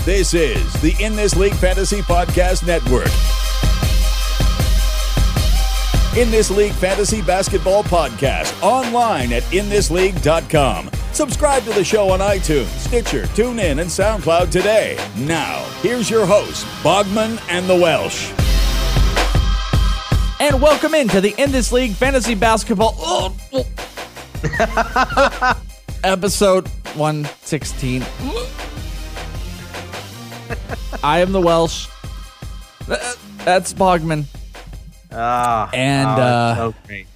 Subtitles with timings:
[0.00, 3.06] This is the In This League Fantasy Podcast Network.
[6.20, 10.90] In This League Fantasy Basketball Podcast online at inthisleague.com.
[11.12, 14.98] Subscribe to the show on iTunes, Stitcher, TuneIn, and SoundCloud today.
[15.18, 18.32] Now, here's your host, Bogman and the Welsh.
[20.40, 23.64] And welcome into the In This League Fantasy Basketball oh, oh.
[26.02, 28.02] episode 116.
[31.04, 31.88] I am the Welsh.
[33.44, 34.24] That's Bogman.
[35.10, 37.06] Ah, And, oh, uh, so great.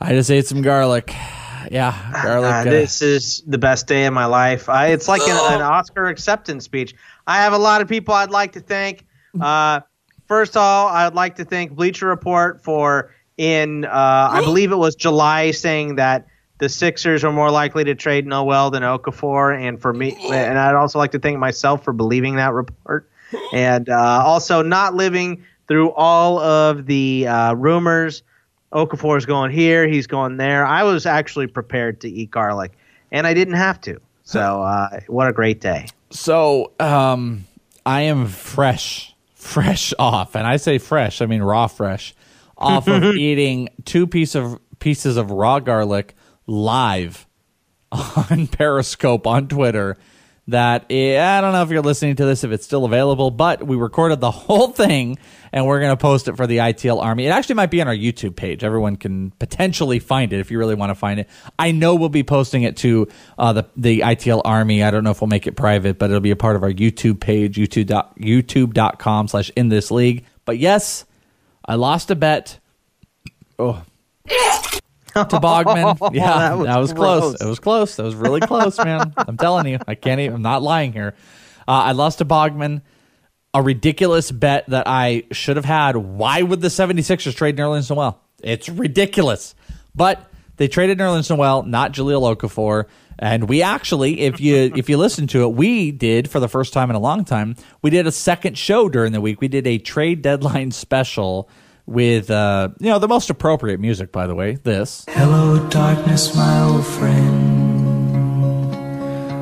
[0.00, 1.12] I just ate some garlic.
[1.70, 2.50] Yeah, garlic.
[2.52, 4.68] Ah, uh, this is the best day of my life.
[4.68, 6.94] I, it's like an, an Oscar acceptance speech.
[7.26, 9.04] I have a lot of people I'd like to thank.
[9.38, 9.80] Uh,
[10.26, 13.90] first of all, I'd like to thank Bleacher Report for in uh,
[14.32, 16.26] I believe it was July saying that
[16.58, 20.74] the Sixers are more likely to trade Noel than Okafor, and for me, and I'd
[20.74, 23.08] also like to thank myself for believing that report,
[23.52, 28.22] and uh, also not living through all of the uh, rumors.
[28.72, 30.66] Okafor is going here, he's going there.
[30.66, 32.72] I was actually prepared to eat garlic,
[33.12, 34.00] and I didn't have to.
[34.24, 35.86] So, uh, what a great day!
[36.10, 37.46] So, um,
[37.86, 42.14] I am fresh, fresh off, and I say fresh, I mean raw fresh,
[42.56, 46.14] off of eating two piece of pieces of raw garlic
[46.48, 47.26] live
[47.92, 49.96] on Periscope on Twitter.
[50.48, 53.66] That eh, I don't know if you're listening to this if it's still available, but
[53.66, 55.18] we recorded the whole thing
[55.52, 57.26] and we're going to post it for the ITL Army.
[57.26, 58.64] It actually might be on our YouTube page.
[58.64, 61.28] Everyone can potentially find it if you really want to find it.
[61.58, 64.82] I know we'll be posting it to uh, the the ITL Army.
[64.82, 66.72] I don't know if we'll make it private, but it'll be a part of our
[66.72, 67.88] YouTube page, YouTube
[68.18, 70.24] youtube.com slash in this league.
[70.46, 71.04] But yes,
[71.62, 72.58] I lost a bet.
[73.58, 73.82] Oh.
[75.24, 75.98] To Bogman.
[76.14, 77.40] Yeah, that that was was, close.
[77.40, 77.96] It was close.
[77.96, 79.12] That was really close, man.
[79.16, 79.78] I'm telling you.
[79.86, 81.14] I can't even, I'm not lying here.
[81.66, 82.82] Uh, I lost to Bogman.
[83.54, 85.96] A ridiculous bet that I should have had.
[85.96, 88.20] Why would the 76ers trade Nerlens Noel?
[88.42, 89.54] It's ridiculous.
[89.94, 92.86] But they traded Nerlens Noel, not Jahlil Okafor.
[93.18, 96.72] And we actually, if you if you listen to it, we did for the first
[96.72, 97.56] time in a long time.
[97.82, 99.40] We did a second show during the week.
[99.40, 101.48] We did a trade deadline special
[101.88, 104.54] with uh, you know the most appropriate music, by the way.
[104.54, 107.38] This Hello, darkness, my old friend.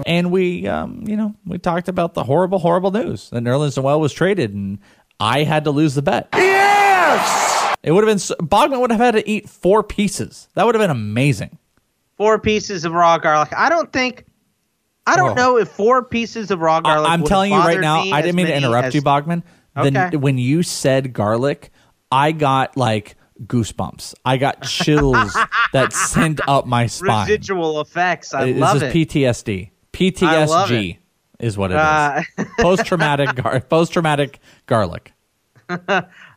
[0.06, 4.00] and we um, you know we talked about the horrible horrible news that Nerlens Noel
[4.00, 4.78] was traded and
[5.18, 6.28] I had to lose the bet.
[6.34, 7.76] Yes.
[7.82, 10.48] It would have been s- Bogman would have had to eat four pieces.
[10.54, 11.58] That would have been amazing.
[12.16, 13.52] Four pieces of raw garlic.
[13.56, 14.24] I don't think.
[15.06, 15.34] I don't Oh.
[15.34, 17.08] know if four pieces of raw garlic.
[17.08, 18.00] I, am would have telling you right now.
[18.00, 19.42] I didn't mean to interrupt as- you, Bogman.
[19.74, 20.16] Then Okay.
[20.16, 21.70] when you said garlic,
[22.10, 24.14] I got like goosebumps.
[24.24, 25.36] I got chills
[25.72, 27.26] that sent up my spine.
[27.28, 28.32] Residual effects.
[28.34, 28.96] I It- love this it.
[28.96, 29.68] is PTSD.
[29.68, 30.98] I PTSG
[31.40, 31.80] is what it is.
[31.80, 32.22] Uh,
[32.60, 35.12] Post traumatic gar- post traumatic garlic.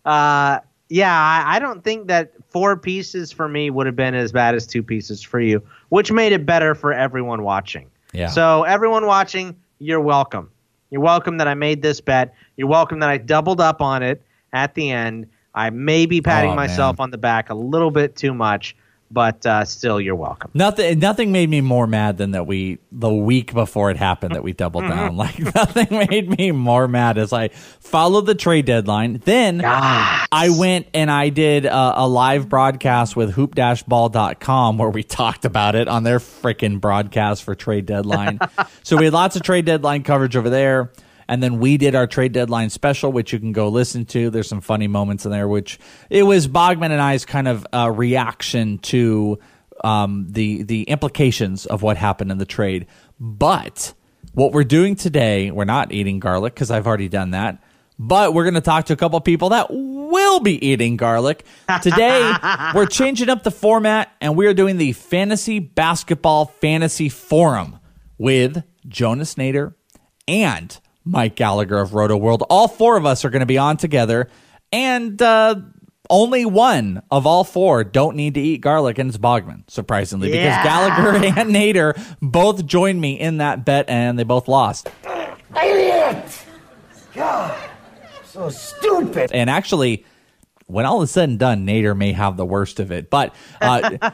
[0.06, 0.60] Uh,
[0.90, 4.56] yeah, I, I don't think that four pieces for me would have been as bad
[4.56, 7.92] as two pieces for you, which made it better for everyone watching.
[8.14, 8.28] Yeah.
[8.30, 10.50] So everyone watching, you're welcome.
[10.90, 12.34] You're welcome that I made this bet.
[12.58, 15.28] You're welcome that I doubled up on it at the end.
[15.60, 17.04] I may be patting Oh, myself man.
[17.06, 18.76] on the back a little bit too much,
[19.12, 20.52] but uh, still, you're welcome.
[20.54, 21.00] Nothing.
[21.00, 24.54] Nothing made me more mad than that we the week before it happened that we
[24.54, 25.16] doubled down.
[25.18, 29.22] Like nothing made me more mad as I followed the trade deadline.
[29.26, 35.44] Then I went and I did a, a live broadcast with hoop-ball.com where we talked
[35.46, 38.40] about it on their freaking broadcast for trade deadline.
[38.84, 40.92] so we had lots of trade deadline coverage over there.
[41.30, 44.32] And then we did our trade deadline special, which you can go listen to.
[44.32, 45.78] There's some funny moments in there, which
[46.10, 49.38] it was Bogman and I's kind of uh, reaction to
[49.84, 52.88] um, the the implications of what happened in the trade.
[53.20, 53.94] But
[54.34, 57.62] what we're doing today, we're not eating garlic because I've already done that.
[58.00, 61.46] But we're going to talk to a couple people that will be eating garlic.
[61.84, 62.34] Today,
[62.74, 67.80] we're changing up the format and we are doing the Fantasy Basketball Fantasy Forum
[68.18, 69.76] with Jonas Nader
[70.28, 72.44] and Mike Gallagher of Roto World.
[72.50, 74.30] All four of us are going to be on together,
[74.72, 75.56] and uh,
[76.10, 80.64] only one of all four don't need to eat garlic, and it's Bogman, surprisingly, because
[80.64, 84.90] Gallagher and Nader both joined me in that bet, and they both lost.
[85.62, 86.46] Idiot!
[87.14, 87.58] God,
[88.24, 89.32] so stupid.
[89.34, 90.06] And actually,
[90.68, 93.10] when all is said and done, Nader may have the worst of it.
[93.10, 93.98] But uh,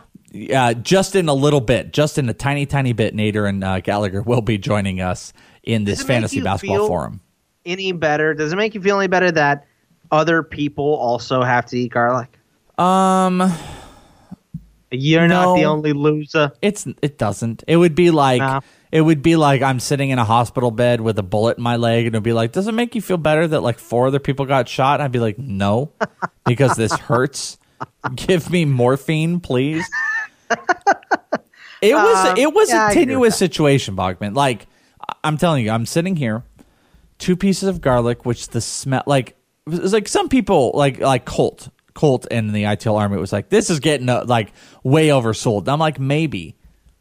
[0.53, 3.79] uh, just in a little bit, just in a tiny, tiny bit, Nader and uh,
[3.81, 5.33] Gallagher will be joining us
[5.65, 7.21] in this Does it make fantasy basketball forum.
[7.65, 8.33] Any better?
[8.33, 9.65] Does it make you feel any better that
[10.11, 12.29] other people also have to eat garlic?
[12.77, 13.51] Um,
[14.91, 16.51] You're not the only loser.
[16.61, 17.63] it's it doesn't.
[17.67, 18.59] It would be like No.
[18.91, 21.75] it would be like I'm sitting in a hospital bed with a bullet in my
[21.77, 24.19] leg, and it'd be like, does it make you feel better that like four other
[24.19, 25.01] people got shot?
[25.01, 25.91] I'd be like, no,
[26.45, 27.57] because this hurts.
[28.15, 29.85] Give me morphine, please.
[31.81, 34.33] It was Um, it was yeah, a tenuous situation, Bogman.
[34.35, 34.67] Like
[35.23, 36.43] I'm telling you, I'm sitting here,
[37.17, 39.35] two pieces of garlic, which the smell like
[39.67, 43.49] it was like some people like like Colt Colt in the ITL army was like
[43.49, 44.53] this is getting uh, like
[44.83, 45.67] way oversold.
[45.67, 46.55] I'm like maybe,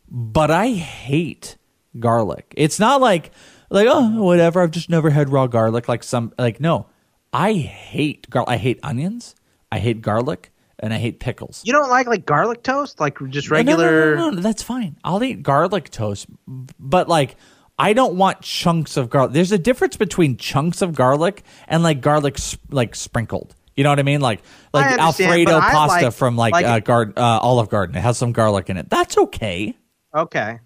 [0.09, 1.57] but I hate
[1.99, 2.55] garlic.
[2.57, 3.33] It's not like
[3.71, 4.63] like oh whatever.
[4.63, 5.89] I've just never had raw garlic.
[5.89, 6.87] Like some like no,
[7.33, 8.45] I hate gar.
[8.47, 9.35] I hate onions.
[9.73, 11.63] I hate garlic, and I hate pickles.
[11.65, 14.17] You don't like like garlic toast, like just No, no, no, regular.
[14.17, 14.97] No, no, no, that's fine.
[15.03, 17.37] I'll eat garlic toast, but like
[17.79, 19.33] I don't want chunks of garlic.
[19.33, 23.55] There's a difference between chunks of garlic and like garlic sp- like sprinkled.
[23.75, 24.21] You know what I mean?
[24.21, 24.43] Like
[24.73, 27.97] like Alfredo pasta like- from like, like- uh, Gard- uh, Olive Garden.
[27.97, 28.89] It has some garlic in it.
[28.91, 29.77] That's okay.
[30.15, 30.61] Okay.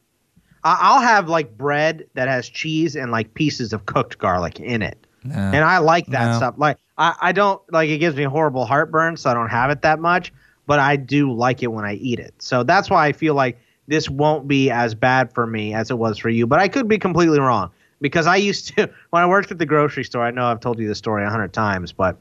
[0.65, 5.07] I'll have like bread that has cheese and like pieces of cooked garlic in it.
[5.25, 6.37] And I like that No.
[6.37, 6.55] stuff.
[6.59, 9.83] Like I, I don't like it gives me horrible heartburn, so I don't have it
[9.83, 10.33] that much,
[10.67, 12.35] but I do like it when I eat it.
[12.39, 13.59] So that's why I feel like
[13.89, 16.47] this won't be as bad for me as it was for you.
[16.47, 17.71] But I could be completely wrong.
[18.01, 20.79] Because I used to when I worked at the grocery store, I know I've told
[20.79, 22.17] you this story a hundred times, but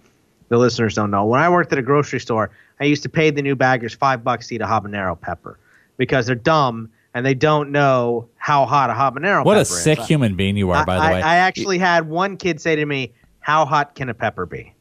[0.50, 1.26] the listeners don't know.
[1.26, 2.50] When I worked at a grocery store,
[2.80, 5.60] I used to pay the new baggers five bucks to eat a habanero pepper
[5.98, 9.84] because they're dumb and they don't know how hot a habanero What a is.
[9.84, 11.22] sick human being you are, by the I, way.
[11.22, 14.74] I actually had one kid say to me, "How hot can a pepper be?"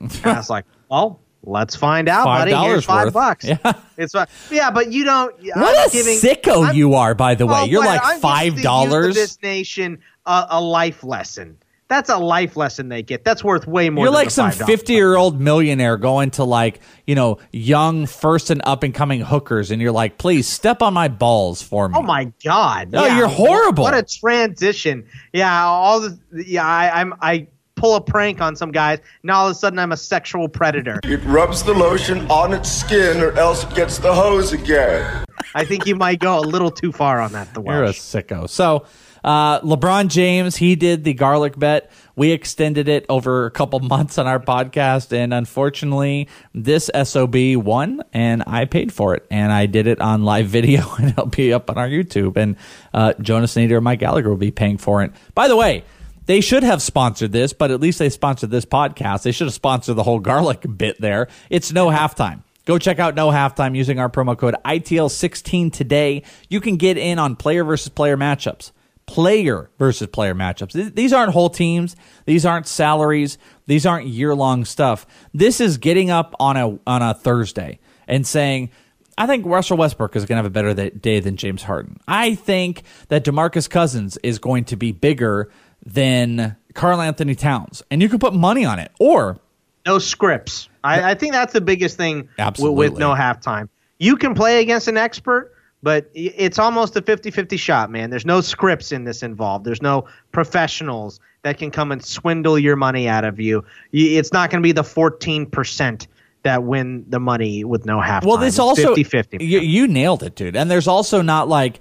[0.00, 2.68] And I was like, "Well, let's find out, Five buddy.
[2.68, 3.14] Here's five worth.
[3.14, 3.44] bucks.
[3.44, 3.72] Yeah.
[3.96, 4.14] It's
[4.50, 5.34] yeah, but you don't.
[5.42, 7.52] what I'm a giving, sicko I'm- you are, by the way.
[7.52, 9.14] well, You're like I'm five the youth of dollars.
[9.14, 11.58] This nation a, a life lesson.
[11.88, 13.24] That's a life lesson they get.
[13.24, 14.04] That's worth way more.
[14.04, 18.62] You're like some 50 year old millionaire going to like, you know, young first and
[18.64, 21.96] up and coming hookers, and you're like, please step on my balls for me.
[21.98, 22.92] Oh my god!
[22.92, 23.82] No, you're horrible.
[23.82, 25.04] What a transition.
[25.32, 26.64] Yeah, all the yeah.
[26.64, 27.48] I, I'm I
[27.80, 28.98] pull a prank on some guys.
[29.22, 31.00] Now all of a sudden I'm a sexual predator.
[31.02, 35.24] It rubs the lotion on its skin or else it gets the hose again.
[35.54, 37.54] I think you might go a little too far on that.
[37.54, 38.48] The You're a sicko.
[38.50, 38.84] So,
[39.24, 41.90] uh, LeBron James, he did the garlic bet.
[42.16, 48.02] We extended it over a couple months on our podcast, and unfortunately, this SOB won,
[48.12, 51.52] and I paid for it, and I did it on live video, and it'll be
[51.54, 52.36] up on our YouTube.
[52.36, 52.56] And
[52.92, 55.12] uh, Jonas Nader and Mike Gallagher will be paying for it.
[55.34, 55.84] By the way,
[56.30, 59.24] they should have sponsored this, but at least they sponsored this podcast.
[59.24, 61.26] They should have sponsored the whole garlic bit there.
[61.50, 62.44] It's no halftime.
[62.66, 66.22] Go check out No Halftime using our promo code ITL16 today.
[66.48, 68.70] You can get in on player versus player matchups.
[69.06, 70.94] Player versus player matchups.
[70.94, 71.96] These aren't whole teams.
[72.26, 73.36] These aren't salaries.
[73.66, 75.06] These aren't year long stuff.
[75.34, 78.70] This is getting up on a on a Thursday and saying,
[79.18, 81.98] I think Russell Westbrook is going to have a better day than James Harden.
[82.06, 85.50] I think that DeMarcus Cousins is going to be bigger
[85.84, 87.82] than Karl Anthony Towns.
[87.90, 88.92] And you can put money on it.
[88.98, 89.38] Or
[89.86, 90.68] no scripts.
[90.84, 93.00] I, I think that's the biggest thing w- with Absolutely.
[93.00, 93.68] no halftime.
[93.98, 98.10] You can play against an expert, but it's almost a 50-50 shot, man.
[98.10, 99.64] There's no scripts in this involved.
[99.64, 103.64] There's no professionals that can come and swindle your money out of you.
[103.92, 106.06] It's not going to be the 14%
[106.42, 108.24] that win the money with no half.
[108.24, 109.40] Well, this also 50-50.
[109.42, 110.56] You, you nailed it, dude.
[110.56, 111.80] And there's also not like,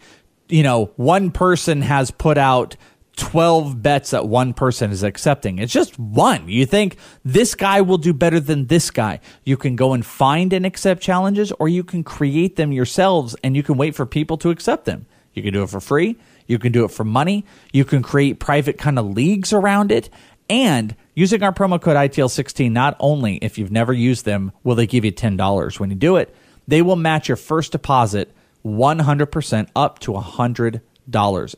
[0.49, 2.75] you know, one person has put out
[3.19, 5.59] 12 bets that one person is accepting.
[5.59, 6.47] It's just one.
[6.47, 9.19] You think this guy will do better than this guy.
[9.43, 13.55] You can go and find and accept challenges, or you can create them yourselves and
[13.55, 15.05] you can wait for people to accept them.
[15.33, 16.17] You can do it for free.
[16.47, 17.45] You can do it for money.
[17.71, 20.09] You can create private kind of leagues around it.
[20.49, 24.87] And using our promo code ITL16, not only if you've never used them will they
[24.87, 26.33] give you $10 when you do it,
[26.67, 28.33] they will match your first deposit
[28.65, 30.81] 100% up to $100.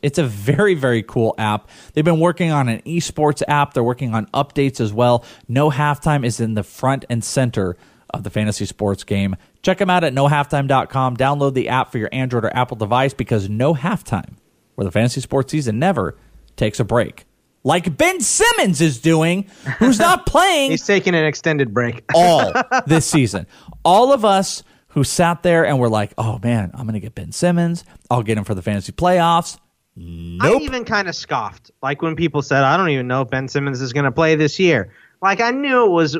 [0.02, 1.68] It's a very, very cool app.
[1.92, 3.74] They've been working on an esports app.
[3.74, 5.24] They're working on updates as well.
[5.48, 7.76] No halftime is in the front and center
[8.10, 9.36] of the fantasy sports game.
[9.62, 11.16] Check them out at nohalftime.com.
[11.16, 14.34] Download the app for your Android or Apple device because no halftime,
[14.74, 16.16] where the fantasy sports season never
[16.56, 17.24] takes a break.
[17.64, 19.46] Like Ben Simmons is doing,
[19.78, 22.02] who's not playing He's taking an extended break.
[22.12, 22.52] all
[22.86, 23.46] this season.
[23.84, 27.14] All of us who sat there and were like, oh man, I'm going to get
[27.14, 27.84] Ben Simmons.
[28.10, 29.58] I'll get him for the fantasy playoffs.
[29.94, 30.62] Nope.
[30.62, 33.46] I even kind of scoffed, like when people said, "I don't even know if Ben
[33.46, 36.16] Simmons is going to play this year." Like I knew it was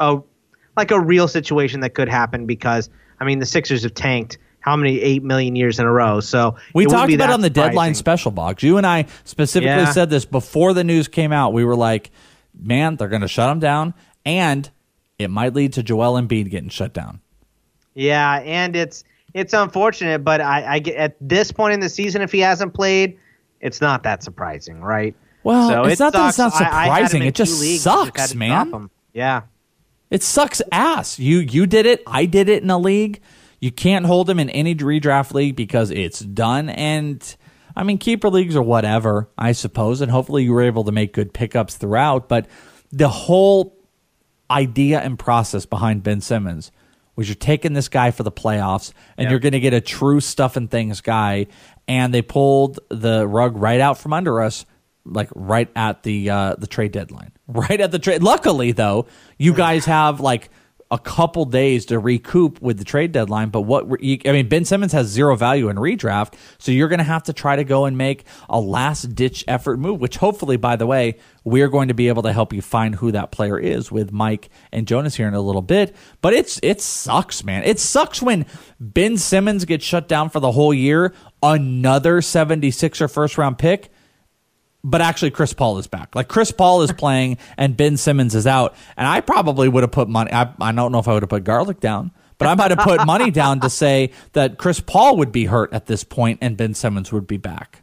[0.00, 0.18] a
[0.76, 4.74] like a real situation that could happen because I mean the Sixers have tanked how
[4.74, 6.18] many eight million years in a row.
[6.18, 7.70] So we talked about on the surprising.
[7.70, 8.64] deadline special box.
[8.64, 9.92] You and I specifically yeah.
[9.92, 11.52] said this before the news came out.
[11.52, 12.10] We were like,
[12.58, 14.68] "Man, they're going to shut him down," and
[15.16, 17.20] it might lead to Joel Embiid getting shut down.
[17.94, 22.22] Yeah, and it's it's unfortunate, but I, I get at this point in the season,
[22.22, 23.18] if he hasn't played,
[23.60, 25.14] it's not that surprising, right?
[25.44, 26.16] Well, so it's it not sucks.
[26.16, 27.22] that it's not surprising.
[27.22, 28.90] I, I it just sucks, man.
[29.12, 29.42] Yeah,
[30.10, 31.18] it sucks ass.
[31.18, 32.02] You you did it.
[32.06, 33.20] I did it in a league.
[33.60, 36.68] You can't hold him in any redraft league because it's done.
[36.68, 37.36] And
[37.76, 40.00] I mean, keeper leagues or whatever, I suppose.
[40.00, 42.28] And hopefully you were able to make good pickups throughout.
[42.28, 42.46] But
[42.90, 43.78] the whole
[44.50, 46.72] idea and process behind Ben Simmons
[47.22, 49.30] was you're taking this guy for the playoffs and yep.
[49.30, 51.46] you're going to get a true stuff and things guy.
[51.86, 54.66] And they pulled the rug right out from under us,
[55.04, 58.22] like right at the uh, the trade deadline, right at the trade.
[58.22, 59.06] Luckily, though,
[59.38, 60.50] you guys have like
[60.92, 63.48] a couple days to recoup with the trade deadline.
[63.48, 67.04] But what I mean, Ben Simmons has zero value in redraft, so you're going to
[67.04, 70.00] have to try to go and make a last ditch effort move.
[70.00, 73.10] Which hopefully, by the way, we're going to be able to help you find who
[73.12, 75.96] that player is with Mike and Jonas here in a little bit.
[76.20, 77.64] But it's it sucks, man.
[77.64, 78.44] It sucks when
[78.78, 81.14] Ben Simmons gets shut down for the whole year.
[81.42, 83.91] Another 76er first round pick
[84.84, 86.14] but actually Chris Paul is back.
[86.14, 88.74] Like Chris Paul is playing and Ben Simmons is out.
[88.96, 90.32] And I probably would have put money.
[90.32, 92.80] I, I don't know if I would have put garlic down, but I might have
[92.80, 96.56] put money down to say that Chris Paul would be hurt at this point and
[96.56, 97.82] Ben Simmons would be back.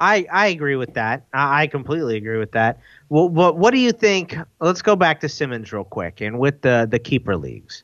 [0.00, 1.26] I, I agree with that.
[1.34, 2.78] I, completely agree with that.
[3.08, 4.36] Well, what, what do you think?
[4.60, 7.82] Let's go back to Simmons real quick and with the, the keeper leagues.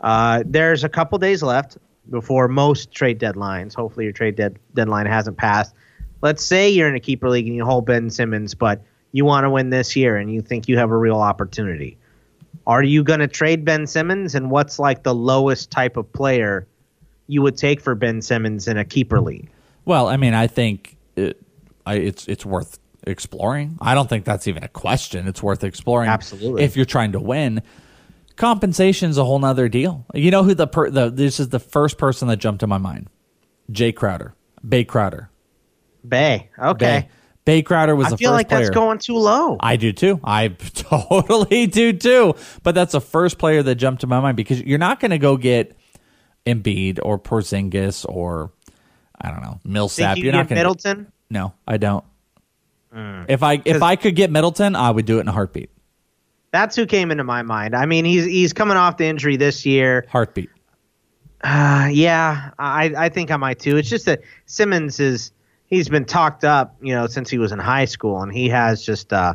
[0.00, 1.76] Uh, there's a couple days left
[2.08, 3.74] before most trade deadlines.
[3.74, 5.74] Hopefully, your trade dead, deadline hasn't passed
[6.20, 8.82] let's say you're in a keeper league and you hold Ben Simmons, but
[9.12, 11.98] you want to win this year and you think you have a real opportunity.
[12.66, 14.34] Are you going to trade Ben Simmons?
[14.34, 16.66] And what's like the lowest type of player
[17.26, 19.50] you would take for Ben Simmons in a keeper league?
[19.84, 21.40] Well, I mean, I think it,
[21.86, 23.78] I, it's it's worth exploring.
[23.80, 25.26] I don't think that's even a question.
[25.26, 26.10] It's worth exploring.
[26.10, 26.62] Absolutely.
[26.62, 27.62] If you're trying to win,
[28.36, 30.04] compensation's a whole nother deal.
[30.12, 32.78] You know who the, per, the this is the first person that jumped to my
[32.78, 33.08] mind.
[33.72, 34.34] Jae Crowder,
[34.66, 35.30] Bay Crowder.
[36.08, 36.50] Bay.
[36.58, 37.06] Okay.
[37.06, 37.08] Bay.
[37.48, 38.60] Jae Crowder was I the feel like player.
[38.60, 39.56] that's going too low.
[39.60, 40.20] I do too.
[40.22, 42.34] I totally do too.
[42.62, 45.18] But that's the first player that jumped to my mind because you're not going to
[45.18, 45.74] go get
[46.46, 48.52] Embiid or Porzingis or
[49.18, 50.18] I don't know Millsap.
[50.18, 51.10] You you're not going Middleton.
[51.30, 52.04] No, I don't.
[52.94, 53.26] Mm.
[53.28, 55.70] If I if I could get Middleton, I would do it in a heartbeat.
[56.50, 57.74] That's who came into my mind.
[57.74, 60.06] I mean, he's he's coming off the injury this year.
[60.10, 60.50] Heartbeat.
[61.42, 63.76] Uh, yeah, I I think I might too.
[63.76, 65.32] It's just that Simmons is
[65.68, 68.84] he's been talked up, you know, since he was in high school, and he has
[68.84, 69.34] just, uh,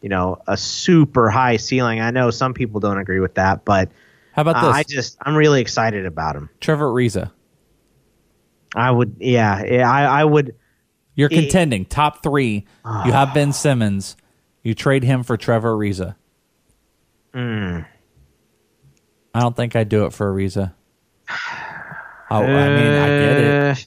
[0.00, 2.00] you know, a super high ceiling.
[2.00, 3.90] I know some people don't agree with that, but
[4.32, 4.64] how about this?
[4.64, 6.48] Uh, I just I'm really excited about him.
[6.60, 7.30] Trevor Ariza.
[8.74, 10.54] I would, yeah, yeah I, I would.
[11.14, 12.64] You're contending it, top three.
[12.84, 14.16] Uh, you have Ben Simmons.
[14.62, 16.14] You trade him for Trevor Ariza.
[17.34, 17.86] Mm.
[19.34, 20.74] I don't think I'd do it for Ariza.
[22.30, 23.86] Oh, I mean, I get it.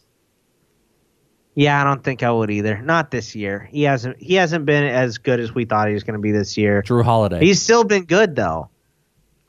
[1.53, 2.81] Yeah, I don't think I would either.
[2.81, 3.67] Not this year.
[3.72, 4.22] He hasn't.
[4.22, 6.81] He hasn't been as good as we thought he was going to be this year.
[6.81, 7.39] Jrue Holiday.
[7.39, 8.70] He's still been good though.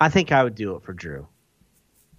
[0.00, 1.26] I think I would do it for Jrue.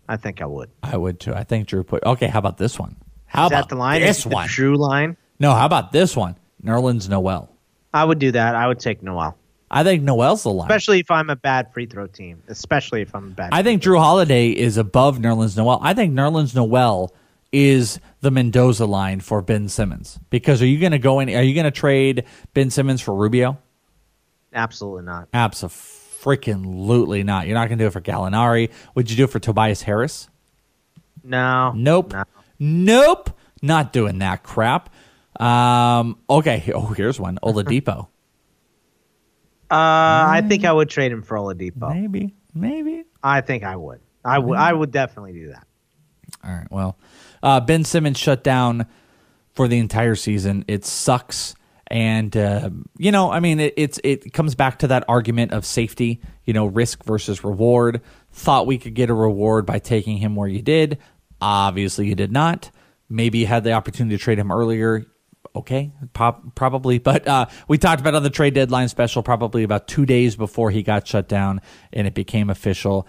[0.08, 0.70] I think I would.
[0.82, 1.34] I would too.
[1.34, 2.04] I think Drew put.
[2.04, 2.96] Okay, how about this one?
[3.26, 4.02] How Is about the line?
[4.02, 4.48] this Is one?
[4.48, 5.18] Jrue line.
[5.40, 6.38] No, how about this one?
[6.64, 7.50] Nerlens Noel.
[7.94, 8.56] I would do that.
[8.56, 9.38] I would take Noel.
[9.70, 10.70] I think Noel's the line.
[10.70, 12.44] Especially if I'm a bad free throw team.
[12.48, 13.50] Especially if I'm a bad.
[13.52, 15.80] I think Jrue Holiday is above Nerlens Noel.
[15.82, 17.12] I think Nerlens Noel
[17.54, 20.20] is the Mendoza line for Ben Simmons?
[20.30, 21.30] Because are you going to go in?
[21.30, 23.58] Are you going to trade Ben Simmons for Rubio?
[24.52, 25.30] Absolutely not.
[25.34, 27.48] Absolutely not.
[27.48, 28.72] You're not going to do it for Gallinari.
[28.96, 30.28] Would you do it for Tobias Harris?
[31.24, 31.72] No.
[31.76, 32.12] Nope.
[32.12, 32.24] No.
[32.60, 33.30] Nope.
[33.62, 34.90] Not doing that crap.
[35.40, 36.72] Um, okay.
[36.74, 37.40] Oh, here's one.
[37.44, 38.00] Oladipo.
[38.00, 38.08] uh,
[39.70, 41.94] I think I would trade him for Oladipo.
[41.94, 42.36] Maybe.
[42.54, 43.04] Maybe.
[43.24, 44.02] I think I would.
[44.26, 44.58] I would.
[44.58, 45.66] I would definitely do that.
[46.44, 46.68] All right.
[46.70, 46.98] Well,
[47.44, 48.88] uh, ben Simmons shut down
[49.54, 50.66] for the entire season.
[50.68, 51.54] It sucks.
[51.88, 55.66] And uh, you know, I mean, it, it's it comes back to that argument of
[55.66, 56.22] safety.
[56.46, 58.02] You know, risk versus reward.
[58.32, 60.98] Thought we could get a reward by taking him where you did.
[61.40, 62.72] Obviously, you did not.
[63.10, 65.06] Maybe you had the opportunity to trade him earlier.
[65.56, 66.98] Okay, pop, probably.
[67.04, 70.72] But uh, we talked about on the trade deadline special, probably about two days before
[70.72, 73.08] he got shut down, and it became official.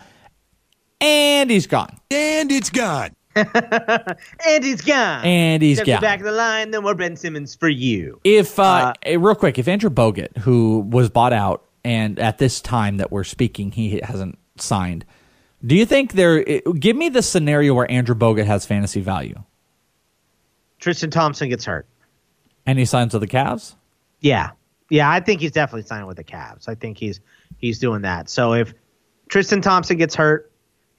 [1.00, 1.96] And he's gone.
[2.10, 3.14] And it's gone.
[4.46, 5.24] and he's gone.
[5.24, 6.00] And he's Steps to gone.
[6.00, 6.70] back of the line.
[6.70, 8.20] No more Ben Simmons for you.
[8.24, 12.60] If uh, eh, real quick, if Andrew Bogut, who was bought out, and at this
[12.60, 15.04] time that we're speaking, he hasn't signed.
[15.66, 16.48] Do you think there?
[16.48, 19.42] eh, Give me the scenario where Andrew Bogut has fantasy value,
[20.78, 21.86] Tristan Thompson gets hurt.
[22.66, 23.74] and he signs with the Cavs.
[24.20, 24.50] Yeah,
[24.90, 26.68] yeah, I think he's definitely signing with the Cavs.
[26.68, 27.20] I think he's
[27.58, 28.28] he's doing that.
[28.28, 28.74] So if
[29.28, 30.50] Tristan Thompson gets hurt,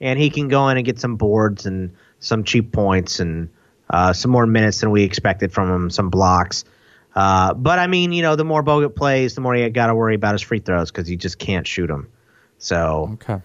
[0.01, 3.49] and he can go in and get some boards and some cheap points and
[3.89, 6.65] uh, some more minutes than we expected from him, some blocks.
[7.13, 9.95] Uh, but I mean, you know, the more Bogut plays, the more you got to
[9.95, 12.09] worry about his free throws because you just can't shoot them.
[12.57, 13.33] So Okay.
[13.33, 13.39] uh,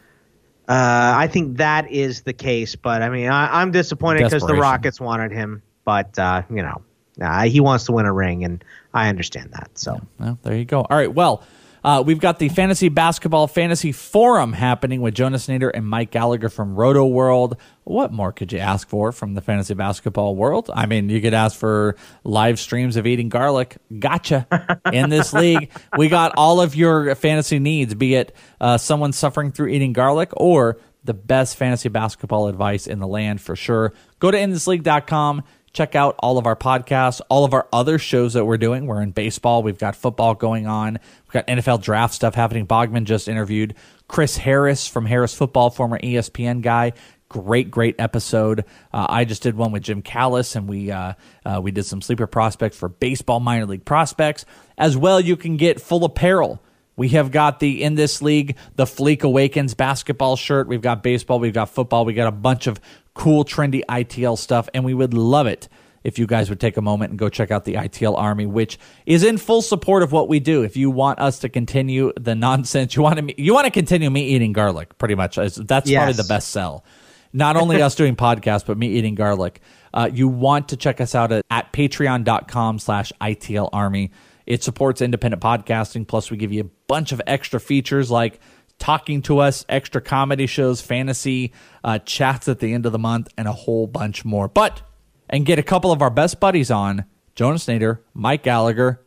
[0.68, 2.74] I think that is the case.
[2.74, 5.62] But I mean, I, I'm disappointed because the Rockets wanted him.
[5.84, 6.82] But uh, you know,
[7.20, 9.70] uh, he wants to win a ring, and I understand that.
[9.74, 10.00] So.
[10.18, 10.80] Well, there you go.
[10.80, 11.12] All right.
[11.12, 11.42] Well,
[11.84, 16.48] uh, we've got the fantasy basketball fantasy forum happening with Jonas Nader and Mike Gallagher
[16.48, 17.56] from Roto World.
[17.84, 20.70] What more could you ask for from the fantasy basketball world?
[20.72, 23.78] I mean, you could ask for live streams of eating garlic.
[23.98, 24.46] Gotcha.
[24.92, 29.52] In this league, we got all of your fantasy needs, be it uh, someone suffering
[29.52, 33.92] through eating garlic or the best fantasy basketball advice in the land for sure.
[34.18, 35.42] Go to inthisleague.com.
[35.72, 38.86] Check out all of our podcasts, all of our other shows that we're doing.
[38.86, 39.62] We're in baseball.
[39.62, 40.94] We've got football going on.
[40.94, 42.66] We've got NFL draft stuff happening.
[42.66, 43.74] Bogman just interviewed
[44.08, 46.92] Chris Harris from Harris Football, former ESPN guy.
[47.28, 48.64] Great, great episode.
[48.92, 51.12] Uh, I just did one with Jim Callis, and we uh,
[51.46, 54.44] uh, we did some sleeper prospects for baseball minor league prospects
[54.76, 55.20] as well.
[55.20, 56.60] You can get full apparel.
[56.96, 60.68] We have got the in this league the Fleek Awakens basketball shirt.
[60.68, 61.40] We've got baseball.
[61.40, 62.04] We've got football.
[62.04, 62.80] We got a bunch of
[63.14, 65.68] cool, trendy ITL stuff, and we would love it
[66.02, 68.78] if you guys would take a moment and go check out the ITL Army, which
[69.06, 70.62] is in full support of what we do.
[70.62, 74.10] If you want us to continue the nonsense, you want to you want to continue
[74.10, 75.36] me eating garlic, pretty much.
[75.36, 76.84] That's probably the best sell.
[77.32, 79.60] Not only us doing podcasts, but me eating garlic.
[79.92, 84.12] Uh, you want to check us out at, at patreon.com slash ITL Army.
[84.50, 86.08] It supports independent podcasting.
[86.08, 88.40] Plus, we give you a bunch of extra features like
[88.80, 91.52] talking to us, extra comedy shows, fantasy
[91.84, 94.48] uh, chats at the end of the month, and a whole bunch more.
[94.48, 94.82] But,
[95.28, 97.04] and get a couple of our best buddies on
[97.36, 99.00] Jonas Nader, Mike Gallagher.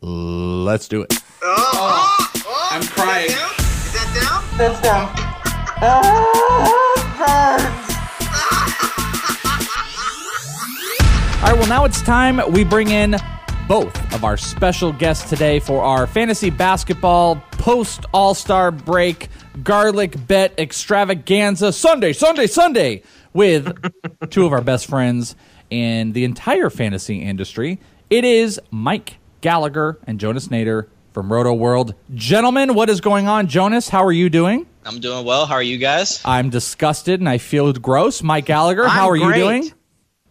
[0.00, 1.12] Let's do it.
[1.42, 3.26] I'm crying.
[3.26, 4.44] Is that down?
[4.72, 5.14] Is that down?
[5.76, 5.82] That's down.
[5.82, 6.72] oh,
[11.42, 13.16] All right, well, now it's time we bring in
[13.68, 19.28] both of our special guests today for our fantasy basketball post All Star break
[19.62, 23.02] garlic bet extravaganza Sunday, Sunday, Sunday
[23.32, 23.74] with
[24.30, 25.34] two of our best friends
[25.70, 27.80] in the entire fantasy industry.
[28.08, 31.94] It is Mike Gallagher and Jonas Nader from Roto World.
[32.14, 33.48] Gentlemen, what is going on?
[33.48, 34.66] Jonas, how are you doing?
[34.84, 35.46] I'm doing well.
[35.46, 36.20] How are you guys?
[36.24, 38.22] I'm disgusted and I feel gross.
[38.22, 39.72] Mike Gallagher, how I'm are you doing?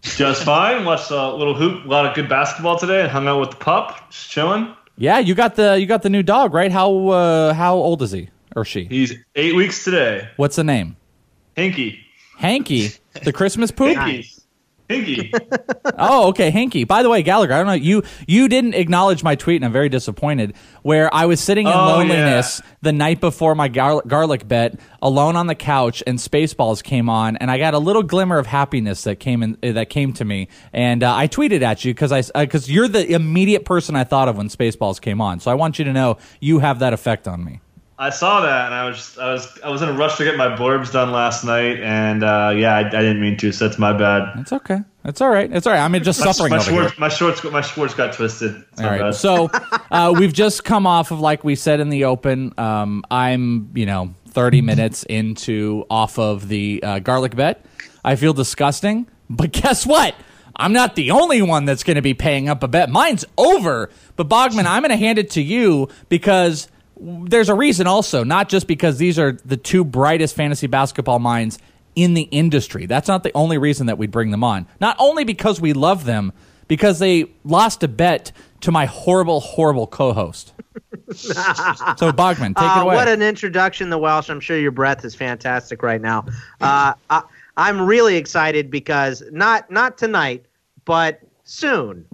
[0.06, 0.86] Just fine.
[0.86, 3.58] Watched a little hoop, a lot of good basketball today, and hung out with the
[3.58, 4.74] pup, just chilling.
[4.98, 6.72] Yeah, you got the you got the new dog, right?
[6.72, 8.86] How uh, how old is he or she?
[8.86, 10.30] He's eight weeks today.
[10.38, 10.96] What's the name?
[11.58, 12.00] Hanky.
[12.38, 12.92] Hanky,
[13.24, 13.98] the Christmas poop.
[13.98, 14.40] Hinky.
[14.90, 15.32] Hinky.
[15.98, 16.84] Oh, okay, Hanky.
[16.84, 18.04] By the way, Gallagher, I don't know you.
[18.28, 20.56] You didn't acknowledge my tweet, and I'm very disappointed.
[20.82, 25.36] Where I was sitting in Oh, loneliness the night before my gar- garlic bet, alone
[25.38, 29.04] on the couch, and Spaceballs came on, and I got a little glimmer of happiness
[29.04, 32.12] that came in uh, that came to me, and uh, I tweeted at you because
[32.12, 35.40] I because you're the immediate person I thought of when Spaceballs came on.
[35.40, 37.62] So I want you to know you have that effect on me.
[37.98, 40.26] I saw that, and I was just, I was I was in a rush to
[40.26, 43.68] get my blurbs done last night, and uh, yeah, I, I didn't mean to, so
[43.68, 44.38] that's my bad.
[44.40, 44.80] It's okay.
[45.06, 45.50] It's all right.
[45.52, 45.80] It's all right.
[45.80, 46.82] I'm just My, suffering my over here.
[46.82, 48.56] shorts, my shorts, got- my shorts got twisted.
[48.74, 49.00] It's All right.
[49.02, 49.16] bad.
[49.16, 49.50] So
[49.92, 53.86] uh, we've just come off of, like we said in the open, um, I'm, you
[53.86, 57.64] know, 30 minutes into off of the uh, garlic bet.
[58.04, 59.08] I feel disgusting.
[59.30, 60.16] But guess what?
[60.56, 62.90] I'm not the only one that's going to be paying up a bet.
[62.90, 63.92] Mine's over.
[64.16, 68.50] But Bogman, I'm going to hand it to you because there's a reason also, not
[68.50, 71.60] just because these are the two brightest fantasy basketball minds
[71.96, 72.86] in the industry.
[72.86, 74.68] That's not the only reason that we bring them on.
[74.82, 76.34] Not only because we love them,
[76.68, 78.32] because they lost a bet
[78.62, 80.54] to my horrible, horrible co-host.
[81.14, 81.32] so
[82.12, 82.96] Bogman, take Uh, it away.
[82.96, 84.30] What an introduction, the Welsh.
[84.30, 86.26] I'm sure your breath is fantastic right now.
[86.60, 87.22] Uh, I,
[87.58, 90.46] I'm really excited because not not tonight,
[90.84, 92.06] but soon,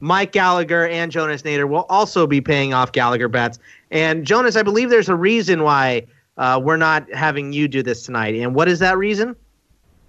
[0.00, 3.58] Mike Gallagher and Jonas Nader will also be paying off Gallagher bets.
[3.94, 8.02] And Jonas, I believe there's a reason why uh, we're not having you do this
[8.02, 8.34] tonight.
[8.34, 9.36] And what is that reason?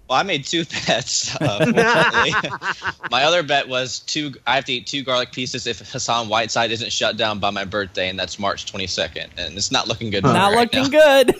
[0.08, 1.34] Well, I made two bets.
[1.40, 1.72] Uh,
[3.10, 4.34] my other bet was two.
[4.46, 7.64] I have to eat two garlic pieces if Hassan Whiteside isn't shut down by my
[7.64, 9.28] birthday, and that's March 22nd.
[9.36, 10.22] And it's not looking good.
[10.22, 11.22] not right looking now.
[11.24, 11.36] good.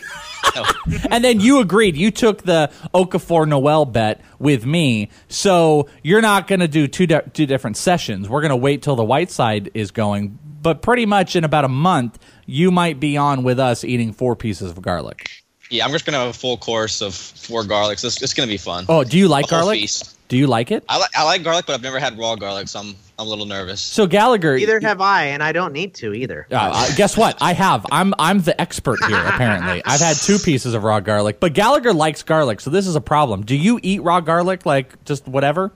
[1.11, 1.97] and then you agreed.
[1.97, 7.07] You took the Okafor Noel bet with me, so you're not going to do two
[7.07, 8.29] di- two different sessions.
[8.29, 11.69] We're going to wait till the Whiteside is going, but pretty much in about a
[11.69, 15.31] month, you might be on with us eating four pieces of garlic.
[15.71, 18.05] Yeah, I'm just gonna have a full course of four garlics.
[18.05, 18.87] It's, it's gonna be fun.
[18.89, 19.81] Oh, do you like A garlic?
[19.81, 20.13] feast.
[20.29, 20.85] Do you like it?
[20.89, 23.31] I like I like garlic, but I've never had raw garlic, so I'm I'm a
[23.31, 23.81] little nervous.
[23.81, 26.47] So Gallagher, Either have I, and I don't need to either.
[26.51, 27.39] Uh, uh, guess what?
[27.41, 27.87] I have.
[27.93, 29.17] I'm I'm the expert here.
[29.25, 32.97] Apparently, I've had two pieces of raw garlic, but Gallagher likes garlic, so this is
[32.97, 33.45] a problem.
[33.45, 35.73] Do you eat raw garlic like just whatever?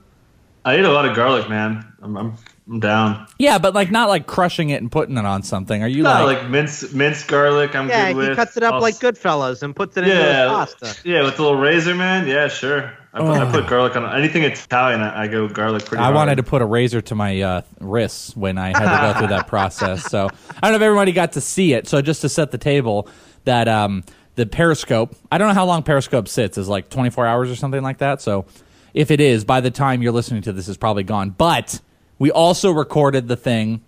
[0.63, 1.91] I eat a lot of garlic, man.
[2.01, 2.35] I'm I'm,
[2.69, 3.27] I'm down.
[3.39, 5.81] Yeah, but like not like crushing it and putting it on something.
[5.83, 6.39] Are you No, like?
[6.41, 7.75] like minced minced garlic.
[7.75, 8.29] I'm Yeah, good with.
[8.29, 10.95] he cuts it up I'll like s- Goodfellas and puts it into his Yeah, pasta.
[11.03, 12.27] yeah, with a little razor, man.
[12.27, 12.93] Yeah, sure.
[13.13, 13.51] I put, I Oh.
[13.51, 15.01] put garlic on anything Italian.
[15.01, 15.99] I, I go garlic pretty.
[15.99, 16.15] I hard.
[16.15, 19.27] wanted to put a razor to my uh, wrists when I had to go through
[19.35, 20.03] that process.
[20.05, 21.87] So I don't know if everybody got to see it.
[21.89, 23.09] So just to set the table,
[23.45, 24.03] that um,
[24.35, 25.13] the Periscope.
[25.31, 26.57] I don't know how long Periscope sits.
[26.57, 28.21] Is like 24 hours or something like that.
[28.21, 28.45] So
[28.93, 31.29] if it is, by the time you're listening to this, is probably gone.
[31.31, 31.79] But
[32.19, 33.81] we also recorded the thing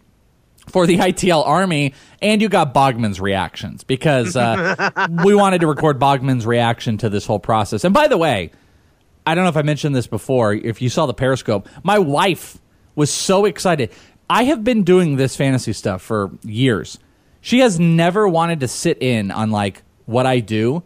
[0.68, 6.00] for the ITL Army, and you got Bogman's reactions because uh, we wanted to record
[6.00, 7.84] Bogman's reaction to this whole process.
[7.84, 8.52] And by the way,
[9.26, 10.54] I don't know if I mentioned this before.
[10.54, 12.58] If you saw the Periscope, my wife
[12.96, 13.92] was so excited.
[14.30, 16.98] I have been doing this fantasy stuff for years.
[17.42, 20.84] She has never wanted to sit in on like what I do,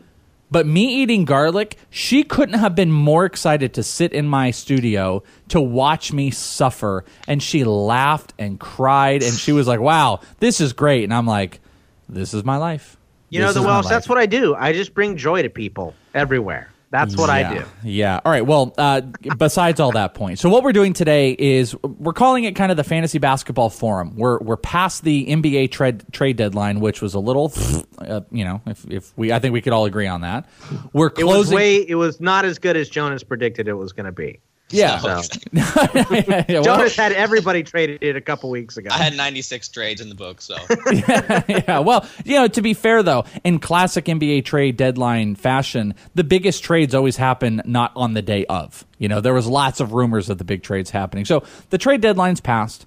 [0.50, 5.24] but me eating garlic, she couldn't have been more excited to sit in my studio
[5.50, 7.04] to watch me suffer.
[7.28, 11.28] And she laughed and cried, and she was like, "Wow, this is great." And I'm
[11.28, 11.60] like,
[12.08, 12.98] "This is my life."
[13.30, 14.56] You know, the Welsh, that's what I do.
[14.56, 16.70] I just bring joy to people everywhere.
[16.90, 17.66] That's what I do.
[17.84, 18.22] Yeah.
[18.24, 18.46] All right.
[18.46, 19.02] Well, uh,
[19.38, 22.78] besides all that point, so what we're doing today is we're calling it kind of
[22.78, 24.16] the fantasy basketball forum.
[24.16, 27.52] We're we're past the NBA trade trade deadline, which was a little,
[27.98, 30.48] uh, you know, if, if we, I think we could all agree on that.
[30.94, 31.56] We're It was closing.
[31.56, 31.76] way.
[31.78, 34.40] It was not as good as Jonas predicted it was going to be.
[34.70, 35.00] Yeah.
[35.00, 35.22] So,
[35.54, 38.90] Yeah, well, Jonas had everybody traded it a couple weeks ago.
[38.92, 40.56] I had 96 trades in the book, so
[40.92, 41.80] yeah.
[41.80, 46.64] Well, you know, to be fair though, in classic NBA trade deadline fashion, the biggest
[46.64, 48.86] trades always happen not on the day of.
[48.98, 51.26] You know, there was lots of rumors of the big trades happening.
[51.26, 52.86] So the trade deadline's passed.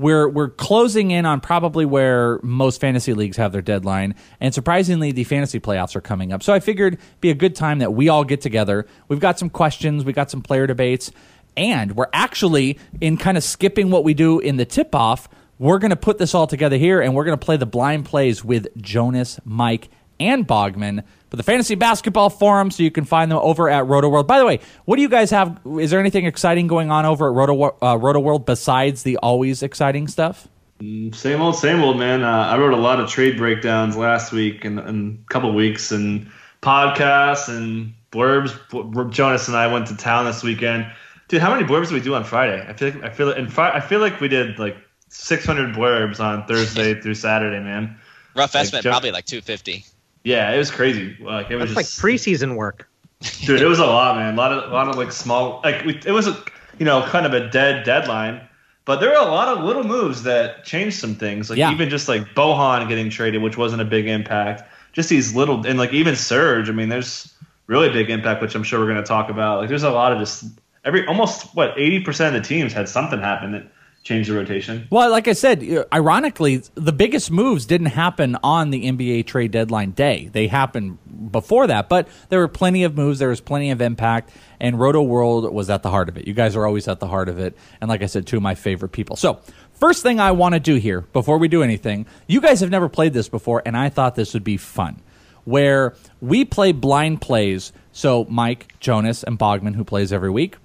[0.00, 5.12] We're we're closing in on probably where most fantasy leagues have their deadline, and surprisingly,
[5.12, 6.42] the fantasy playoffs are coming up.
[6.42, 8.86] So I figured it'd be a good time that we all get together.
[9.08, 11.12] We've got some questions, we got some player debates,
[11.54, 15.28] and we're actually in kind of skipping what we do in the tip off.
[15.58, 18.06] We're going to put this all together here, and we're going to play the blind
[18.06, 23.30] plays with Jonas, Mike, and Bogman for the Fantasy Basketball Forum, so you can find
[23.30, 24.26] them over at Roto World.
[24.26, 25.60] By the way, what do you guys have?
[25.78, 29.62] Is there anything exciting going on over at Roto, uh, Roto World besides the always
[29.62, 30.48] exciting stuff?
[30.80, 32.22] Same old, same old, man.
[32.22, 35.92] Uh, I wrote a lot of trade breakdowns last week and, and a couple weeks,
[35.92, 36.30] and
[36.62, 38.54] podcasts and blurbs.
[38.70, 40.86] B- Jonas and I went to town this weekend.
[41.28, 42.64] Dude, how many blurbs did we do on Friday?
[42.66, 44.76] I feel like I feel like, in Fri- I feel like we did like
[45.10, 47.96] 600 blurbs on Thursday through Saturday, man.
[48.34, 49.84] rough Like, estimate Jo- probably like 250.
[50.24, 51.16] Yeah, it was crazy.
[51.20, 52.88] Like it was That's like preseason work.
[53.44, 53.60] dude.
[53.60, 54.34] It was a lot, man.
[54.34, 56.42] A lot of a lot of like small like we, it was a
[56.78, 58.40] you know kind of a dead deadline,
[58.84, 61.50] but there were a lot of little moves that changed some things.
[61.50, 61.72] Like Yeah.
[61.72, 64.62] even just like Bojan getting traded, which wasn't a big impact.
[64.92, 66.68] Just these little and like even Serge.
[66.68, 67.32] I mean, there's
[67.66, 69.60] really big impact, which I'm sure we're going to talk about.
[69.60, 70.44] Like there's a lot of just
[70.84, 73.70] every almost what 80 percent of the teams had something happen that
[74.02, 74.88] changed the rotation.
[74.90, 79.90] Well, like I said, ironically, the biggest moves didn't happen on the NBA trade deadline
[79.90, 80.30] day.
[80.32, 80.98] They happened
[81.30, 83.18] before that, but there were plenty of moves.
[83.18, 86.26] There was plenty of impact, and Roto World was at the heart of it.
[86.26, 88.42] You guys are always at the heart of it, and like I said, two of
[88.42, 89.16] my favorite people.
[89.16, 89.40] So,
[89.74, 92.88] first thing I want to do here before we do anything, you guys have never
[92.88, 95.02] played this before, and I thought this would be fun.
[95.44, 97.72] Where we play blind plays.
[97.92, 100.56] So, Mike, Jonas, and Bogman, who plays every week,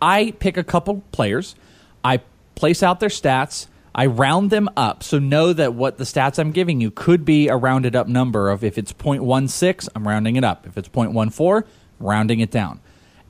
[0.00, 1.54] I pick a couple players,
[2.04, 2.20] I
[2.56, 5.04] place out their stats, I round them up.
[5.04, 8.50] So know that what the stats I'm giving you could be a rounded up number
[8.50, 10.66] of if it's 0.16, I'm rounding it up.
[10.66, 11.64] If it's 0.14,
[12.00, 12.80] rounding it down.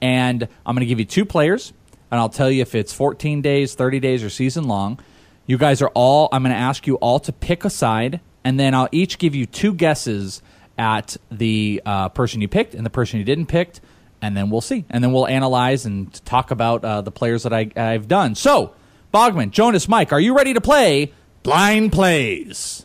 [0.00, 1.72] And I'm going to give you two players,
[2.10, 4.98] and I'll tell you if it's 14 days, 30 days, or season long.
[5.46, 8.58] You guys are all, I'm going to ask you all to pick a side, and
[8.58, 10.42] then I'll each give you two guesses
[10.78, 13.74] at the uh, person you picked and the person you didn't pick
[14.20, 14.84] and then we'll see.
[14.90, 18.34] And then we'll analyze and talk about uh, the players that I, I've done.
[18.34, 18.74] So,
[19.16, 21.10] Bogman, Jonas, Mike, are you ready to play
[21.42, 22.84] Blind Plays?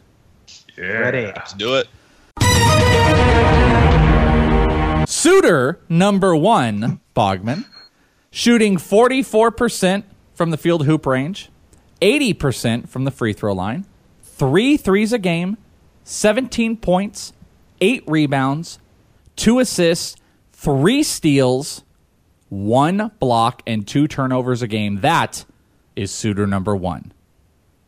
[0.77, 0.85] Yeah.
[0.85, 1.25] Ready.
[1.25, 1.89] Let's do it.
[5.09, 7.65] Suitor number one, Bogman,
[8.31, 11.49] shooting 44% from the field hoop range,
[12.01, 13.85] 80% from the free throw line,
[14.23, 15.57] three threes a game,
[16.05, 17.33] 17 points,
[17.81, 18.79] eight rebounds,
[19.35, 20.15] two assists,
[20.53, 21.83] three steals,
[22.47, 25.01] one block, and two turnovers a game.
[25.01, 25.43] That
[26.01, 27.13] is suitor number one.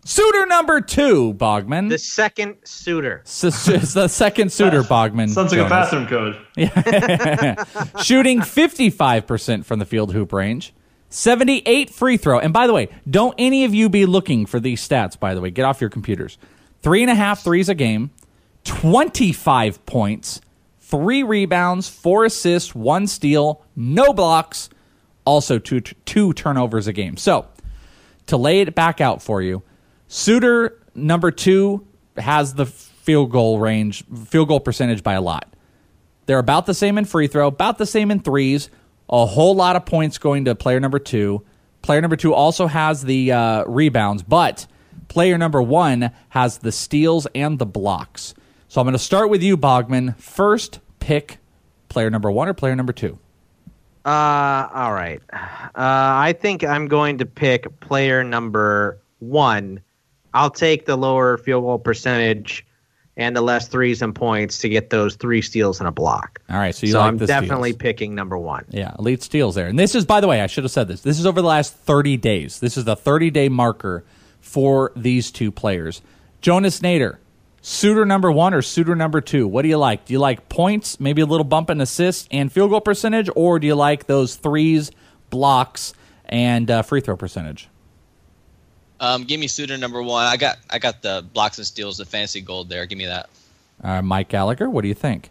[0.05, 1.87] Suitor number two, Bogman.
[1.89, 3.21] The second suitor.
[3.25, 5.29] S- s- the second suitor, Bogman.
[5.29, 5.69] Sounds like a Jonas.
[5.69, 6.37] bathroom code.
[8.03, 10.73] Shooting 55% from the field hoop range,
[11.09, 12.37] 78 free throw.
[12.39, 15.39] And by the way, don't any of you be looking for these stats, by the
[15.41, 15.51] way.
[15.51, 16.37] Get off your computers.
[16.81, 18.11] Three and a half threes a game,
[18.65, 20.41] 25 points,
[20.81, 24.69] three rebounds, four assists, one steal, no blocks,
[25.25, 27.15] also two, two turnovers a game.
[27.15, 27.47] So,
[28.27, 29.63] to lay it back out for you,
[30.07, 35.53] Suitor number two has the field goal range, field goal percentage by a lot.
[36.25, 38.69] They're about the same in free throw, about the same in threes.
[39.09, 41.43] A whole lot of points going to player number two.
[41.81, 44.67] Player number two also has the uh, rebounds, but
[45.09, 48.33] player number one has the steals and the blocks.
[48.69, 50.17] So I'm going to start with you, Bogman.
[50.17, 51.39] First pick
[51.89, 53.19] player number one or player number two?
[54.05, 55.21] Uh, all right.
[55.31, 59.81] Uh, I think I'm going to pick player number one.
[60.33, 62.65] I'll take the lower field goal percentage
[63.15, 66.41] and the less threes and points to get those three steals and a block.
[66.49, 67.81] All right, so you so like I'm definitely steals.
[67.81, 68.65] picking number one.
[68.69, 69.67] Yeah, elite steals there.
[69.67, 71.01] And this is, by the way, I should have said this.
[71.01, 72.59] This is over the last 30 days.
[72.59, 74.03] This is the 30 day marker
[74.41, 76.01] for these two players.
[76.41, 77.17] Jonas Nader,
[77.63, 79.47] suitor number one or suitor number two?
[79.47, 80.05] What do you like?
[80.05, 83.57] Do you like points, maybe a little bump in assists and field goal percentage, or
[83.57, 84.91] do you like those threes,
[85.31, 85.93] blocks,
[86.25, 87.69] and uh, free throw percentage?
[88.99, 90.25] Um, give me suitor number one.
[90.25, 92.85] I got I got the blocks and steals, the fantasy gold there.
[92.85, 93.29] Give me that.
[93.83, 95.29] Uh, Mike Gallagher, what do you think?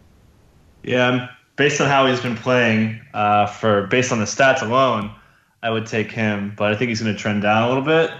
[0.83, 5.11] Yeah, based on how he's been playing, uh, for based on the stats alone,
[5.63, 6.53] I would take him.
[6.57, 8.11] But I think he's going to trend down a little bit.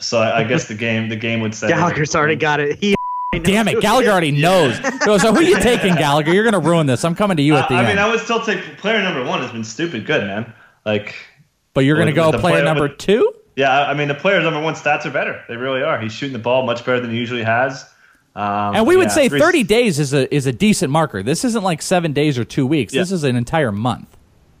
[0.00, 2.78] So I, I guess the game the game would say Gallagher's already got it.
[2.78, 2.94] He
[3.38, 4.76] Damn it, Gallagher already knows.
[5.04, 6.32] So, so who are you taking, Gallagher?
[6.34, 7.04] You're going to ruin this.
[7.04, 7.88] I'm coming to you at the Uh, I end.
[7.90, 9.40] mean, I would still take player number one.
[9.40, 10.52] Has been stupid good, man.
[10.84, 11.14] Like,
[11.72, 13.32] but you're going to with- go with player player- number with- two?
[13.54, 15.44] yeah, I I mean, the player number one stats are better.
[15.48, 16.00] They really are.
[16.00, 17.84] He's shooting the ball much better than he usually has.
[18.34, 21.22] Um, And we would yeah, say three- 30 days is a is a decent marker.
[21.22, 22.92] This isn't like seven days or two weeks.
[22.92, 24.08] This is an entire month.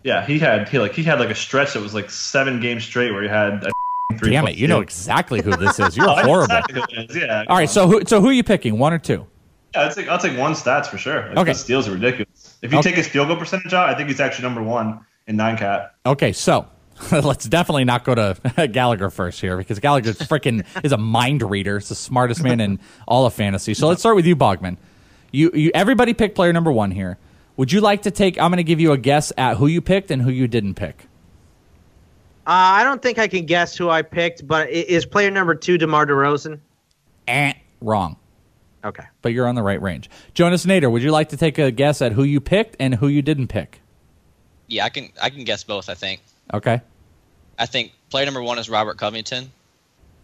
[0.04, 2.84] Yeah, he had he like he had like a stretch that was like seven games
[2.84, 3.64] straight where he had.
[3.64, 3.70] A
[4.18, 5.96] three Damn it, you know exactly who this is.
[5.96, 6.44] You're Oh, horrible.
[6.56, 7.44] exactly who it is, Yeah.
[7.48, 8.78] All right, so who so who are you picking?
[8.78, 9.26] One or two?
[9.74, 11.28] Yeah, I'll take I'll take one stats for sure.
[11.28, 11.52] Like, Okay.
[11.52, 12.56] The steals are ridiculous.
[12.62, 12.90] If you Okay.
[12.90, 15.94] take his field goal percentage out, I think he's actually number one in nine cat.
[16.04, 16.66] Okay, so
[17.12, 21.76] let's definitely not go to Gallagher first here because Gallagher freaking is a mind reader.
[21.78, 23.74] It's the smartest man in all of fantasy.
[23.74, 24.76] So let's start with you, Bogman.
[25.32, 27.16] You you everybody pick player number one here.
[27.56, 28.40] Would you like to take?
[28.40, 30.74] I'm going to give you a guess at who you picked and who you didn't
[30.74, 31.06] pick.
[32.50, 35.78] Uh, I don't think I can guess who I picked, but is player number two
[35.78, 36.58] DeMar DeRozan?
[37.28, 38.16] Eh, wrong.
[38.84, 39.04] Okay.
[39.22, 40.10] but you're on the right range.
[40.34, 43.06] Jonas Nader, would you like to take a guess at who you picked and who
[43.06, 43.80] you didn't pick?
[44.66, 45.88] Yeah, I can I can guess both.
[45.88, 46.22] I think.
[46.52, 46.80] Okay.
[47.56, 49.52] I think player number one is Robert Covington.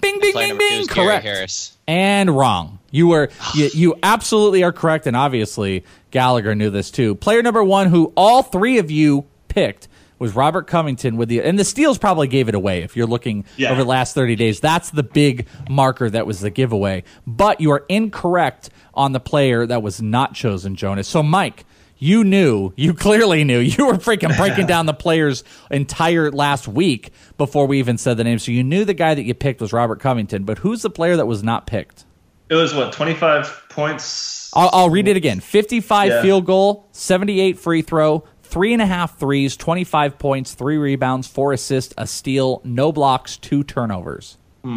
[0.00, 0.86] Bing, bing, bing, bing.
[0.88, 1.24] Correct.
[1.24, 1.76] Harris.
[1.86, 2.80] And wrong.
[2.90, 7.14] You were you, you absolutely are correct, and obviously Gallagher knew this too.
[7.14, 9.86] Player number one, who all three of you picked,
[10.18, 12.82] was Robert Covington with the and the steals probably gave it away.
[12.82, 13.70] If you're looking Yeah.
[13.72, 17.04] over the last 30 days, that's the big marker that was the giveaway.
[17.26, 21.08] But you are incorrect on the player that was not chosen, Jonas.
[21.08, 21.64] So Mike.
[21.98, 23.58] You knew, you clearly knew.
[23.78, 28.24] You were freaking breaking down the players' entire last week before we even said the
[28.24, 28.38] name.
[28.38, 30.44] So you knew the guy that you picked was Robert Covington.
[30.44, 32.04] But who's the player that was not picked?
[32.50, 34.50] It was what twenty five points.
[34.54, 36.20] I'll, I'll read it again 55 Yeah.
[36.22, 41.52] field goal, 78 free throw, three and a half threes, 25 points, three rebounds, four
[41.52, 44.38] assists, a steal, no blocks, two turnovers.
[44.64, 44.72] Wait,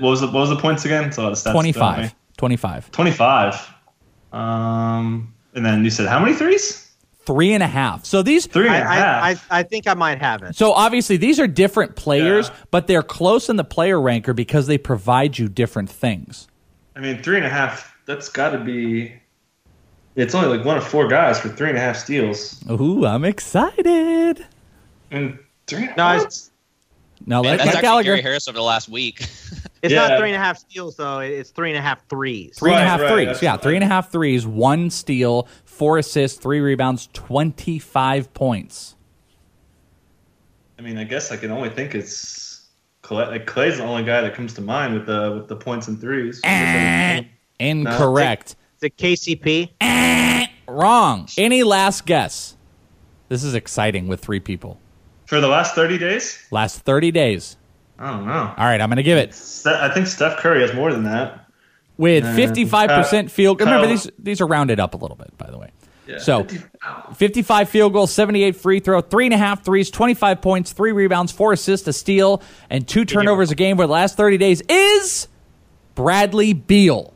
[0.00, 1.12] was the what was the points again?
[1.12, 2.14] So the stats 25.
[2.36, 2.90] 25.
[2.90, 3.74] Twenty five.
[4.32, 6.80] Um, and then you said how many threes?
[7.26, 8.04] Three and a half.
[8.04, 8.46] So these.
[8.46, 9.22] Three and I, a half.
[9.50, 10.56] I, I, I think I might have it.
[10.56, 12.54] So obviously these are different players, Yeah.
[12.70, 16.48] but they're close in the player ranker because they provide you different things.
[16.96, 17.96] I mean, three and a half.
[18.06, 19.14] That's got to be.
[20.16, 22.62] It's only like one of four guys for three and a half steals.
[22.70, 24.46] Ooh, I'm excited.
[25.10, 25.88] And three.
[25.88, 26.28] And No,
[27.26, 28.04] Now Man, let, that's let actually Gallagher.
[28.12, 29.26] Gary Harris over the last week.
[29.82, 30.08] It's Yeah.
[30.08, 31.18] not three and a half steals though.
[31.18, 32.56] It's three and a half threes.
[32.58, 33.42] Three and a half right, threes.
[33.42, 38.32] Yeah, what three I- and a half threes, one steal, four assists, three rebounds, 25
[38.32, 38.94] points.
[40.78, 42.66] I mean, I guess I can only think it's
[43.02, 43.26] Clay.
[43.26, 46.00] Like Clay's the only guy that comes to mind with the with the points and
[46.00, 46.40] threes.
[46.44, 47.24] Eh,
[47.60, 48.56] incorrect.
[48.84, 50.48] Is it KCP?
[50.68, 51.26] Wrong.
[51.38, 52.56] Any last guess?
[53.30, 54.78] This is exciting with three people.
[55.26, 57.56] For the last thirty days, Last 30 days.
[57.98, 58.52] I don't know.
[58.58, 59.30] All right, I'm going to give it
[59.66, 61.46] I think Steph Curry has more than that.
[61.96, 63.58] with Uh, 55% field.
[63.58, 65.70] Kyle- Remember these these are rounded up a little bit, by the way.
[66.06, 66.46] Yeah, so
[67.14, 71.32] 55 field goals, 78 free throw, three and a half threes, 25 points, three rebounds,
[71.32, 75.28] four assists, a steal, and two turnovers a game for the last 30 days is
[75.94, 77.13] Bradley Beal.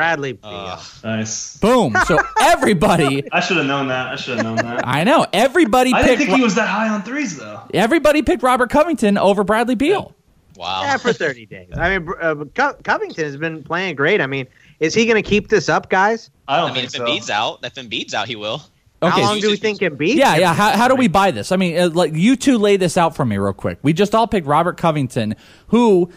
[0.00, 0.50] Bradley Beal.
[0.50, 1.58] Uh, Nice.
[1.58, 1.94] Boom.
[2.06, 4.06] So everybody, I should have known that.
[4.08, 4.86] I should have known that.
[4.88, 7.60] I know, everybody picked I didn't picked think he was that high on threes though.
[7.74, 10.14] everybody picked Robert Covington over Bradley Beal.
[10.56, 10.80] wow.
[10.84, 11.68] Yeah, for 30 days.
[11.76, 14.22] I mean, uh, Co- Covington has been playing great.
[14.22, 14.46] I mean,
[14.78, 16.30] is he going to keep this up, guys?
[16.48, 17.04] I don't I mean, think if so.
[17.04, 18.62] Embiid's out, if Embiid's out, he will.
[19.02, 19.10] Okay.
[19.20, 20.14] How long do we think Embiid?
[20.14, 20.54] Yeah, yeah.
[20.54, 21.52] How, how do we buy this?
[21.52, 23.78] I mean, uh, like you two lay this out for me real quick.
[23.82, 25.36] We just all picked Robert Covington,
[25.68, 26.10] who,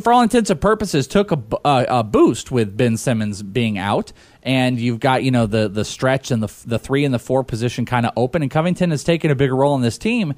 [0.00, 3.78] for all intents and purposes, took a, bu- uh, a boost with Ben Simmons being
[3.78, 7.18] out, and you've got you know the the stretch and the the three and the
[7.18, 10.34] four position kind of open, and Covington has taken a bigger role in this team.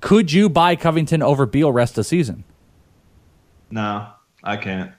[0.00, 2.44] Could you buy Covington over Beal rest of the season?
[3.70, 4.08] No,
[4.42, 4.92] I can't.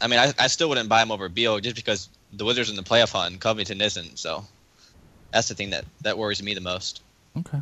[0.00, 2.76] I mean, I, I still wouldn't buy him over Beal just because the Wizards in
[2.76, 4.18] the playoff hunt and Covington isn't.
[4.18, 4.44] So
[5.32, 7.02] that's the thing that, that worries me the most.
[7.36, 7.60] Okay.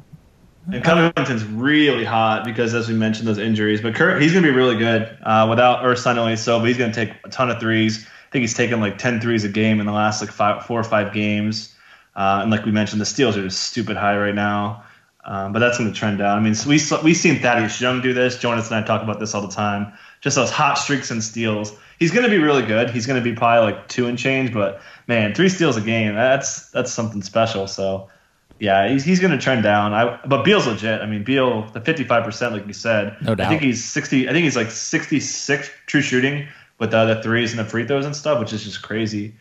[0.73, 3.81] And Covington's really hot because, as we mentioned, those injuries.
[3.81, 6.77] But Kurt, he's going to be really good uh, without Ursan only so, but he's
[6.77, 8.05] going to take a ton of threes.
[8.05, 10.81] I think he's taken like 10 threes a game in the last like five, four
[10.81, 11.75] or five games.
[12.17, 14.83] Uh, and like we mentioned, the steals are just stupid high right now.
[15.25, 16.39] Um, but that's going to trend down.
[16.39, 18.39] I mean, so we we've seen Thaddeus Young do this.
[18.39, 19.93] Jonas and I talk about this all the time.
[20.21, 21.77] Just those hot streaks and steals.
[21.99, 22.91] He's going to be really good.
[22.91, 24.55] He's going to be probably like two and change.
[24.55, 26.15] But man, three steals a game.
[26.15, 27.67] That's that's something special.
[27.67, 28.09] So
[28.59, 29.93] yeah, he's, he's going to trend down.
[29.93, 31.01] I but Beal's legit.
[31.01, 33.17] I mean, Beal the fifty five percent, like you said.
[33.23, 33.47] No doubt.
[33.47, 34.29] I think he's sixty.
[34.29, 37.87] I think he's like sixty six true shooting with the, the threes and the free
[37.87, 39.35] throws and stuff, which is just crazy.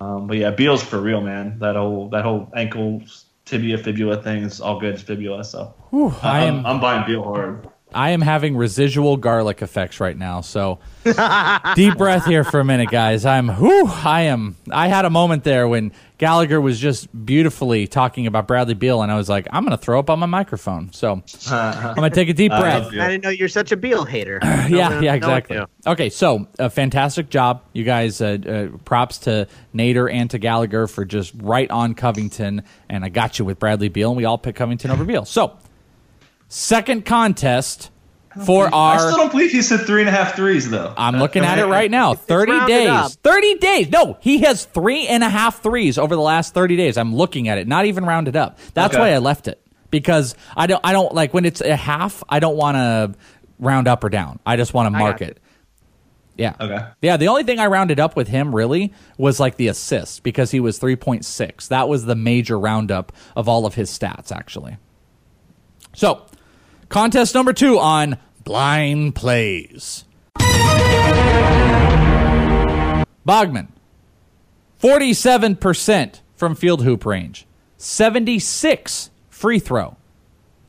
[0.00, 1.58] Um, but yeah, Beal's for real, man.
[1.58, 3.02] That whole that whole ankle
[3.44, 4.94] tibia fibula thing is all good.
[4.94, 5.44] It's fibula.
[5.44, 7.68] So Whew, I I'm, am I'm buying Beal hard.
[7.94, 10.40] I am having residual garlic effects right now.
[10.40, 10.78] So
[11.74, 13.24] deep breath here for a minute, guys.
[13.26, 18.26] I'm whew, I am I had a moment there when Gallagher was just beautifully talking
[18.28, 20.92] about Bradley Beal and I was like, I'm gonna throw up on my microphone.
[20.92, 22.86] So I'm gonna take a deep breath.
[22.88, 24.38] I didn't know you're such a Beal hater.
[24.44, 25.56] yeah, No, yeah, exactly.
[25.56, 25.66] no.
[25.86, 28.20] Okay, so a fantastic job, you guys.
[28.20, 28.38] Uh,
[28.72, 33.38] uh, props to Nader and to Gallagher for just right on Covington, and I got
[33.38, 35.24] you with Bradley Beal, and we all picked Covington over Beal.
[35.24, 35.56] So,
[36.52, 37.90] second contest
[38.44, 40.92] for our I still don't believe he said three and a half threes though.
[40.96, 42.14] I'm looking I at mean, it right now.
[42.14, 43.14] Thirty rounded days.
[43.16, 43.90] Thirty days.
[43.90, 46.96] No, he has three and a half threes over the last thirty days.
[46.96, 48.58] I'm looking at it, not even rounded up.
[48.74, 49.00] That's Okay.
[49.02, 49.60] why I left it
[49.90, 50.80] because I don't.
[50.84, 52.22] I don't like when it's a half.
[52.28, 53.14] I don't want to
[53.58, 54.38] round up or down.
[54.46, 55.38] I just want to mark got it.
[56.36, 56.54] Yeah.
[56.58, 56.86] Okay.
[57.02, 60.50] Yeah, the only thing I rounded up with him really was like the assists because
[60.50, 61.68] he was 3.6.
[61.68, 64.78] That was the major roundup of all of his stats, actually.
[65.94, 66.24] So,
[66.92, 70.04] contest number two on blind plays.
[73.26, 73.68] Bogman,
[74.78, 77.46] 47% from field hoop range,
[77.78, 79.96] 76 free throw,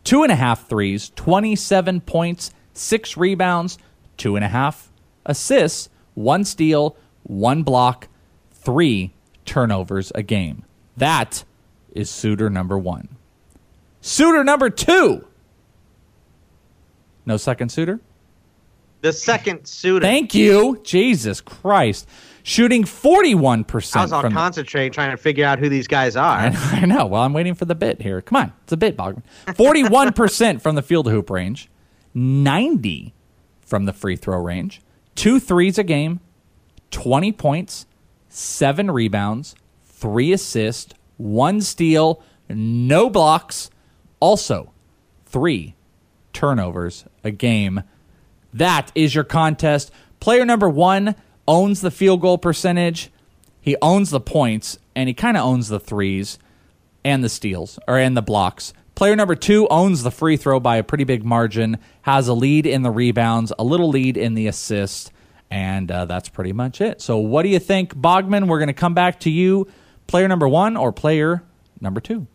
[0.06, 3.78] two and a half threes, 27 points, six rebounds,
[4.16, 4.94] two and a half
[5.26, 8.08] assists, one steal, one block,
[8.52, 9.14] three
[9.46, 10.64] turnovers a game.
[10.96, 11.44] That
[11.92, 13.10] is suitor number one.
[14.00, 15.28] Suitor number two.
[17.26, 18.00] No second suitor?
[19.02, 20.06] The second suitor.
[20.06, 20.80] Thank you.
[20.84, 22.08] Jesus Christ.
[22.46, 26.38] Shooting 41% I was all concentrating trying to figure out who these guys are.
[26.38, 27.06] I know, I know.
[27.06, 28.22] Well, I'm waiting for the bit here.
[28.22, 29.24] Come on, it's a bit, Bogman.
[29.56, 31.70] Forty-one percent from the field hoop range,
[32.14, 33.14] ninety
[33.62, 34.82] from the free throw range,
[35.16, 36.20] two threes a game,
[36.92, 37.86] twenty points,
[38.28, 39.56] seven rebounds,
[39.86, 43.70] three assists, one steal, no blocks,
[44.20, 44.74] also
[45.26, 45.76] three
[46.34, 47.84] turnovers a game.
[48.54, 49.92] That is your contest.
[50.20, 51.16] Player number one
[51.48, 53.12] owns the field goal percentage.
[53.62, 56.38] He owns the points, and he kind of owns the threes
[57.06, 58.74] and the steals, or and the blocks.
[58.96, 62.66] Player number two owns the free throw by a pretty big margin, has a lead
[62.66, 65.12] in the rebounds, a little lead in the assist,
[65.50, 67.02] and uh, that's pretty much it.
[67.02, 68.48] So, what do you think, Bogman?
[68.48, 69.68] We're going to come back to you.
[70.08, 71.44] Player number one or player
[71.82, 72.28] number two?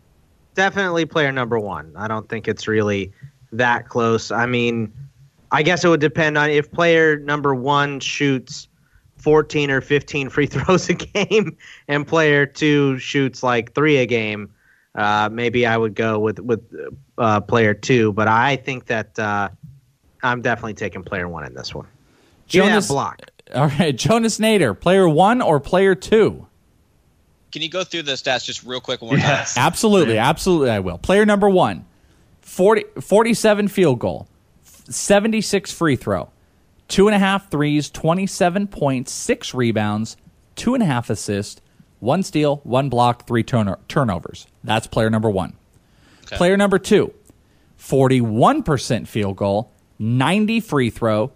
[0.54, 1.92] Definitely player number one.
[1.96, 3.12] I don't think it's really
[3.52, 4.30] that close.
[4.30, 4.92] I mean,
[5.50, 8.68] I guess it would depend on if player number one shoots
[9.18, 11.56] 14 or 15 free throws a game
[11.88, 14.52] and player two shoots like three a game.
[14.94, 16.60] Uh, maybe I would go with with
[17.18, 19.48] uh, player two, but I think that uh,
[20.22, 21.86] I'm definitely taking player one in this one.
[22.48, 23.20] Give me Jonas- block.
[23.54, 26.46] All right, Jonas Nader, player one or player two?
[27.50, 29.26] Can you go through the stats just real quick one more time?
[29.26, 29.56] Yes.
[29.56, 30.98] Absolutely, absolutely, I will.
[30.98, 31.86] Player number one
[32.48, 34.26] 40, 47 field goal,
[34.62, 36.30] 76 free throw,
[36.88, 40.16] two and a half threes, 27 points, six rebounds,
[40.56, 41.60] two and a half assists,
[42.00, 44.46] one steal, one block, three turn- turnovers.
[44.64, 45.56] That's player number one.
[46.38, 47.12] Player number two,
[47.78, 51.30] 41% field goal, 90 free throw,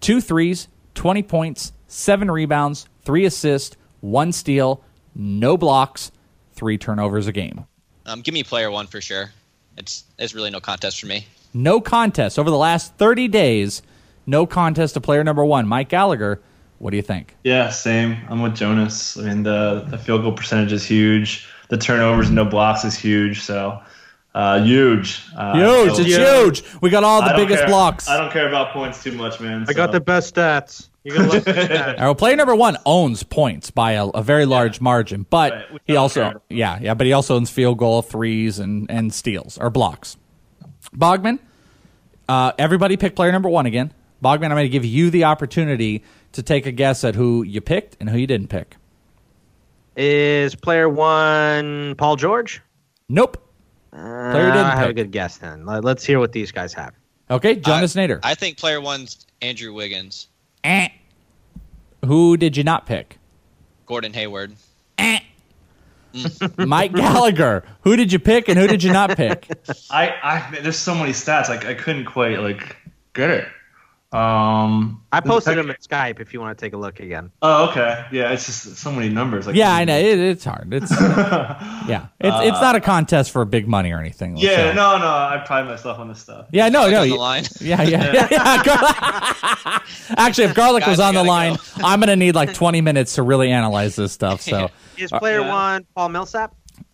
[0.00, 4.84] two threes, 20 points, seven rebounds, three assists, one steal,
[5.14, 6.12] no blocks,
[6.52, 7.64] three turnovers a game.
[8.04, 9.30] Um, give me player one for sure.
[9.80, 11.26] It's it's really no contest for me.
[11.54, 13.82] No contest over the last 30 days.
[14.26, 16.40] No contest to player number one, Mike Gallagher.
[16.78, 17.34] What do you think?
[17.44, 18.18] Yeah, same.
[18.28, 19.16] I'm with Jonas.
[19.16, 21.48] I mean, the the field goal percentage is huge.
[21.70, 23.40] The turnovers and no blocks is huge.
[23.40, 23.80] So
[24.34, 25.22] uh, huge.
[25.36, 25.94] Uh, Huge.
[25.96, 26.62] so- It's huge.
[26.82, 28.06] We got all the biggest care- blocks.
[28.08, 29.64] I don't care about points too much, man.
[29.68, 30.88] I got the best stats.
[31.04, 31.70] You're gonna love the stats.
[31.70, 35.52] All right, well, player number one owns points by a, a very large margin, but
[35.52, 36.40] Right, he also, care.
[36.50, 40.16] yeah, yeah, but he also owns field goal, threes, and and steals or blocks.
[40.94, 41.38] Bogman,
[42.28, 43.92] uh, everybody pick player number one again.
[44.22, 47.60] Bogman, I'm going to give you the opportunity to take a guess at who you
[47.62, 48.76] picked and who you didn't pick.
[49.96, 52.60] Is player one Paul George?
[53.08, 53.36] Nope.
[53.90, 55.66] Player didn't I have a good guess then.
[55.66, 56.92] Let- Let's hear what these guys have.
[57.30, 58.20] Okay, Jonas Nader.
[58.22, 60.28] I think player one's Andrew Wiggins,
[60.64, 60.88] Eh.
[62.04, 63.18] Who did you not pick?
[63.86, 64.56] Gordon Hayward.
[66.58, 67.64] Mike Gallagher.
[67.82, 69.48] Who did you pick and who did you not pick?
[69.90, 71.48] I, I there's so many stats.
[71.48, 72.76] Like I couldn't quite like
[73.14, 73.48] get it.
[74.12, 77.30] Um, I posted them at Skype if you want to take a look again.
[77.42, 78.04] Oh, okay.
[78.10, 79.46] Yeah, it's just so many numbers.
[79.46, 80.72] Like, Yeah, I know it, it's hard.
[80.74, 84.34] It's yeah, it's it's not a contest for big money or anything.
[84.34, 85.06] Like Yeah, so- no, no.
[85.06, 86.46] I pride myself on this stuff.
[86.50, 87.02] Yeah, no, no.
[87.02, 87.44] the you- line.
[87.60, 88.28] Yeah, yeah, yeah.
[88.32, 88.62] yeah.
[89.64, 89.82] Gar-
[90.16, 93.22] Actually, if garlic was on the line, gotta I'm gonna need like 20 minutes to
[93.22, 94.40] really analyze this stuff.
[94.40, 95.52] So, Is player Yeah.
[95.52, 96.52] one Paul Millsap?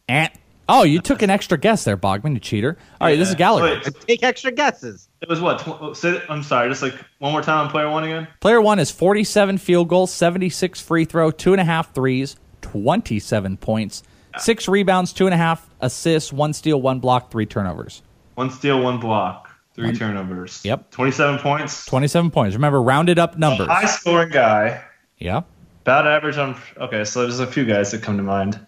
[0.09, 0.29] Eh.
[0.69, 2.77] oh, you took an extra guess there, Bogman, you cheater.
[3.01, 3.39] All right, this is Yeah.
[3.39, 3.81] Gallagher.
[3.85, 5.06] Wait, Take extra guesses.
[5.23, 5.59] It was what?
[5.61, 6.69] Tw- I'm sorry.
[6.69, 8.29] Just like one more time on player one again.
[8.41, 13.57] Player one is 47 field goals, 76 free throw, two and a half threes, 27
[13.57, 14.03] points,
[14.39, 18.03] six rebounds, two and a half assists, one steal, one block, three turnovers.
[18.35, 20.61] One steal, one block, three turnovers.
[20.65, 20.91] Yep.
[20.91, 21.87] 27 points.
[21.87, 22.55] 27 points.
[22.55, 23.69] Remember, rounded up numbers.
[23.69, 24.83] High scoring guy.
[25.19, 25.43] Yeah.
[25.83, 26.61] About average on.
[26.77, 28.65] Okay, so there's a few guys that come to mind.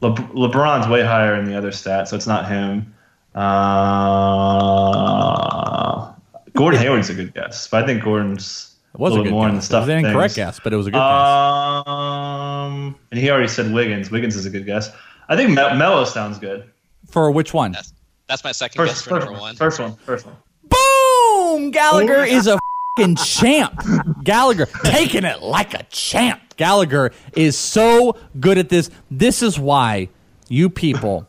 [0.00, 2.93] Le- LeBron's way higher in the other stat, so it's not him.
[4.34, 6.12] Uh,
[6.54, 9.32] Gordon Hayward's a good guess, but I think Gordon's It was a a little good
[9.32, 9.64] more in the guess.
[9.64, 9.80] It stuff.
[9.82, 10.46] was an incorrect things.
[10.46, 11.86] guess, but it was a good guess.
[11.88, 14.10] Um, and he already said Wiggins.
[14.10, 14.90] Wiggins is a good guess.
[15.28, 16.64] I think Me- Melo sounds good.
[17.10, 17.72] For which one?
[17.72, 17.92] That's
[18.28, 19.56] that's my second guess for first, number one, one.
[19.56, 19.96] first one.
[19.96, 20.36] First one.
[20.68, 21.70] Boom!
[21.70, 22.58] Gallagher is a
[22.96, 23.80] fucking champ.
[24.22, 26.40] Gallagher taking it like a champ.
[26.56, 28.90] Gallagher is so good at this.
[29.10, 30.08] This is why
[30.48, 31.26] you people,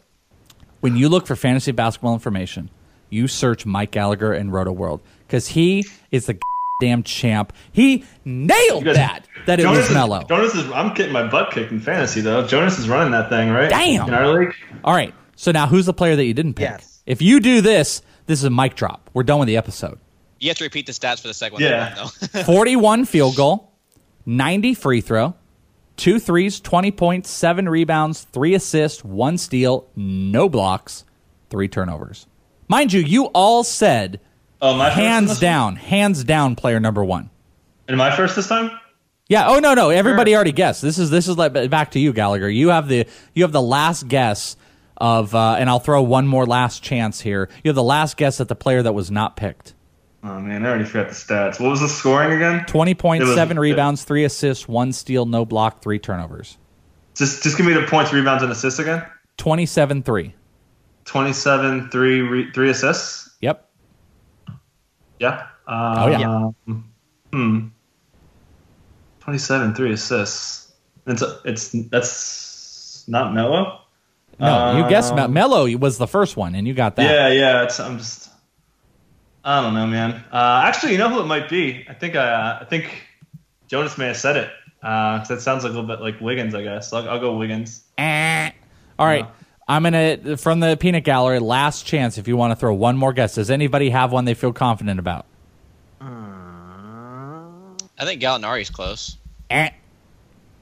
[0.86, 2.69] when you look for fantasy basketball information,
[3.09, 6.38] you search Mike Gallagher and Rotoworld because he is the
[6.79, 7.51] damn champ.
[7.71, 9.27] He nailed guys- that.
[9.47, 10.23] That it Jonas was is- Melo.
[10.29, 10.71] Jonas is.
[10.71, 12.45] I'm getting my butt kicked in fantasy though.
[12.45, 13.67] Jonas is running that thing, right?
[13.67, 14.07] Damn.
[14.09, 14.53] In our league.
[14.83, 15.11] All right.
[15.36, 16.69] So now who's the player that you didn't pick?
[16.69, 17.01] Yes.
[17.07, 19.09] If you do this, this is a mic drop.
[19.15, 19.97] We're done with the episode.
[20.39, 21.63] You have to repeat the stats for the second one.
[21.63, 21.95] Yeah.
[22.33, 22.43] though.
[22.43, 23.71] 41 field goal,
[24.27, 25.33] 90 free throw,
[25.97, 31.05] two threes, 20 points, seven rebounds, three assists, one steal, no blocks,
[31.49, 32.27] three turnovers.
[32.67, 34.19] Mind you, you all said
[34.61, 37.29] Oh, my hands down, hands down player number one.
[37.87, 38.71] Am I first this time?
[39.27, 39.47] Yeah.
[39.47, 39.89] Oh no, no.
[39.91, 40.81] Everybody already guessed.
[40.81, 42.49] This is this is like back to you, Gallagher.
[42.49, 44.55] You have the you have the last guess
[44.97, 47.47] of, uh, and I'll throw one more last chance here.
[47.63, 49.74] You have the last guess at the player that was not picked.
[50.28, 51.59] Oh man, I already forgot the stats.
[51.59, 52.65] What was the scoring again?
[52.65, 56.57] Twenty points, It seven rebounds, three assists, one steal, no block, three turnovers.
[57.13, 59.05] Just just give me the points, rebounds, and assists again.
[59.38, 60.34] 27-3.
[61.03, 63.30] 27, three, re, three assists.
[63.41, 63.69] Yep.
[65.19, 65.47] Yeah.
[65.67, 66.49] Oh, yeah.
[66.67, 66.89] Um,
[67.32, 67.67] Hmm.
[69.19, 70.73] 27, three assists.
[71.05, 73.82] It's it's that's not Melo.
[74.39, 77.03] No, you guessed Um, Melo was the first one, and you got that.
[77.03, 77.63] Yeah, yeah.
[77.63, 78.30] It's I'm just.
[79.45, 80.23] I don't know, man.
[80.31, 81.85] Uh, actually, you know who it might be?
[81.87, 83.03] I think uh, I think
[83.67, 84.49] Jonas may have said it.
[84.81, 86.91] Uh, 'cause that sounds like a little bit like Wiggins, I guess.
[86.93, 87.83] I'll, I'll go Wiggins.
[87.97, 88.49] Eh.
[88.99, 89.25] All right.
[89.67, 91.39] I'm gonna from the peanut gallery.
[91.39, 93.35] Last chance if you want to throw one more guess.
[93.35, 95.25] Does anybody have one they feel confident about?
[97.97, 99.17] I think Gallinari's close.
[99.49, 99.69] Eh.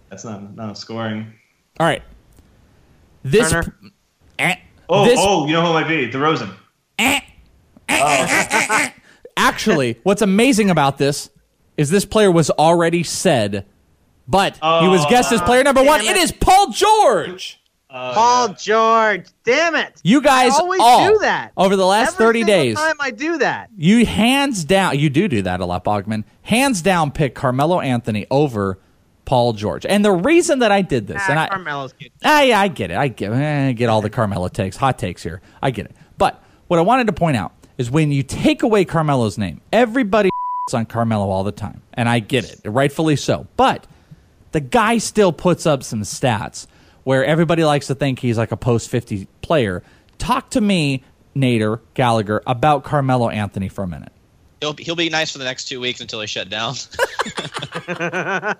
[0.10, 1.34] That's not not scoring.
[1.80, 2.04] All right.
[3.24, 3.50] This.
[3.52, 3.76] Turner?
[4.40, 4.56] Eh.
[4.90, 6.10] Oh, This- oh, you know who it might be?
[6.10, 6.54] DeRozan.
[9.38, 11.30] Actually, what's amazing about this
[11.78, 13.66] is this player was already said,
[14.28, 16.02] but he was guessed as player number one.
[16.02, 16.18] It it.
[16.18, 17.60] is Paul George.
[17.90, 19.28] Paul George.
[19.44, 20.00] Damn it.
[20.04, 21.52] You guys I always all, do that.
[21.56, 22.76] over the last Every 30 single days.
[22.76, 23.70] time I do that.
[23.78, 26.24] You hands down, you do do that a lot, Bogman.
[26.42, 28.80] Hands down, pick Carmelo Anthony over
[29.26, 29.86] Paul George.
[29.86, 32.10] And the reason that I did this, Ah, and I, Carmelo's good.
[32.24, 32.98] Ah, yeah, I get it.
[32.98, 35.42] I get, eh, I get all the Carmelo takes, hot takes here.
[35.62, 35.96] I get it.
[36.18, 40.30] But what I wanted to point out is when you take away Carmelo's name, everybody
[40.74, 43.48] on Carmelo all the time, and I get it, rightfully so.
[43.58, 43.86] But
[44.54, 46.68] the guy still puts up some stats
[47.04, 49.84] where everybody likes to think he's like a post 50 player.
[50.20, 51.04] Talk to me,
[51.36, 54.13] Nader Gallagher, about Carmelo Anthony for a minute.
[54.64, 56.76] He'll he'll be nice for the next two weeks until he's shut down.
[57.86, 58.58] that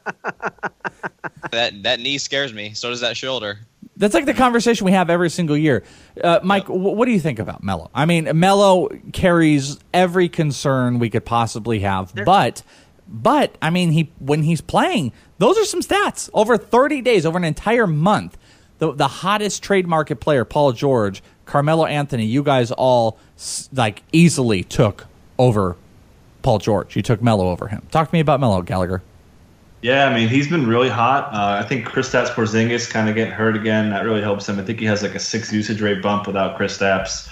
[1.52, 2.74] that knee scares me.
[2.74, 3.60] So does that shoulder.
[3.96, 5.86] That's like the conversation we have every single year.
[6.22, 7.90] Uh, Mike, wh- what do you think about Melo?
[7.96, 12.64] I mean, Melo carries every concern we could possibly have, but
[13.08, 17.38] but I mean, he when he's playing, those are some stats over 30 days, over
[17.38, 18.38] an entire month.
[18.80, 23.18] The the hottest trade market player, Paul George, Carmelo Anthony, you guys all
[23.72, 25.08] like easily took
[25.40, 25.78] over
[26.44, 26.96] Paul George.
[26.96, 27.82] You took Melo over him.
[27.90, 29.02] Talk to me about Melo, Gallagher.
[29.82, 31.34] Yeah, I mean he's been really hot.
[31.34, 33.90] Uh, I think Kristaps Porzingis kind of getting hurt again.
[33.90, 34.58] That really helps him.
[34.58, 37.30] I think he has like a six usage rate bump without Kristaps.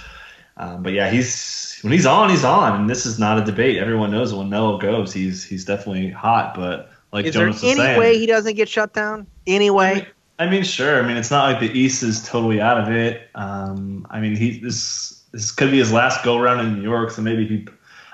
[0.58, 3.78] Um, but yeah, he's when he's on, he's on, and this is not a debate.
[3.78, 6.54] Everyone knows when Melo goes, he's he's definitely hot.
[6.54, 9.26] But like Is Jonas there was any saying, way he doesn't get shut down?
[9.46, 10.06] Any way?
[10.38, 11.02] I mean, sure.
[11.02, 13.28] I mean, it's not like the East is totally out of it.
[13.34, 17.10] Um, I mean, he this this could be his last go around in New York,
[17.12, 17.66] so maybe he.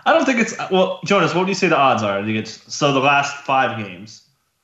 [0.08, 1.34] I don't think it's well, Jonas.
[1.34, 2.18] What do you say the odds are?
[2.18, 4.22] I think it's so the last five games.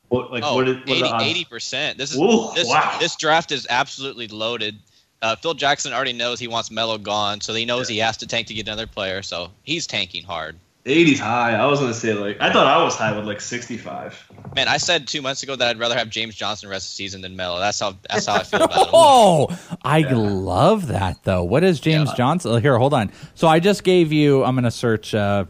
[0.08, 1.98] What like Oh, what, is, what are the 80 percent.
[1.98, 2.96] This is Ooh, this, wow.
[2.98, 4.78] this draft is absolutely loaded.
[5.20, 8.26] Uh, Phil Jackson already knows he wants Melo gone, so he knows he has to
[8.26, 9.20] tank to get another player.
[9.20, 10.56] So he's tanking hard.
[10.84, 11.54] 80's high.
[11.54, 14.32] I was gonna say like I thought I was high with like 65.
[14.54, 17.22] Man, I said two months ago that I'd rather have James Johnson rest the season
[17.22, 17.58] than Melo.
[17.58, 18.90] That's how that's how I feel about him.
[18.94, 21.42] Oh, I love that though.
[21.42, 22.60] What is James Johnson?
[22.60, 23.10] Here, hold on.
[23.34, 24.44] So I just gave you.
[24.44, 25.14] I'm going to search.
[25.14, 25.46] Uh,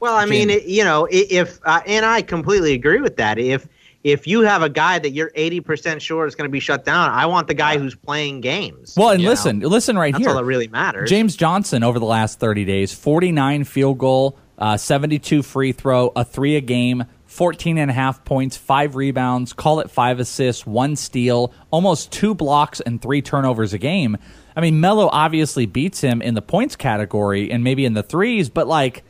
[0.00, 3.38] Well, I mean, it, you know, if uh, and I completely agree with that.
[3.38, 3.68] If
[4.04, 7.10] if you have a guy that you're 80% sure is going to be shut down,
[7.10, 8.94] I want the guy who's playing games.
[8.96, 9.30] well, and you know?
[9.30, 10.26] listen, listen right That's here.
[10.26, 11.08] That's all that really matters.
[11.08, 16.24] James Johnson over the last 30 days, 49 field goal, uh, 72 free throw, a
[16.24, 20.94] three a game, 14 and a half points, five rebounds, call it five assists, one
[20.96, 24.16] steal, almost two blocks and three turnovers a game.
[24.54, 28.48] I mean, Melo obviously beats him in the points category and maybe in the threes,
[28.50, 29.02] but like,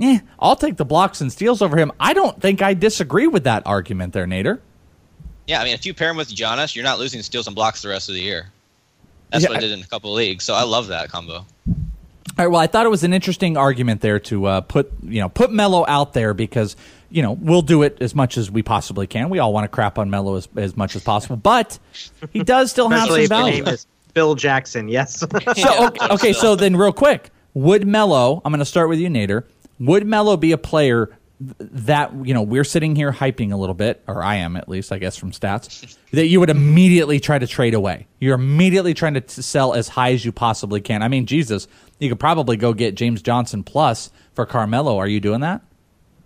[0.00, 1.90] eh, I'll take the blocks and steals over him.
[1.98, 4.60] I don't think I disagree with that argument there, Nader.
[5.46, 7.82] Yeah, I mean, if you pair him with Giannis, you're not losing steals and blocks
[7.82, 8.50] the rest of the year.
[9.30, 10.44] That's Yeah, what I I- did in a couple of leagues.
[10.44, 11.44] So I love that combo.
[12.40, 12.52] All right.
[12.52, 15.52] Well, I thought it was an interesting argument there to uh, put you know put
[15.52, 16.74] Melo out there because
[17.10, 19.28] you know we'll do it as much as we possibly can.
[19.28, 21.78] We all want to crap on Melo as, as much as possible, but
[22.30, 23.62] he does still have some value.
[23.62, 24.88] name is Phil Jackson.
[24.88, 25.20] Yes.
[25.20, 28.40] So okay, okay, so then real quick, would Melo?
[28.42, 29.44] I'm going to start with you, Nader.
[29.78, 31.10] Would Melo be a player
[31.40, 34.92] that you know we're sitting here hyping a little bit, or I am at least,
[34.92, 38.06] I guess from stats, that you would immediately try to trade away?
[38.18, 41.02] You're immediately trying to t- sell as high as you possibly can.
[41.02, 41.66] I mean, Jesus,
[42.00, 44.98] you could probably go get James Johnson plus for Carmelo.
[44.98, 45.62] Are you doing that?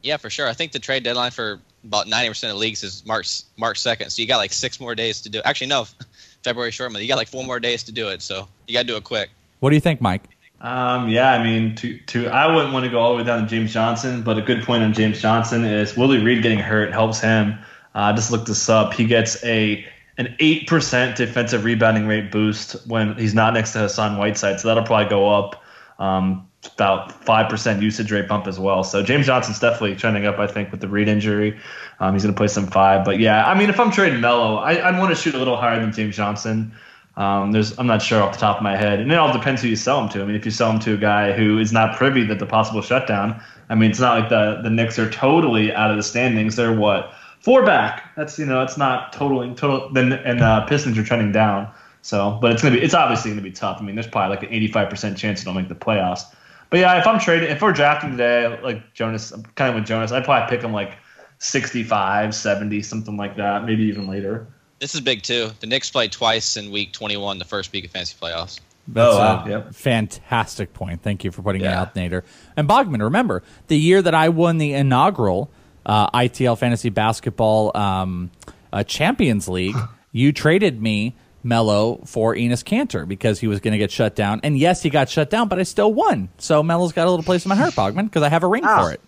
[0.03, 0.49] Yeah, for sure.
[0.49, 4.11] I think the trade deadline for about 90% of leagues is March March 2nd.
[4.11, 5.45] So you got like six more days to do it.
[5.45, 5.87] Actually, no,
[6.45, 7.03] February short month.
[7.03, 8.23] You got like four more days to do it.
[8.23, 9.31] So you got to do it quick.
[9.61, 10.23] What do you think, Mike?
[10.61, 13.43] Um, yeah, I mean, to to I wouldn't want to go all the way down
[13.43, 16.93] to James Johnson, but a good point on James Johnson is Willie Reed getting hurt
[16.93, 17.59] helps him.
[17.95, 18.95] Uh, I just looked this up.
[18.95, 19.85] He gets a
[20.17, 24.69] an eight percent defensive rebounding rate boost when he's not next to Hassan Whiteside, so
[24.69, 25.63] that'll probably go up
[25.99, 28.85] um, about five percent usage rate bump as well.
[28.85, 31.59] So James Johnson's definitely trending up, I think, with the Reed injury.
[32.01, 34.57] Um, he's going to play some five, but yeah, I mean, if I'm trading Melo,
[34.57, 36.73] I, I'd want to shoot a little higher than James Johnson.
[37.17, 39.63] Um, there's, I'm not sure off the top of my head, and it all depends
[39.63, 40.23] who you sell him to.
[40.23, 42.47] I mean, if you sell him to a guy who is not privy to the
[42.47, 46.03] possible shutdown, I mean, it's not like the the Knicks are totally out of the
[46.03, 46.57] standings.
[46.57, 48.15] They're what four back.
[48.17, 49.91] That's you know, it's not totally total.
[49.93, 51.73] Then and uh, Pistons are trending down.
[52.05, 53.79] So, but it's gonna be, it's obviously gonna be tough.
[53.81, 56.21] I mean, there's probably like an 85 percent chance they'll make the playoffs.
[56.69, 59.87] But yeah, if I'm trading, if we're drafting today, like Jonas, I'm kind of with
[59.87, 60.99] Jonas, I'd probably pick him like
[61.39, 64.47] 65, 70, something like that, maybe even later.
[64.81, 65.51] This is big too.
[65.61, 68.61] The Knicks played twice in week 21, the first week of fantasy playoffs.
[68.89, 69.45] That's Oh, wow.
[69.47, 69.75] a Yep.
[69.75, 71.01] fantastic point.
[71.03, 72.23] Thank you for putting it out, Nader.
[72.57, 75.51] And Bogman, remember the year that I won the inaugural
[75.87, 78.31] uh, ITL Fantasy Basketball um,
[78.73, 79.77] uh, Champions League,
[80.13, 84.41] you traded me Melo for Enes Kanter because he was going to get shut down.
[84.43, 86.31] And yes, he got shut down, but I still won.
[86.39, 88.65] So Melo's got a little place in my heart, Bogman, because I have a ring
[88.65, 88.83] Ah.
[88.83, 89.01] for it.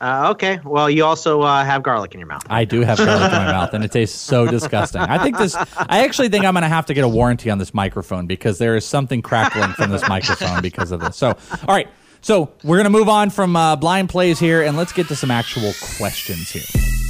[0.00, 0.58] Uh, okay.
[0.64, 2.42] Well, you also uh, have garlic in your mouth.
[2.50, 5.00] I do have garlic in my mouth, and it tastes so disgusting.
[5.00, 5.54] I think this.
[5.54, 8.58] I actually think I'm going to have to get a warranty on this microphone because
[8.58, 11.16] there is something crackling from this microphone because of this.
[11.16, 11.86] So, all right.
[12.20, 15.14] So we're going to move on from uh, blind plays here, and let's get to
[15.16, 16.62] some actual questions here.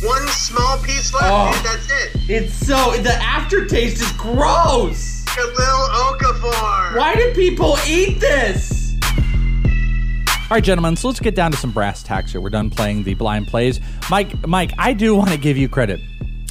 [0.02, 1.52] One small piece left, Oh.
[1.54, 1.64] dude.
[1.64, 2.30] That's it.
[2.30, 5.24] It's so the aftertaste is gross.
[5.26, 6.96] Jahlil Okafor.
[6.96, 8.94] Why do people eat this?
[9.04, 12.40] All right, gentlemen, so let's get down to some brass tacks here.
[12.40, 13.80] We're done playing the blind plays.
[14.10, 16.00] Mike, Mike, I do want to give you credit.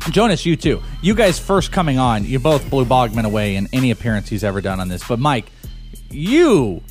[0.10, 0.82] Jonas, you too.
[1.04, 4.60] You guys first coming on, you both blew Bogman away in any appearance he's ever
[4.62, 5.08] done on this.
[5.08, 5.52] But Mike,
[6.10, 6.82] you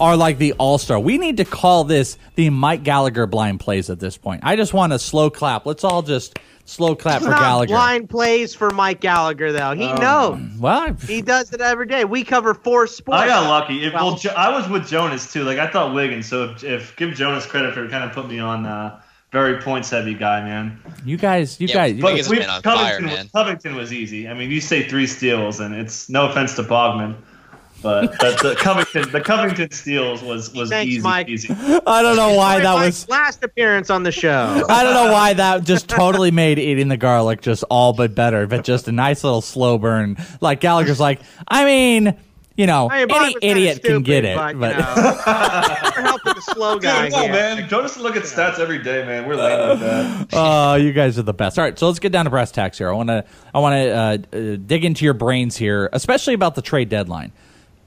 [0.00, 0.98] are like the all star.
[0.98, 4.40] We need to call this the Mike Gallagher blind plays at this point.
[4.44, 5.66] I just want a slow clap.
[5.66, 7.68] Let's all just slow clap It's for not Gallagher.
[7.74, 9.72] blind plays for Mike Gallagher, though.
[9.72, 10.40] He knows.
[10.58, 12.04] Well, He does it every day.
[12.04, 13.20] We cover four sports.
[13.20, 13.84] I got lucky.
[13.84, 15.42] If, well, Well- I was with Jonas too.
[15.44, 16.26] Like I thought Wiggins.
[16.28, 19.00] So if, if give Jonas credit for kind of put me on uh,
[19.32, 20.80] very points heavy guy, man.
[21.04, 23.28] you guys, you Yeah, guys, you but guys- Wiggins has been on fire, Covington.
[23.34, 24.28] Covington was easy.
[24.28, 27.16] I mean, you say three steals, and it's no offense to Bogman,
[27.82, 31.02] but the, the Covington the Covington steals was was Thanks, easy.
[31.02, 31.28] Mike.
[31.28, 31.52] Easy.
[31.52, 33.08] I don't know why that Mike's was.
[33.08, 34.64] last appearance on the show.
[34.68, 38.46] I don't know why that just totally made eating the garlic just all but better,
[38.46, 40.16] but just a nice little slow burn.
[40.40, 42.16] Like Gallagher's like, I mean,
[42.56, 45.92] you know, I mean, Bogman's any kinda idiot can get it, stupid, but, you know,
[45.96, 47.32] we're helping the slow guy Dude, no, here.
[47.32, 47.68] man.
[47.70, 49.26] Jonas look at stats every day, man.
[49.26, 50.28] We're lame with that.
[50.34, 51.58] oh, you guys are the best.
[51.58, 52.90] All right, so let's get down to brass tacks here.
[52.90, 53.24] I want to,
[53.54, 57.32] I want to uh, uh, dig into your brains here, especially about the trade deadline.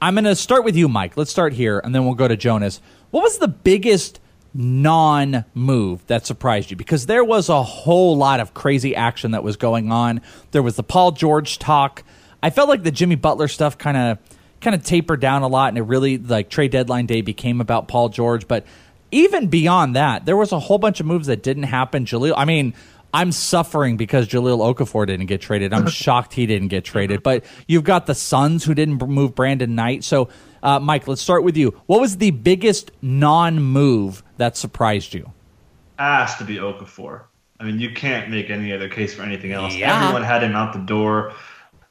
[0.00, 1.16] I'm going to start with you, Mike.
[1.16, 2.80] Let's start here, and then we'll go to Jonas.
[3.10, 4.20] What was the biggest
[4.52, 6.76] non-move that surprised you?
[6.76, 10.20] Because there was a whole lot of crazy action that was going on.
[10.50, 12.04] There was the Paul George talk.
[12.42, 14.18] I felt like the Jimmy Butler stuff kind of
[14.60, 17.88] kind of tapered down a lot, and it really like trade deadline day became about
[17.88, 18.46] Paul George.
[18.46, 18.66] But
[19.10, 22.04] even beyond that, there was a whole bunch of moves that didn't happen.
[22.04, 22.74] Jahlil, I mean.
[23.14, 25.72] I'm suffering because Jahlil Okafor didn't get traded.
[25.72, 27.22] I'm shocked he didn't get traded.
[27.22, 30.02] But you've got the Suns who didn't move Brandon Knight.
[30.02, 30.28] So,
[30.64, 31.80] uh, Mike, let's start with you.
[31.86, 35.32] What was the biggest non-move that surprised you?
[35.96, 37.22] Has to be Okafor.
[37.60, 39.76] I mean, you can't make any other case for anything else.
[39.76, 39.96] Yeah.
[39.96, 41.34] Everyone had him out the door.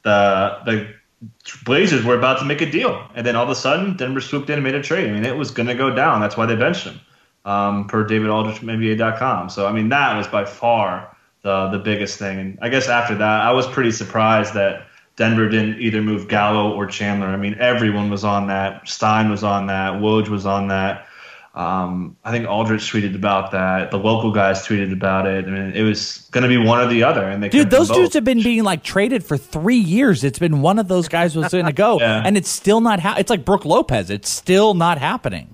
[0.02, 0.94] The the
[1.64, 4.50] Blazers were about to make a deal, and then all of a sudden, Denver swooped
[4.50, 5.08] in and made a trade.
[5.08, 6.20] I mean, it was going to go down.
[6.20, 7.00] That's why they benched him,
[7.46, 9.48] um, per David Aldridge from NBA.com.
[9.48, 11.13] So, I mean, that was by far
[11.44, 12.38] the the biggest thing.
[12.40, 14.86] And I guess after that, I was pretty surprised that
[15.16, 17.28] Denver didn't either move Gallo or Chandler.
[17.28, 18.88] I mean, everyone was on that.
[18.88, 19.92] Stein was on that.
[20.00, 21.06] Woj was on that.
[21.54, 23.92] Um, I think Aldridge tweeted about that.
[23.92, 25.44] The local guys tweeted about it.
[25.44, 27.88] I mean, it was going to be one or the other, and they Dude, those
[27.90, 30.24] dudes have been being like traded for three years.
[30.24, 32.22] It's been one of those guys was going to go, Yeah.
[32.24, 32.98] and it's still not.
[32.98, 34.10] Ha- it's like Brook Lopez.
[34.10, 35.53] It's still not happening.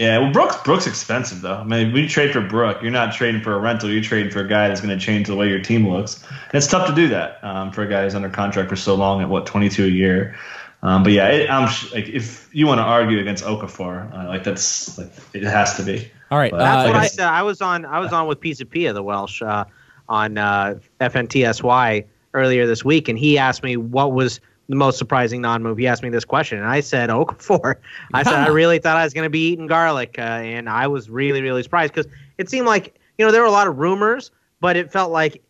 [0.00, 1.56] Yeah, well, Brooks Brooks expensive though.
[1.56, 3.90] I mean, when you trade for Brook, you're not trading for a rental.
[3.90, 6.22] You're trading for a guy that's going to change the way your team looks.
[6.30, 8.94] And it's tough to do that um, for a guy who's under contract for so
[8.94, 10.34] long at what 22 a year.
[10.82, 14.28] Um, but yeah, it, I'm sh- like if you want to argue against Okafor, uh,
[14.28, 16.10] like that's like it has to be.
[16.30, 17.26] All right, But, That's like what I I- said.
[17.28, 17.84] I was on.
[17.84, 19.66] I was on with Pisa Pia, the Welsh, uh,
[20.08, 24.40] on uh, FNTSY earlier this week, and he asked me what was
[24.70, 25.78] the most surprising non-move.
[25.78, 27.76] He asked me this question, and I said Okafor.
[28.14, 30.86] I said I really thought I was going to be eating garlic, uh, and I
[30.86, 33.78] was really, really surprised because it seemed like you know there were a lot of
[33.78, 35.42] rumors, but it felt like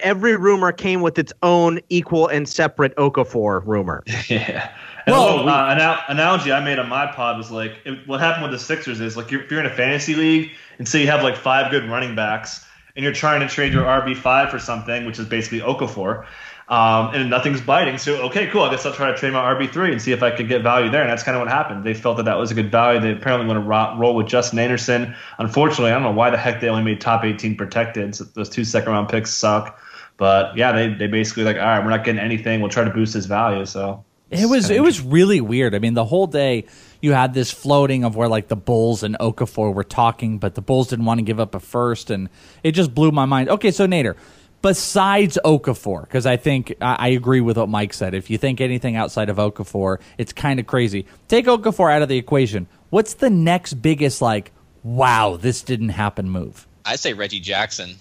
[0.00, 4.02] every rumor came with its own equal and separate Okafor rumor.
[4.28, 4.72] Yeah.
[5.06, 8.42] Well, a uh, anal- analogy I made on my pod was like, if, what happened
[8.42, 11.06] with the Sixers is like, you're, if you're in a fantasy league and say you
[11.06, 14.58] have like five good running backs and you're trying to trade your RB five for
[14.58, 16.26] something, which is basically Okafor,
[16.68, 17.96] um, and nothing's biting.
[17.96, 18.62] So okay, cool.
[18.62, 20.62] I guess I'll try to trade my RB three and see if I could get
[20.62, 21.00] value there.
[21.00, 21.84] And that's kind of what happened.
[21.84, 23.00] They felt that that was a good value.
[23.00, 25.14] They apparently want to ro- roll with Justin Anderson.
[25.38, 28.14] Unfortunately, I don't know why the heck they only made top 18 protected.
[28.14, 29.80] So those two second round picks suck.
[30.18, 32.60] But yeah, they they basically like, all right, we're not getting anything.
[32.60, 33.64] We'll try to boost his value.
[33.64, 35.74] So It was it was really weird.
[35.74, 36.66] I mean, the whole day
[37.00, 40.60] you had this floating of where like the Bulls and Okafor were talking, but the
[40.60, 42.28] Bulls didn't want to give up a first, and
[42.62, 43.48] it just blew my mind.
[43.48, 44.16] Okay, so Nader,
[44.62, 48.14] besides Okafor, because I think I, I agree with what Mike said.
[48.14, 51.06] If you think anything outside of Okafor, it's kind of crazy.
[51.28, 52.66] Take Okafor out of the equation.
[52.90, 54.52] What's the next biggest like?
[54.82, 56.30] Wow, this didn't happen.
[56.30, 56.66] Move.
[56.84, 57.96] I'd say Reggie Jackson.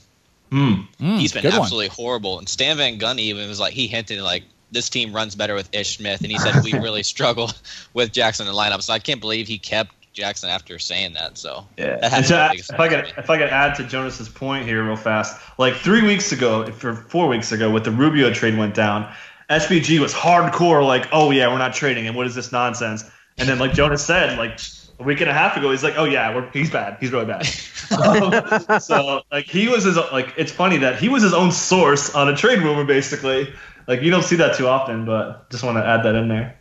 [0.52, 1.62] Mm, He's been good one.
[1.64, 2.40] absolutely horrible.
[2.40, 5.74] And Stan Van Gundy even was like he hinted like this team runs better with
[5.74, 7.52] Ish Smith, and he said we really struggle
[7.94, 8.82] with Jackson in the lineup.
[8.82, 11.38] So I can't believe he kept Jackson after saying that.
[11.38, 11.98] So Yeah.
[12.02, 13.50] that And had to to be the add- biggest if I could if I could
[13.50, 17.52] add to Jonas's point here real fast, like three weeks ago, if or four weeks
[17.52, 19.10] ago, with the Rubio trade went down,
[19.50, 23.04] SBG was hardcore like, oh yeah, we're not trading, and what is this nonsense?
[23.38, 24.60] And then like Jonas said, like
[25.00, 27.26] a week and a half ago, he's like, oh yeah, we're, he's bad, he's really
[27.28, 27.48] bad.
[27.90, 32.14] Um, so like he was his like it's funny that he was his own source
[32.14, 33.54] on a trade rumor basically.
[33.88, 36.60] Like you don't see that too often, but just want to add that in there.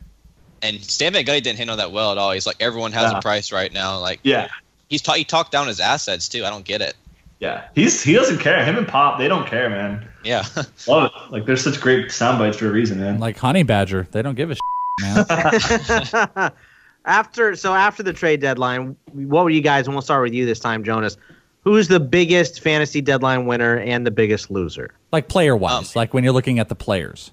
[0.62, 2.32] And Stan Van Gundy didn't handle that well at all.
[2.32, 3.18] He's like everyone has Yeah.
[3.18, 3.98] a price right now.
[4.00, 4.48] Like Yeah.
[4.88, 6.44] he's ta- he talked down his assets too.
[6.44, 6.94] I don't get it.
[7.38, 8.64] Yeah, he's he doesn't care.
[8.64, 10.08] Him and Pop, they don't care, man.
[10.24, 10.44] Yeah,
[10.88, 11.32] love it.
[11.32, 13.18] Like they're such great sound bites for a reason, man.
[13.20, 16.52] Like Honey Badger, they don't give a shit, man.
[17.04, 19.86] after so after the trade deadline, what were you guys?
[19.86, 21.16] And we'll start with you this time, Jonas.
[21.62, 24.92] Who's the biggest fantasy deadline winner and the biggest loser?
[25.12, 27.32] like player wise, like when you're looking at the players.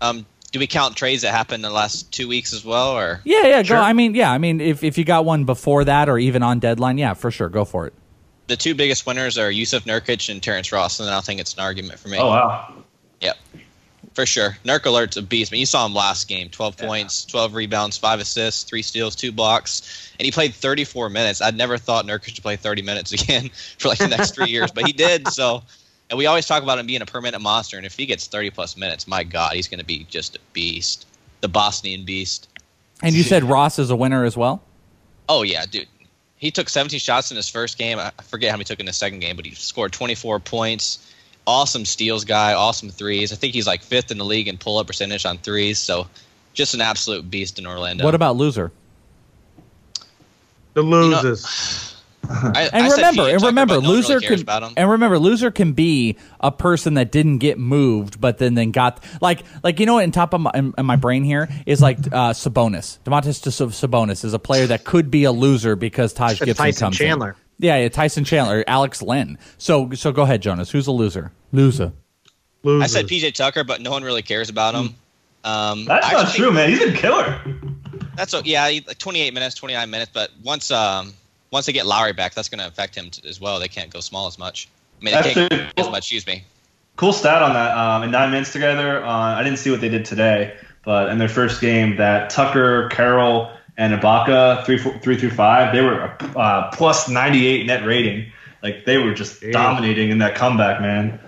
[0.00, 3.20] Um, do we count trades that happened in the last two weeks as well, or
[3.24, 3.62] Yeah, yeah.
[3.62, 3.76] Go.
[3.76, 4.30] I mean, yeah.
[4.30, 7.30] I mean, if if you got one before that or even on deadline, yeah, for
[7.30, 7.94] sure, go for it.
[8.46, 11.54] the two biggest winners are Yusuf Nurkic and Terrence Ross, and I don't think it's
[11.54, 12.18] an argument for me.
[12.18, 12.74] Oh wow.
[13.20, 13.36] Yep.
[14.14, 14.56] For sure.
[14.64, 15.50] Nurk Alert's a beast.
[15.50, 19.30] But you saw him last game 12 points, 12 rebounds, 5 assists, 3 steals, 2
[19.30, 20.10] blocks.
[20.18, 21.42] And he played 34 minutes.
[21.42, 24.70] I'd never thought Nurkic would play 30 minutes again for like the next three years,
[24.70, 25.28] but he did.
[25.28, 25.64] So,
[26.10, 27.76] and we always talk about him being a permanent monster.
[27.76, 30.40] And if he gets 30 plus minutes, my God, he's going to be just a
[30.52, 31.06] beast.
[31.40, 32.48] The Bosnian beast.
[33.02, 34.62] And you said Ross is a winner as well.
[35.28, 35.88] Oh, yeah, dude.
[36.36, 37.98] He took 17 shots in his first game.
[37.98, 41.12] I forget how many he took in the second game, but he scored 24 points.
[41.46, 43.32] Awesome steals guy, awesome threes.
[43.32, 45.78] I think he's like fifth in the league in pull up percentage on threes.
[45.78, 46.06] So
[46.54, 48.04] just an absolute beast in Orlando.
[48.04, 48.72] What about loser?
[50.74, 51.95] The losers.
[52.28, 54.72] I, And I remember, and remember, no loser really can about him.
[54.76, 59.02] and remember, loser can be a person that didn't get moved, but then then got
[59.20, 61.80] like like you know what in top of my, in, in my brain here is
[61.80, 62.98] like uh, Sabonis.
[63.04, 67.00] Domantas Sabonis is a player that could be a loser because Taj Gibson Tyson comes
[67.00, 67.34] in.
[67.58, 69.38] Yeah, yeah, Tyson Chandler, Alex Len.
[69.58, 70.70] So so go ahead, Jonas.
[70.70, 71.32] Who's a loser?
[71.52, 71.92] Loser.
[72.66, 74.94] I said PJ Tucker, but no one really cares about him.
[75.44, 76.68] Um, That's I not actually true, man.
[76.70, 77.40] He's a killer.
[78.16, 80.10] That's a, yeah, like 28 minutes, 29 minutes.
[80.12, 81.14] But once um
[81.50, 83.58] once they get Lowry back, that's going to affect him t- as well.
[83.60, 84.68] They can't go small as much.
[85.00, 85.98] I mean, they can't Actually- go as much.
[85.98, 86.44] Excuse me.
[86.96, 87.76] Cool stat on that.
[87.76, 91.18] Um, in nine minutes together, uh, I didn't see what they did today, but in
[91.18, 96.00] their first game, that Tucker, Carroll, and Ibaka three four, three through five, they were
[96.00, 98.32] a uh, plus ninety eight net rating.
[98.62, 101.20] Like they were just dominating in that comeback, man.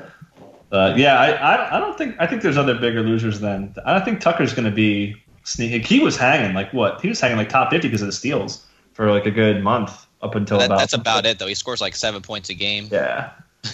[0.71, 4.01] But yeah, I, I I don't think I think there's other bigger losers than I
[4.01, 5.81] think Tucker's going to be sneaky.
[5.81, 7.03] He was hanging like what?
[7.03, 8.65] He was hanging like top fifty because of the steals
[8.95, 11.47] for like a good month up until That, about that's about it, though.
[11.47, 12.89] He scores like seven points a game.
[12.91, 13.31] yeah.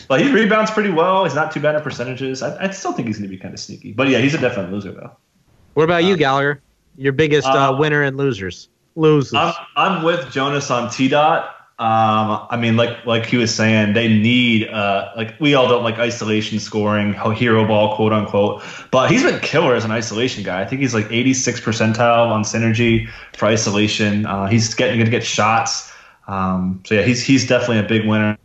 [0.09, 1.25] But he rebounds pretty well.
[1.25, 2.43] He's not too bad at percentages.
[2.43, 3.93] I, I still think he's going to be kind of sneaky.
[3.93, 5.15] But yeah, he's a definite loser, though.
[5.75, 6.61] What about you, Gallagher?
[6.97, 8.69] Your biggest uh, Uh, winner and losers.
[8.97, 9.35] Losers.
[9.35, 11.51] I'm, I'm with Jonas on T dot.
[11.77, 15.83] Um, I mean, like like he was saying, they need uh, like we all don't
[15.83, 18.63] like isolation scoring, hero ball, quote unquote.
[18.93, 20.61] But he's been killer as an isolation guy.
[20.63, 24.25] I think he's like 86 percentile on synergy for isolation.
[24.25, 25.93] Uh, he's getting going to get shots.
[26.27, 28.39] Um, so yeah, he's he's definitely a big winner.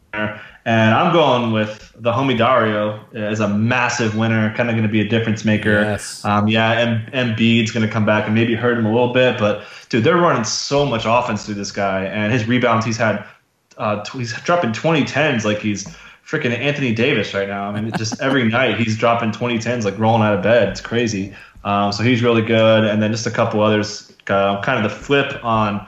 [0.66, 4.92] And I'm going with the homie Dario as a massive winner, kind of going to
[4.92, 5.82] be a difference maker.
[5.82, 6.24] Yes.
[6.24, 9.40] Um, yeah, and Embiid's going to come back and maybe hurt him a little bit,
[9.40, 13.26] but dude, they're running so much offense through this guy, and his rebounds he's had,
[13.78, 15.86] uh, he's dropping 2010s like he's
[16.26, 17.70] freaking Anthony Davis right now.
[17.70, 20.70] I mean, just every night he's dropping 2010s like rolling out of bed.
[20.70, 21.34] It's crazy.
[21.64, 24.96] Um, so he's really good, and then just a couple others, uh, kind of the
[24.96, 25.86] flip on.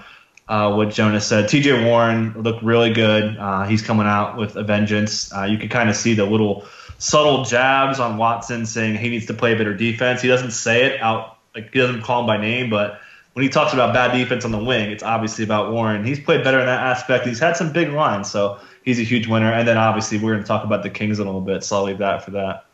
[0.47, 1.45] Uh, what Jonas said.
[1.45, 3.37] TJ Warren looked really good.
[3.37, 5.31] Uh, he's coming out with a vengeance.
[5.33, 6.65] Uh, you can kind of see the little
[6.97, 10.21] subtle jabs on Watson saying he needs to play better defense.
[10.21, 12.99] He doesn't say it out, like he doesn't call him by name, but
[13.33, 16.03] when he talks about bad defense on the wing, it's obviously about Warren.
[16.03, 17.25] He's played better in that aspect.
[17.25, 19.51] He's had some big lines, so he's a huge winner.
[19.51, 21.77] And then obviously we're going to talk about the Kings in a little bit, so
[21.77, 22.65] I'll leave that for that.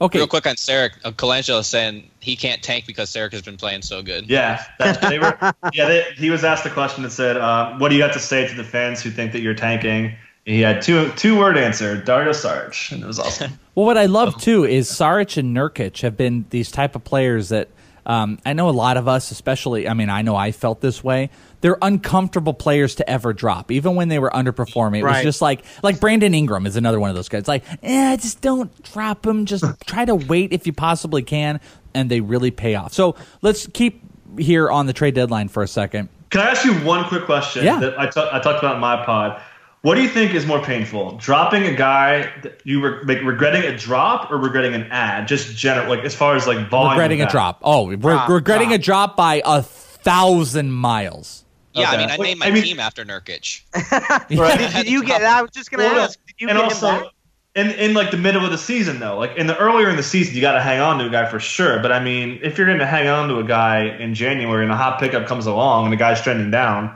[0.00, 0.18] Okay.
[0.18, 3.58] Real quick on Saric, uh, Colangelo is saying he can't tank because Saric has been
[3.58, 4.30] playing so good.
[4.30, 5.36] Yeah, that, they were.
[5.74, 8.20] yeah, they, he was asked a question that said, uh, "What do you have to
[8.20, 10.14] say to the fans who think that you're tanking?"
[10.46, 13.58] And he had two two word answer, Dario Saric, and it was awesome.
[13.74, 17.50] Well, what I love too is Saric and Nurkic have been these type of players
[17.50, 17.68] that
[18.06, 19.88] um, I know a lot of us, especially.
[19.88, 21.30] I mean, I know I felt this way.
[21.60, 25.00] They're uncomfortable players to ever drop, even when they were underperforming.
[25.00, 27.46] It was just like like Brandon Ingram is another one of those guys.
[27.46, 29.44] Like, eh, just don't drop him.
[29.46, 31.60] Just try to wait if you possibly can,
[31.94, 32.92] and they really pay off.
[32.92, 34.02] So let's keep
[34.38, 36.08] here on the trade deadline for a second.
[36.30, 37.80] Can I ask you one quick question Yeah.
[37.80, 39.42] that I talked about in my pod?
[39.82, 43.62] What do you think is more painful, dropping a guy that you were like regretting
[43.62, 45.26] a drop or regretting an ad?
[45.26, 46.90] Just general, like as far as like volume.
[46.92, 47.30] regretting a ad?
[47.30, 47.60] drop.
[47.62, 48.80] Oh, re- Drop, regretting drop.
[48.80, 51.44] a drop by a thousand miles.
[51.72, 53.62] Yeah, I mean, I Wait, named my I mean- team after Nurkic.
[54.38, 54.58] Right.
[54.58, 55.22] did you get?
[55.22, 56.18] I was just gonna Well, ask.
[56.26, 57.12] Did you and get him also back?
[57.54, 60.02] in in like the middle of the season though, like in the earlier in the
[60.02, 61.78] season, you got to hang on to a guy for sure.
[61.80, 64.72] But I mean, if you're going to hang on to a guy in January and
[64.72, 66.94] a hot pickup comes along and the guy's trending down,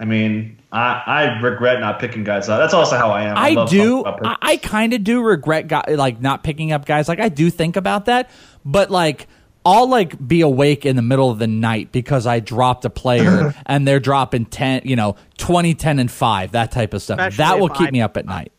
[0.00, 2.58] I mean, I I regret not picking guys up.
[2.58, 3.36] That's also how I am.
[3.36, 4.04] I love do.
[4.04, 7.08] I, I kind of do regret guy, like not picking up guys.
[7.08, 8.28] Like I do think about that,
[8.64, 9.28] but like
[9.64, 13.54] I'll like be awake in the middle of the night because I dropped a player
[13.66, 17.18] and they're dropping ten, you know, 20, 10, and five, that type of stuff.
[17.18, 18.52] Especially that will if keep I- me up at night.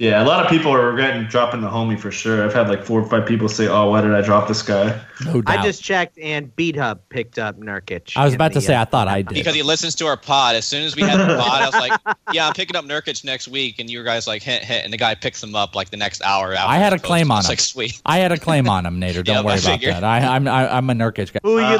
[0.00, 2.42] Yeah, a lot of people are regretting dropping the homie for sure.
[2.42, 4.98] I've had like four or five people say, "Oh, why did I drop this guy?"
[5.26, 5.58] No doubt.
[5.58, 8.16] I just checked, and Beat Hub picked up Nurkic.
[8.16, 9.34] I was in about to the, say uh, I thought I did.
[9.34, 10.56] Because he listens to our pod.
[10.56, 13.22] As soon as we had the pod, I was like, "Yeah, I'm picking up Nurkic
[13.24, 15.90] next week," and you guys like hit hit, and the guy picks him up like
[15.90, 16.54] the next hour.
[16.54, 17.48] After I had a claim I on him.
[17.50, 18.00] Like sweet.
[18.06, 19.22] I had a claim on him, Nader.
[19.22, 20.02] Don't Yep, worry I about that.
[20.04, 21.40] I, I'm I, I'm a Nurkic guy.
[21.42, 21.76] Who Uh, you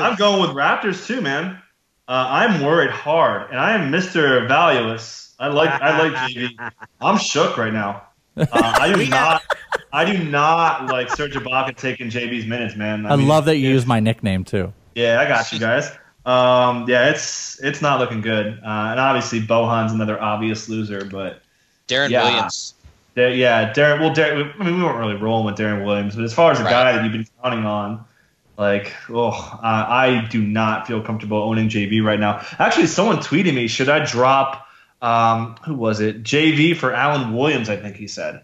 [0.00, 1.60] I'm- I'm, going with Raptors too, man.
[2.08, 4.48] Uh, I'm worried hard, and I am Mr.
[4.48, 5.27] Valueless.
[5.38, 6.72] I like I like JV.
[7.00, 8.02] I'm shook right now.
[8.36, 9.42] Uh, I do not.
[9.92, 13.06] I do not like Serge Ibaka taking JV's minutes, man.
[13.06, 14.72] I mean, love that you use my nickname too.
[14.94, 15.90] Yeah, I got you guys.
[16.26, 21.42] Um, yeah, it's it's not looking good, uh, and obviously Bojan's another obvious loser, but
[21.88, 22.24] Darren Yeah.
[22.24, 22.74] Williams.
[23.16, 24.00] Dar- yeah, Darren.
[24.00, 24.52] Well, Darren.
[24.60, 26.70] I mean, we weren't really rolling with Darren Williams, but as far as a Right.
[26.70, 28.04] guy that you've been counting on,
[28.58, 32.44] like, oh, uh, I do not feel comfortable owning JV right now.
[32.58, 34.67] Actually, someone tweeted me, should I drop?
[35.00, 36.22] Um, who was it?
[36.22, 38.42] JV for Alan Williams, I think he said,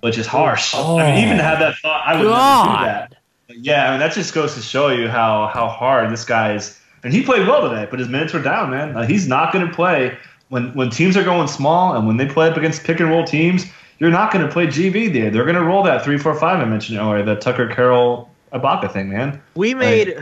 [0.00, 0.74] which is harsh.
[0.74, 3.14] I mean, even had that thought, I would never do that.
[3.46, 6.54] But yeah, I mean, that just goes to show you how how hard this guy
[6.54, 6.78] is.
[7.02, 8.94] And he played well today, but his minutes were down, man.
[8.94, 10.16] Like, he's not going to play
[10.48, 13.24] when when teams are going small and when they play up against pick and roll
[13.24, 13.66] teams.
[13.98, 15.30] You're not going to play JV there.
[15.30, 18.90] They're going to roll that three four five I mentioned earlier, the Tucker Carroll Ibaka
[18.92, 19.42] thing, man.
[19.54, 20.16] We made.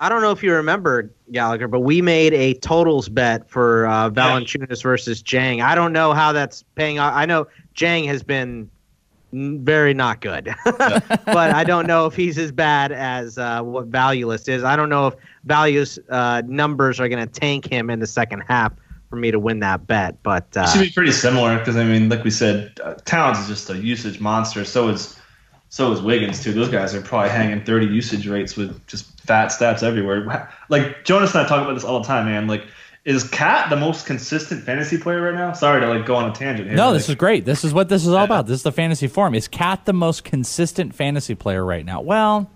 [0.00, 4.10] I don't know if you remember Gallagher, but we made a totals bet for uh,
[4.10, 5.62] Valanciunas versus Dieng.
[5.62, 7.12] I don't know how that's paying off.
[7.14, 8.70] I know Dieng has been
[9.32, 14.48] very not good, but I don't know if he's as bad as uh, what Valueless
[14.48, 14.64] is.
[14.64, 18.44] I don't know if Value's uh, numbers are going to tank him in the second
[18.48, 18.72] half
[19.10, 20.22] for me to win that bet.
[20.22, 23.38] But uh, It should be pretty similar because I mean, like we said, uh, Towns
[23.40, 24.64] is just a usage monster.
[24.64, 25.17] So is
[25.70, 26.52] so is Wiggins too.
[26.52, 30.52] Those guys are probably hanging 30 usage rates with just fat stats everywhere.
[30.68, 32.46] Like Jonas and I talk about this all the time, man.
[32.46, 32.66] Like,
[33.04, 35.52] is Cat the most consistent fantasy player right now?
[35.52, 36.76] Sorry to like go on a tangent here.
[36.76, 37.44] No, but, this is great.
[37.44, 38.46] This is what this is all about.
[38.46, 39.34] This is the fantasy forum.
[39.34, 42.00] Is Cat the most consistent fantasy player right now?
[42.00, 42.50] Well,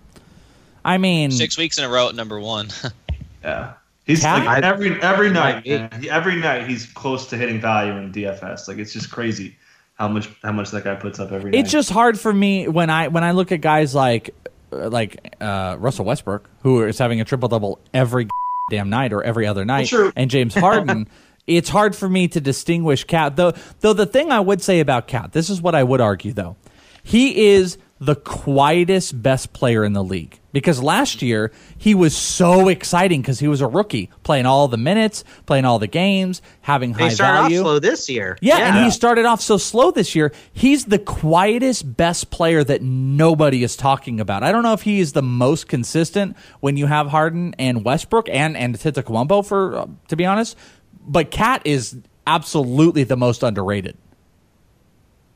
[0.83, 2.69] I mean, Six weeks in a row at number one.
[3.43, 3.73] yeah.
[4.05, 4.45] He's Cat?
[4.45, 6.05] like every every night, man.
[6.09, 8.67] Every night he's close to hitting value in DFS.
[8.67, 9.55] Like it's just crazy
[9.95, 11.59] how much how much that guy puts up every night.
[11.59, 14.35] it's just hard for me when I when I look at guys like
[14.71, 18.27] uh, like uh, Russell Westbrook, who is having a triple double every
[18.69, 20.11] damn night or every other night, true.
[20.15, 21.07] and James Harden.
[21.47, 23.35] it's hard for me to distinguish Cat.
[23.35, 26.33] Though, though the thing I would say about Cat, this is what I would argue
[26.33, 26.55] though,
[27.03, 32.67] he is the quietest best player in the league because last year he was so
[32.67, 36.93] exciting because he was a rookie playing all the minutes, playing all the games, having
[36.93, 37.59] they high value.
[37.59, 38.37] off slow this year.
[38.41, 40.31] Yeah, and he started off so slow this year.
[40.51, 44.43] He's the quietest, best player that nobody is talking about.
[44.43, 48.29] I don't know if he is the most consistent when you have Harden and Westbrook
[48.29, 50.57] and and Antetokounmpo for uh, to be honest,
[51.01, 51.97] but Cat is
[52.27, 53.97] absolutely the most underrated.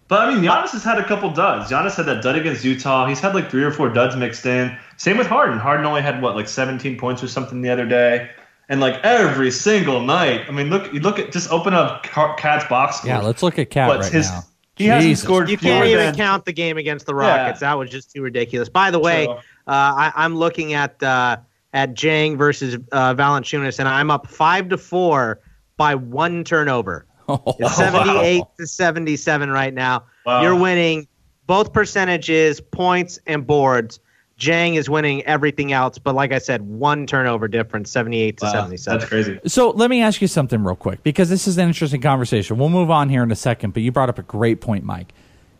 [0.07, 1.69] But I mean, Giannis has had a couple duds.
[1.69, 3.07] Giannis had that dud against Utah.
[3.07, 4.77] He's had like three or four duds mixed in.
[4.95, 5.59] Same with Harden.
[5.59, 8.29] Harden only had what, like 17 points or something the other day.
[8.69, 12.65] And like every single night, I mean, look, you look at just open up Cat's
[12.67, 13.09] box score.
[13.09, 14.41] Yeah, let's look at Cat right his- now.
[14.75, 17.61] He hasn't scored You fewer can't even than count the game against the Rockets.
[17.61, 18.69] That was just too ridiculous.
[18.69, 21.37] By the way, So- uh, I, I'm looking at uh,
[21.73, 25.39] at Dieng versus uh, Valanciunas, and I'm up five to four
[25.77, 27.07] by one turnover.
[27.59, 30.05] It's 78 to 77 right now.
[30.25, 30.41] Wow.
[30.41, 31.07] You're winning
[31.45, 33.99] both percentages, points, and boards.
[34.39, 38.51] Dieng is winning everything else, but like I said, one turnover difference, 78 to Wow,
[38.51, 38.99] 77.
[38.99, 39.39] That's crazy.
[39.47, 42.57] So let me ask you something real quick because this is an interesting conversation.
[42.57, 45.11] We'll move on here in a second, but you brought up a great point, Mike.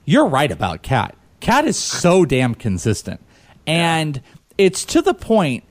[0.05, 1.15] You're right about Cat.
[1.39, 3.19] Cat is so damn consistent.
[3.65, 4.21] And
[4.57, 5.63] it's to the point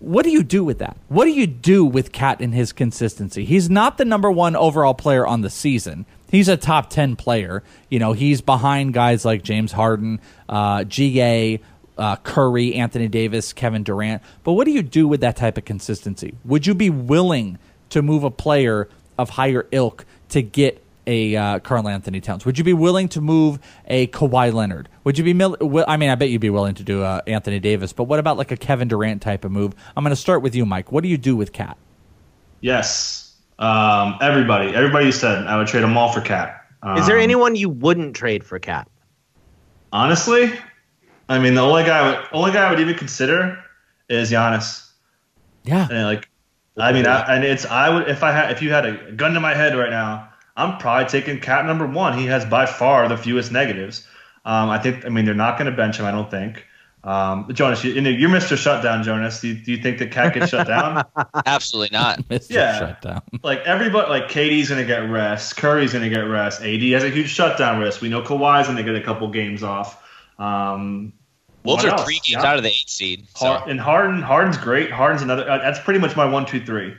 [0.00, 0.96] what do you do with that?
[1.08, 3.44] What do you do with Cat and his consistency?
[3.44, 6.06] He's not the number one overall player on the season.
[6.30, 7.62] He's a top 10 player.
[7.88, 11.60] You know, he's behind guys like James Harden, uh, GA,
[11.96, 14.22] uh, Curry, Anthony Davis, Kevin Durant.
[14.44, 16.34] But what do you do with that type of consistency?
[16.44, 17.58] Would you be willing
[17.90, 22.44] to move a player of higher ilk to get a uh, Karl Anthony Towns?
[22.44, 24.88] Would you be willing to move a Kawhi Leonard?
[25.04, 25.32] Would you be?
[25.32, 25.56] Mil-
[25.88, 27.92] I mean, I bet you'd be willing to do uh, Anthony Davis.
[27.92, 29.74] But what about like a Kevin Durant type of move?
[29.96, 30.92] I'm going to start with you, Mike.
[30.92, 31.76] What do you do with Cat?
[32.60, 33.36] Yes.
[33.58, 36.64] Um, everybody, everybody you said, I would trade them all for Cat.
[36.96, 38.88] Is there Um, anyone you wouldn't trade for Cat?
[39.92, 40.52] Honestly,
[41.28, 43.58] I mean, the only guy, I would, only guy I would even consider
[44.08, 44.88] is Giannis.
[45.64, 45.88] Yeah.
[45.90, 46.28] And like,
[46.76, 49.34] I mean, I, and it's I would if I had if you had a gun
[49.34, 50.28] to my head right now,
[50.58, 52.18] I'm probably taking Cat number one.
[52.18, 54.06] He has by far the fewest negatives.
[54.44, 55.06] Um, I think.
[55.06, 56.04] I mean, they're not going to bench him.
[56.06, 56.64] I don't think.
[57.04, 58.56] Um, Jonas, you, you know, you're Mr.
[58.56, 59.40] Shutdown, Jonas.
[59.40, 61.04] Do you, do you think that Cat gets shut down?
[61.46, 62.18] Absolutely not.
[62.28, 62.50] Mr.
[62.50, 62.78] Yeah.
[62.78, 63.22] Shutdown.
[63.42, 67.30] like everybody, like KD's gonna get rest, Curry's gonna get rest, AD has a huge
[67.30, 68.00] shutdown risk.
[68.02, 70.04] We know Kawhi's gonna get a couple games off.
[70.40, 71.12] Um,
[71.62, 72.04] Wolves are else?
[72.04, 72.50] three games Yeah.
[72.50, 73.26] out of the eight seed.
[73.36, 74.90] So Har- and Harden, Harden's great.
[74.90, 75.48] Harden's another.
[75.48, 76.94] Uh, that's pretty much my one, two, three.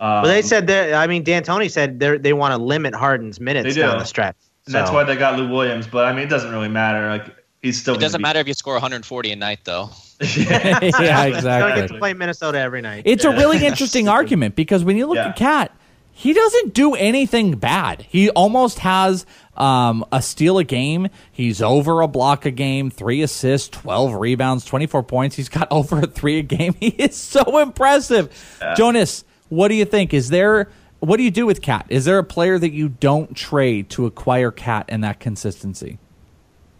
[0.00, 0.94] Um, But they said that.
[0.94, 3.86] I mean, D'Antoni said they they want to limit Harden's minutes They do.
[3.86, 4.36] down the stretch.
[4.66, 5.86] and that's why they got Lou Williams.
[5.86, 7.08] But I mean, it doesn't really matter.
[7.08, 7.94] Like he's still.
[7.94, 9.90] it doesn't matter if you score 140 a night, though.
[10.20, 11.80] yeah, He's gonna exactly.
[11.82, 13.02] get to play Minnesota every night.
[13.06, 15.28] It's a really interesting argument because when you look Yeah.
[15.28, 15.72] at Cat,
[16.12, 18.02] he doesn't do anything bad.
[18.08, 19.24] He almost has
[19.56, 21.06] um, a steal a game.
[21.30, 25.36] He's over a block a game, three assists, 12 rebounds, 24 points.
[25.36, 26.74] He's got over a three a game.
[26.80, 28.30] He is so impressive.
[28.76, 30.14] Jonas, what do you think?
[30.14, 30.68] Is there.
[31.00, 31.86] What do you do with Cat?
[31.90, 35.98] Is there a player that you don't trade to acquire Cat and that consistency?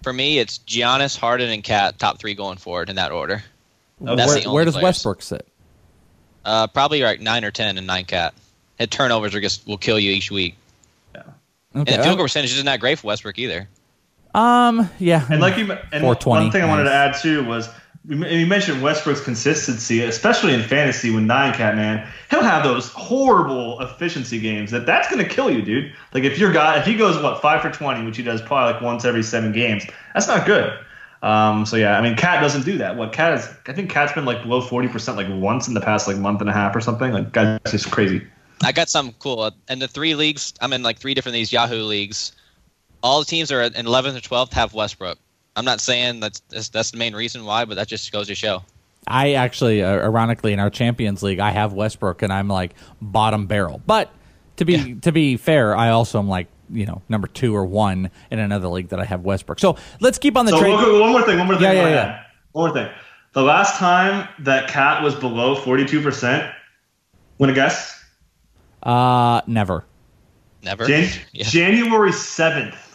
[0.02, 3.44] For me, it's Giannis, Harden, and Cat, top three going forward in that order.
[4.00, 4.82] That's where, the only where does players.
[4.82, 5.46] Westbrook sit?
[6.44, 8.34] Uh, probably like nine or ten and nine Cat.
[8.78, 10.56] His turnovers are just will kill you each week.
[11.76, 11.92] Okay.
[11.92, 13.68] And the field goal percentage isn't that great for Westbrook either.
[14.34, 15.26] Um, yeah.
[15.30, 17.68] And like you, and one thing I wanted to add too was
[18.08, 22.08] you mentioned Westbrook's consistency, especially in fantasy with nine cat man.
[22.30, 25.92] He'll have those horrible efficiency games that that's going to kill you, dude.
[26.14, 28.72] Like if your guy, if he goes what five for twenty, which he does probably
[28.72, 29.84] like once every seven games,
[30.14, 30.72] that's not good.
[31.22, 32.96] Um, so yeah, I mean, Cat doesn't do that.
[32.96, 35.80] What Cat is, I think Cat's been like below forty percent like once in the
[35.80, 37.12] past like month and a half or something.
[37.12, 38.26] Like guys, just crazy.
[38.62, 39.50] I got something cool.
[39.68, 42.32] In the three leagues, I'm in like three different these Yahoo leagues.
[43.02, 45.18] All the teams are in 11th or 12th have Westbrook.
[45.58, 48.34] I'm not saying that's that's, that's the main reason why, but that just goes to
[48.34, 48.62] show.
[49.06, 53.46] I actually, uh, ironically, in our Champions League, I have Westbrook, and I'm like bottom
[53.46, 53.80] barrel.
[53.86, 54.10] But
[54.56, 58.10] to be to be fair, I also am like you know number two or one
[58.30, 59.58] in another league that I have Westbrook.
[59.58, 60.74] So let's keep on the So trade.
[60.74, 61.38] one, one more thing.
[61.38, 61.64] One more thing.
[61.64, 62.22] Yeah, I yeah, yeah.
[62.52, 62.92] One more thing.
[63.32, 66.52] The last time that Cat was below forty-two percent,
[67.38, 67.94] want to guess?
[68.82, 69.84] Uh, never.
[70.62, 70.86] Never.
[70.86, 71.44] Jan- Yeah.
[71.44, 72.87] January seventh.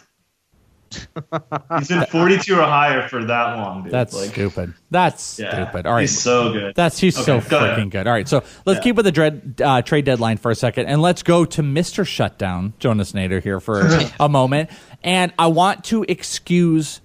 [1.78, 3.92] He's been forty-two or higher for that long, dude.
[3.92, 4.74] That's Like, stupid.
[4.90, 5.86] That's Yeah, stupid.
[5.86, 6.74] All right, he's so good.
[6.74, 7.78] That's he's so Okay, go ahead.
[7.78, 8.06] freaking good.
[8.06, 8.82] All right, so let's Yeah.
[8.82, 12.04] keep with the dread, uh, trade deadline for a second, and let's go to Mister
[12.04, 13.88] Shutdown, Jonas Nader here for
[14.20, 14.70] a moment,
[15.02, 17.00] and I want to excuse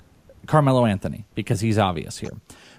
[0.48, 2.32] Carmelo Anthony because he's obvious here.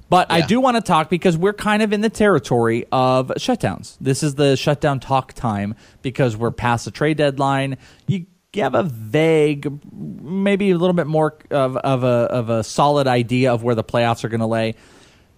[0.09, 3.97] But I do want to talk because we're kind of in the territory of shutdowns.
[4.01, 7.77] This is the shutdown talk time because we're past the trade deadline.
[8.09, 8.27] You
[8.57, 13.53] have a vague, maybe a little bit more of, of a of a solid idea
[13.53, 14.75] of where the playoffs are going to lay.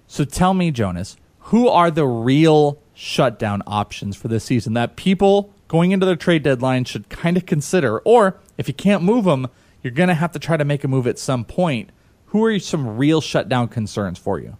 [0.06, 5.52] So tell me, Jonas, who are the real shutdown options for this season that people
[5.68, 7.98] going into the trade deadline should kind of consider?
[8.00, 9.48] Or if you can't move them,
[9.82, 11.90] you're going to have to try to make a move at some point.
[12.26, 14.56] Who are some real shutdown concerns for you?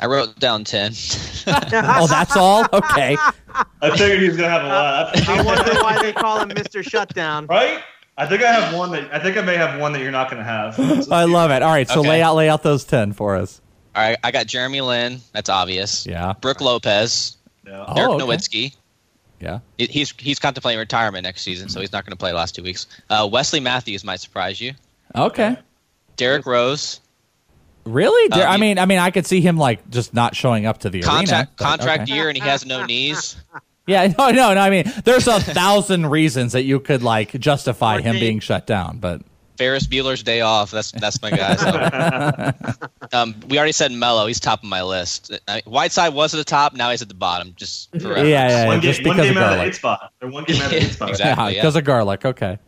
[0.00, 0.92] I wrote down 10.
[1.46, 2.64] oh, that's all?
[2.72, 3.16] Okay.
[3.82, 5.28] I figured he was gonna have a lot.
[5.28, 6.82] I wonder why they call him Mr.
[6.82, 7.46] Shutdown.
[7.46, 7.82] right?
[8.16, 10.30] I think I have one that I think I may have one that you're not
[10.30, 10.78] gonna have.
[11.12, 11.62] I love it.
[11.62, 12.08] All right, so Okay.
[12.08, 13.60] lay out lay out those 10 for us.
[13.94, 15.20] All right, I got Jeremy Lin.
[15.32, 16.06] That's obvious.
[16.06, 16.34] Yeah.
[16.40, 17.36] Brook Lopez.
[17.66, 17.84] Yeah.
[17.88, 18.24] Oh, Dirk okay.
[18.24, 18.74] Nowitzki.
[19.40, 19.60] Yeah.
[19.78, 22.62] He's he's contemplating retirement next season, so he's not going to play the last two
[22.62, 22.86] weeks.
[23.08, 24.72] Uh, Wesley Matthews might surprise you.
[25.16, 25.56] Okay.
[26.16, 27.00] Derrick Rose.
[27.92, 28.28] Really?
[28.28, 30.78] There- Um, I mean, I mean, I could see him like just not showing up
[30.78, 31.50] to the Contract arena.
[31.58, 32.12] but contract okay.
[32.14, 33.36] year, and he has no knees.
[33.86, 34.60] Yeah, no, no, no.
[34.60, 38.20] I mean, there's a thousand reasons that you could like justify him Fourteen.
[38.20, 39.22] being shut down, but
[39.56, 40.70] Ferris Bueller's Day Off.
[40.70, 41.56] That's that's my guy.
[41.56, 42.78] So.
[43.12, 44.26] um, we already said Melo.
[44.26, 45.36] He's top of my list.
[45.48, 46.74] Uh, Whiteside was at the top.
[46.74, 47.52] Now he's at the bottom.
[47.56, 49.56] Just for yeah, yeah, yeah, one, just game, one because of game out of the
[49.56, 49.68] garlic.
[49.68, 50.12] eight spot.
[50.22, 51.08] Or one game out of the eight spot.
[51.10, 51.44] Exactly.
[51.44, 51.60] yeah, yeah.
[51.62, 52.24] because of garlic.
[52.24, 52.58] Okay.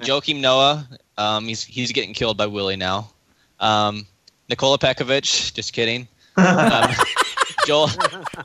[0.00, 0.88] Joakim Noah.
[1.16, 3.10] Um, he's he's getting killed by Willie now.
[3.60, 4.06] Um,
[4.48, 5.52] Nikola Pekovic.
[5.54, 6.08] Just kidding.
[6.38, 6.90] Um,
[7.66, 7.88] Joel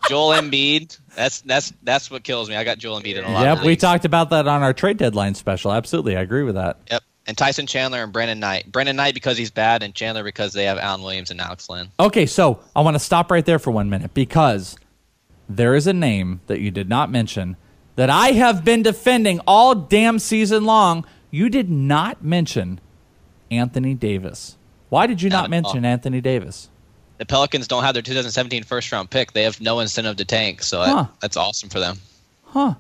[0.10, 0.98] Joel Embiid.
[1.16, 2.56] That's that's that's what kills me.
[2.56, 3.44] I got Joel Embiid in a lot.
[3.44, 5.72] Yep, of we talked about that on our trade deadline special.
[5.72, 6.78] Absolutely, I agree with that.
[6.90, 7.04] Yep.
[7.28, 8.72] And Tyson Chandler and Brandon Knight.
[8.72, 11.90] Brandon Knight because he's bad, and Chandler because they have Alan Williams and Alex Len.
[12.00, 14.76] Okay, so I want to stop right there for one minute because
[15.48, 17.58] there is a name that you did not mention
[17.96, 21.06] that I have been defending all damn season long.
[21.30, 22.80] You did not mention
[23.52, 24.58] Anthony Davis.
[24.92, 26.68] Why did you Not not at mention Anthony Davis?
[27.18, 29.32] The Pelicans don't have their 2017 first round pick.
[29.32, 31.98] They have no incentive to tank, so that- that's awesome for them.
[32.44, 32.74] Huh.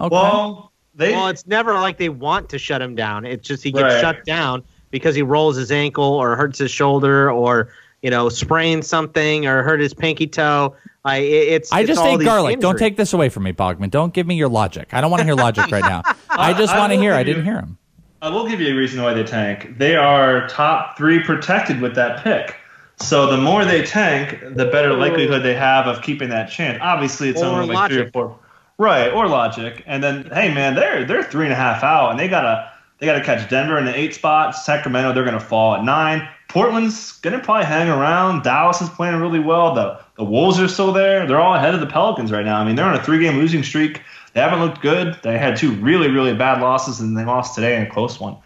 [0.00, 0.08] Okay.
[0.14, 3.26] Well, they Well, it's never like they want to shut him down.
[3.26, 4.00] It's just he gets Right.
[4.00, 7.68] shut down because he rolls his ankle or hurts his shoulder or
[8.02, 10.74] you know sprains something or hurt his pinky toe.
[11.04, 12.60] I it's I it's just all ate these garlic.
[12.60, 13.90] Don't take this away from me, Bogman.
[13.90, 14.88] Don't give me your logic.
[14.92, 16.02] I don't want to hear logic right now.
[16.30, 17.12] I just want to hear.
[17.14, 17.77] I didn't hear him.
[18.20, 19.78] I will give you a reason why they tank.
[19.78, 22.56] They are top three protected with that pick.
[23.00, 26.78] So the more they tank, the better likelihood they have of keeping that chance.
[26.82, 28.36] Obviously, it's Or only like three or four,
[28.76, 29.12] right?
[29.12, 29.84] Or logic.
[29.86, 33.06] And then, hey man, they're they're three and a half out, and they gotta they
[33.06, 34.56] gotta catch Denver in the eight spot.
[34.56, 36.28] Sacramento, they're gonna fall at nine.
[36.48, 38.42] Portland's gonna probably hang around.
[38.42, 39.74] Dallas is playing really well.
[39.74, 41.24] The the Wolves are still there.
[41.24, 42.58] They're all ahead of the Pelicans right now.
[42.58, 44.02] I mean, they're on a three game losing streak.
[44.34, 45.18] They haven't looked good.
[45.22, 48.36] They had two really really bad losses, and they lost today in a close one.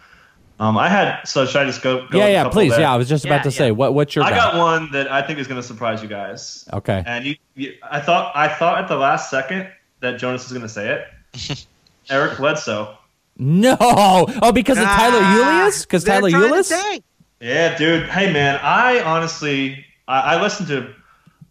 [0.59, 2.07] Um, I had so should I just go?
[2.07, 2.71] go yeah, yeah, please.
[2.71, 2.81] there?
[2.81, 4.37] Yeah, I was just about to say what what's your I bet?
[4.37, 6.67] got one that I think is going to surprise you guys.
[6.71, 7.03] Okay.
[7.05, 9.67] And you, you, I thought, I thought at the last second
[9.99, 11.67] that Jonas was going to say it.
[12.09, 12.97] Eric Bledsoe.
[13.37, 13.75] No.
[13.79, 15.83] Oh, because of Tyler Ulis?
[15.83, 16.69] Because Tyler trying to Ulis?
[16.69, 17.03] tank.
[17.39, 18.07] Yeah, dude.
[18.07, 18.59] Hey, man.
[18.61, 20.93] I honestly, I, I listened to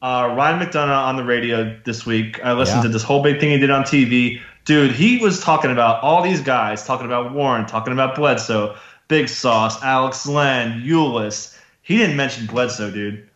[0.02, 2.44] uh, Ryan McDonough on the radio this week.
[2.44, 2.82] I listened Yeah.
[2.84, 4.40] to this whole big thing he did on TV.
[4.64, 8.74] Dude, he was talking about all these guys, talking about Warren, talking about Bledsoe,
[9.08, 11.56] Big Sauce, Alex Len, Ulis.
[11.82, 13.28] He didn't mention Bledsoe, dude,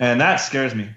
[0.00, 0.88] and that scares me.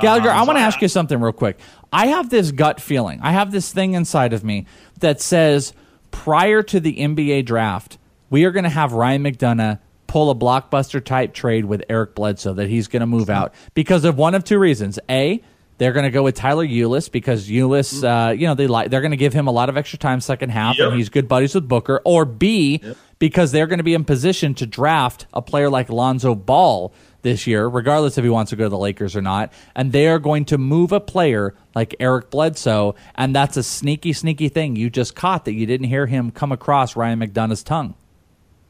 [0.00, 1.58] Gallagher, Um, I want to ask you something real quick.
[1.92, 3.18] I have this gut feeling.
[3.22, 4.66] I have this thing inside of me
[5.00, 5.72] that says
[6.10, 7.98] prior to the NBA draft,
[8.30, 9.78] we are going to have Ryan McDonough
[10.08, 14.04] pull a blockbuster type trade with Eric Bledsoe that he's going to move out because
[14.04, 14.98] of one of two reasons.
[15.08, 15.40] A,
[15.76, 19.00] they're going to go with Tyler Ulis because Ulis, uh, you know, they like they're
[19.02, 20.88] going to give him a lot of extra time second half, Yep.
[20.88, 22.00] and he's good buddies with Booker.
[22.04, 22.82] Or B,
[23.20, 26.92] because they're going to be in position to draft a player like Lonzo Ball
[27.22, 30.08] this year, regardless if he wants to go to the Lakers or not, and they
[30.08, 34.74] are going to move a player like Eric Bledsoe, and that's a sneaky, sneaky thing
[34.76, 37.94] you just caught that you didn't hear him come across Ryan McDonough's tongue.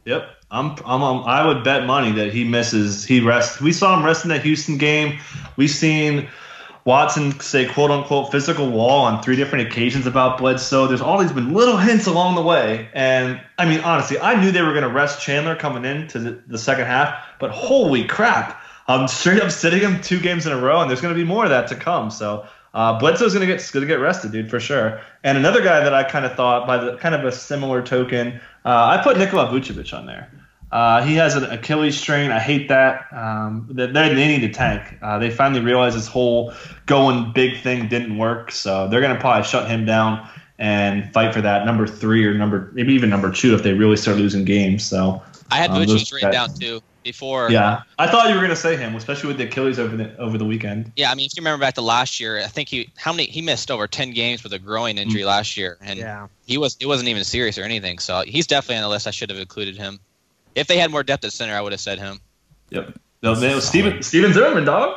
[0.09, 3.05] Yep, I'm, I'm, um, I would bet money that he misses.
[3.05, 3.61] He rests.
[3.61, 5.19] We saw him rest in that Houston game.
[5.59, 6.31] We've seen
[6.87, 10.87] Watson say "quote unquote" physical wall on three different occasions about Bledsoe.
[10.87, 14.51] There's all these been little hints along the way, and I mean, honestly, I knew
[14.51, 18.59] they were going to rest Chandler coming into the, the second half, but holy crap!
[18.87, 21.29] I'm straight up sitting him two games in a row, and there's going to be
[21.29, 22.11] more of that to come.
[22.11, 22.47] So.
[22.75, 25.01] Uh, Bledsoe's gonna get gonna get rested, dude, for sure.
[25.25, 28.41] And another guy that I kind of thought, by the kind of a similar token,
[28.71, 30.31] I put Nikola Vucevic on there.
[30.71, 32.31] Uh, he has an Achilles strain.
[32.31, 33.07] I hate that.
[33.13, 34.99] Um, they, they need to tank.
[35.01, 36.53] Uh, they finally realized this whole
[36.87, 41.41] going big thing didn't work, so they're gonna probably shut him down and fight for
[41.41, 44.85] that number three or number maybe even number two if they really start losing games.
[44.85, 47.51] So I had um, Vucevic written down too before.
[47.51, 50.37] Yeah, I thought you were gonna say him, especially with the Achilles over the over
[50.39, 50.93] the weekend.
[50.97, 53.25] Yeah, I mean, if you remember back to last year, I think he how many
[53.27, 56.29] he missed over ten games with a groin injury last year, and Yeah.
[56.47, 57.99] he was it wasn't even serious or anything.
[57.99, 59.07] So he's definitely on the list.
[59.07, 59.99] I should have included him.
[60.55, 62.21] If they had more depth at center, I would have said him.
[62.71, 62.99] Yep.
[63.23, 64.95] No, man, it was Stephen Stephen Zimmerman, dog.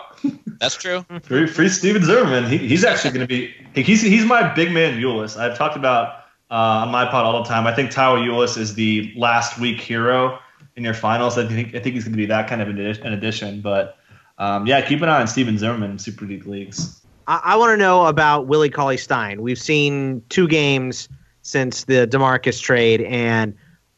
[0.59, 1.05] That's true.
[1.23, 2.49] Free, free Stephen Zimmerman.
[2.49, 3.53] He, he's actually going to be.
[3.81, 5.37] He's he's my big man Ulis.
[5.39, 7.65] I've talked about uh, on my pod all the time.
[7.65, 10.37] I think Tyler Ulis is the last week hero
[10.75, 11.37] in your finals.
[11.37, 13.61] I think I think he's going to be that kind of an addition.
[13.61, 13.97] But
[14.37, 17.01] um, yeah, keep an eye on Stephen Zimmerman in Super League leagues.
[17.27, 19.41] I, I want to know about Willie Cauley Stein.
[19.41, 21.07] We've seen two games
[21.43, 23.55] since the Demarcus trade, and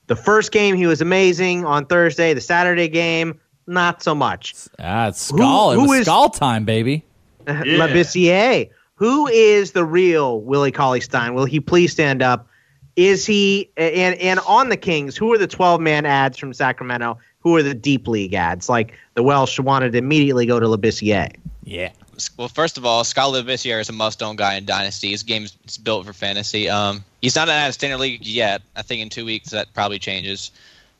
[0.07, 2.33] the first game he was amazing on Thursday.
[2.33, 4.53] The Saturday game, not so much.
[4.79, 5.71] Ah, it's Skal.
[5.73, 7.05] Who- it was is- Skal time, baby.
[7.45, 8.69] Labissiere.
[8.95, 11.33] Who is the real Willie Cauley Stein?
[11.33, 12.47] Will he please stand up?
[12.95, 15.17] Is he and and on the Kings?
[15.17, 17.17] Who are the twelve man ads from Sacramento?
[17.39, 18.69] Who are the deep league ads?
[18.69, 21.35] Like the Welsh wanted to immediately go to Labissiere.
[21.63, 21.89] Yeah.
[22.37, 25.09] Well, first of all, Skal Labissiere is a must-own guy in Dynasty.
[25.09, 26.69] His game's it's built for fantasy.
[26.69, 28.61] Um, he's not in a standard league yet.
[28.75, 30.51] I think in two weeks that probably changes.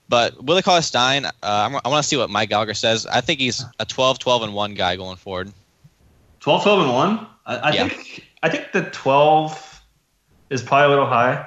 [0.10, 3.06] But Willie Cauley Stein, uh, I'm, I want to see what Mike Gallagher says.
[3.06, 5.52] I think he's a 12, 12, and one guy going forward.
[6.42, 7.28] 12, 12, and one.
[7.46, 7.88] I, I Yeah.
[7.88, 9.82] think I think the twelve
[10.50, 11.46] is probably a little high.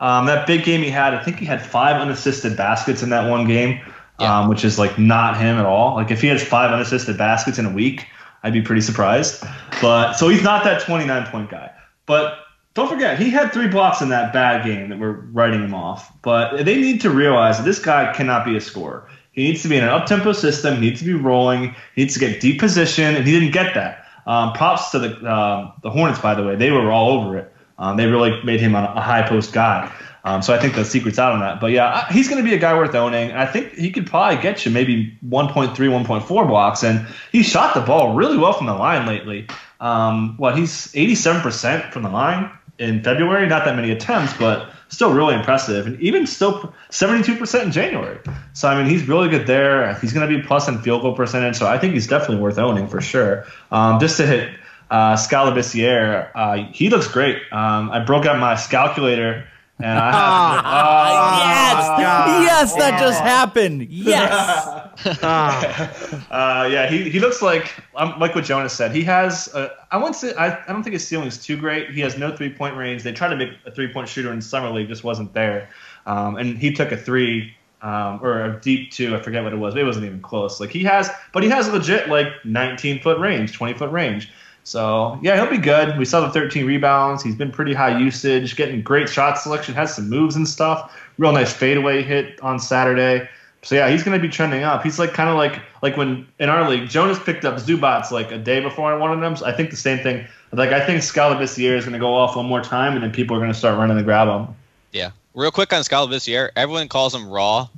[0.00, 3.28] Um, that big game he had, I think he had five unassisted baskets in that
[3.28, 3.80] one game,
[4.20, 5.96] um, which is like not him at all.
[5.96, 8.06] Like if he has five unassisted baskets in a week,
[8.42, 9.42] I'd be pretty surprised.
[9.80, 11.70] But so he's not that 29 point guy.
[12.06, 12.38] But
[12.74, 16.12] don't forget, he had three blocks in that bad game that we're writing him off.
[16.22, 19.08] But they need to realize that this guy cannot be a scorer.
[19.32, 20.76] He needs to be in an up tempo system.
[20.76, 21.74] He needs to be rolling.
[21.94, 24.04] He needs to get deep position, and he didn't get that.
[24.26, 26.54] Um, props to the um the Hornets, by the way.
[26.54, 27.52] They were all over it.
[27.78, 29.92] Um, they really made him a, high post guy.
[30.24, 31.60] Um, so I think the secret's out on that.
[31.60, 33.32] But yeah, he's going to be a guy worth owning.
[33.32, 36.82] I think he could probably get you maybe 1.3, 1.4 blocks.
[36.82, 39.46] And he shot the ball really well from the line lately.
[39.80, 43.46] Um, what he's 87% from the line in February.
[43.46, 45.86] Not that many attempts, but still really impressive.
[45.86, 48.18] And even still 72% in January.
[48.54, 49.94] So I mean, he's really good there.
[50.00, 51.56] He's going to be plus in field goal percentage.
[51.56, 53.46] So I think he's definitely worth owning for sure.
[53.70, 54.50] Um, just to hit
[54.90, 57.36] uh, Skal Labissiere, uh, he looks great.
[57.52, 59.46] Um, I broke out my calculator.
[59.80, 63.86] And I have, yes, Ah, yes, that just happened.
[63.88, 64.66] Yes.
[65.22, 68.92] uh, yeah, he, he looks like um, like what Jonas said.
[68.92, 71.90] He has uh, I won't say I, I don't think his ceiling is too great.
[71.90, 73.04] He has no three point range.
[73.04, 75.68] They tried to make a three point shooter in summer league, just wasn't there.
[76.06, 79.14] Um, and he took a three um, or a deep two.
[79.14, 79.74] I forget what it was.
[79.74, 80.58] But It wasn't even close.
[80.58, 84.32] Like he has, but he has legit like 19 foot range, 20 foot range.
[84.68, 85.96] So yeah, he'll be good.
[85.96, 87.22] We saw the 13 rebounds.
[87.22, 90.94] He's been pretty high usage, getting great shot selection, has some moves and stuff.
[91.16, 93.26] Real nice fadeaway hit on Saturday.
[93.62, 94.82] So yeah, he's going to be trending up.
[94.82, 98.30] He's like kind of like like when in our league, Jonas picked up Zubac like
[98.30, 99.36] a day before I wanted him.
[99.36, 100.26] So I think the same thing.
[100.52, 103.10] Like I think Skal Labissiere is going to go off one more time, and then
[103.10, 104.54] people are going to start running to grab him.
[104.92, 107.68] Yeah, real quick on Skal Labissiere, everyone calls him raw,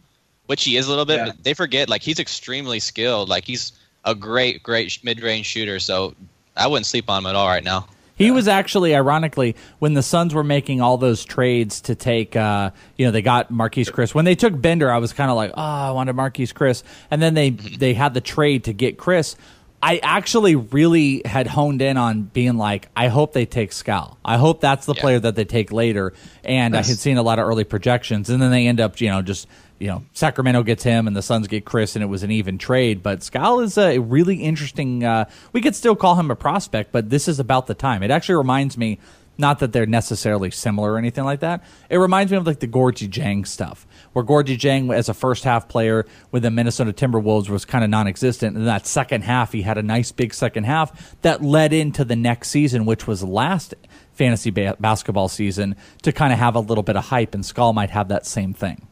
[0.46, 1.26] which he is a little bit, yeah.
[1.26, 3.28] but they forget like he's extremely skilled.
[3.28, 3.72] Like he's
[4.04, 5.78] a great, great mid-range shooter.
[5.78, 6.14] So
[6.60, 7.86] I wouldn't sleep on him at all right now.
[8.14, 12.70] He was actually, ironically, when the Suns were making all those trades to take, uh,
[12.98, 14.14] you know, they got Marquese Chriss.
[14.14, 17.22] When they took Bender, I was kind of like, oh, I wanted Marquese Chriss, and
[17.22, 17.78] then they mm-hmm.
[17.78, 19.36] they had the trade to get Chriss.
[19.82, 24.18] I actually really had honed in on being like, I hope they take Skal.
[24.22, 25.00] I hope that's the yeah.
[25.00, 26.12] player that they take later.
[26.44, 26.84] And nice.
[26.84, 29.22] I had seen a lot of early projections, and then they end up, you know,
[29.22, 29.48] just
[29.80, 32.58] you know, Sacramento gets him and the Suns get Chriss, and it was an even
[32.58, 33.02] trade.
[33.02, 35.02] But Skal is a really interesting.
[35.02, 38.02] Uh, we could still call him a prospect, but this is about the time.
[38.02, 38.98] It actually reminds me,
[39.38, 41.64] not that they're necessarily similar or anything like that.
[41.88, 45.44] It reminds me of like the Gorgui Dieng stuff, where Gorgui Dieng, as a first
[45.44, 48.58] half player with the Minnesota Timberwolves, was kind of non existent.
[48.58, 52.16] And that second half, he had a nice big second half that led into the
[52.16, 53.74] next season, which was last
[54.12, 57.34] fantasy ba- basketball season, to kind of have a little bit of hype.
[57.34, 58.86] And Skal might have that same thing.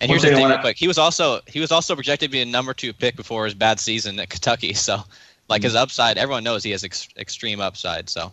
[0.00, 0.76] And here's the thing, real quick.
[0.76, 3.54] He was also he was also projected to be a number two pick before his
[3.54, 4.72] bad season at Kentucky.
[4.74, 5.02] So,
[5.48, 8.08] like his upside, everyone knows he has ex- extreme upside.
[8.08, 8.30] So,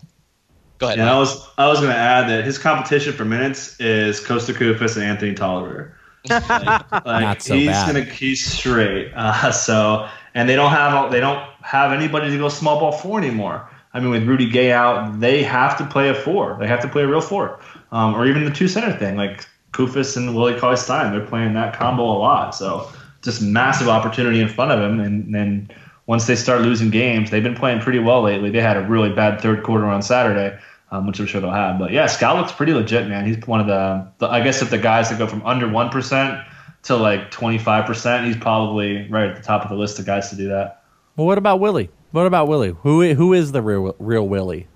[0.78, 1.00] go ahead.
[1.00, 4.54] Yeah, I was I was going to add that his competition for minutes is Kosta
[4.54, 5.98] Koufos and Anthony Tolliver.
[6.30, 7.94] like, like Not so he's bad.
[7.94, 9.12] gonna he's straight.
[9.16, 13.18] Uh, so and they don't have they don't have anybody to go small ball four
[13.18, 13.68] anymore.
[13.94, 16.58] I mean, with Rudy Gay out, they have to play a four.
[16.60, 17.60] They have to play a real four,
[17.94, 19.16] um, or even the two center thing.
[19.16, 21.12] Like Koufos and Willie Cauley Stein.
[21.12, 22.56] They're playing that combo a lot.
[22.56, 22.90] So
[23.22, 25.00] just massive opportunity in front of him.
[25.02, 25.70] And then
[26.06, 28.50] once they start losing games, they've been playing pretty well lately.
[28.52, 30.58] They had a really bad third quarter on Saturday,
[30.92, 31.78] um, which I'm sure they'll have.
[31.78, 33.26] But yeah, Skal looks pretty legit, man.
[33.26, 36.46] He's one of the, the I guess if the guys that go from under 1%
[36.84, 40.38] to like 25%, he's probably right at the top of the list of guys to
[40.38, 40.84] do that.
[41.18, 41.90] Well, what about Willie?
[42.12, 42.74] What about Willie?
[42.84, 44.68] Who who is the real real Willie?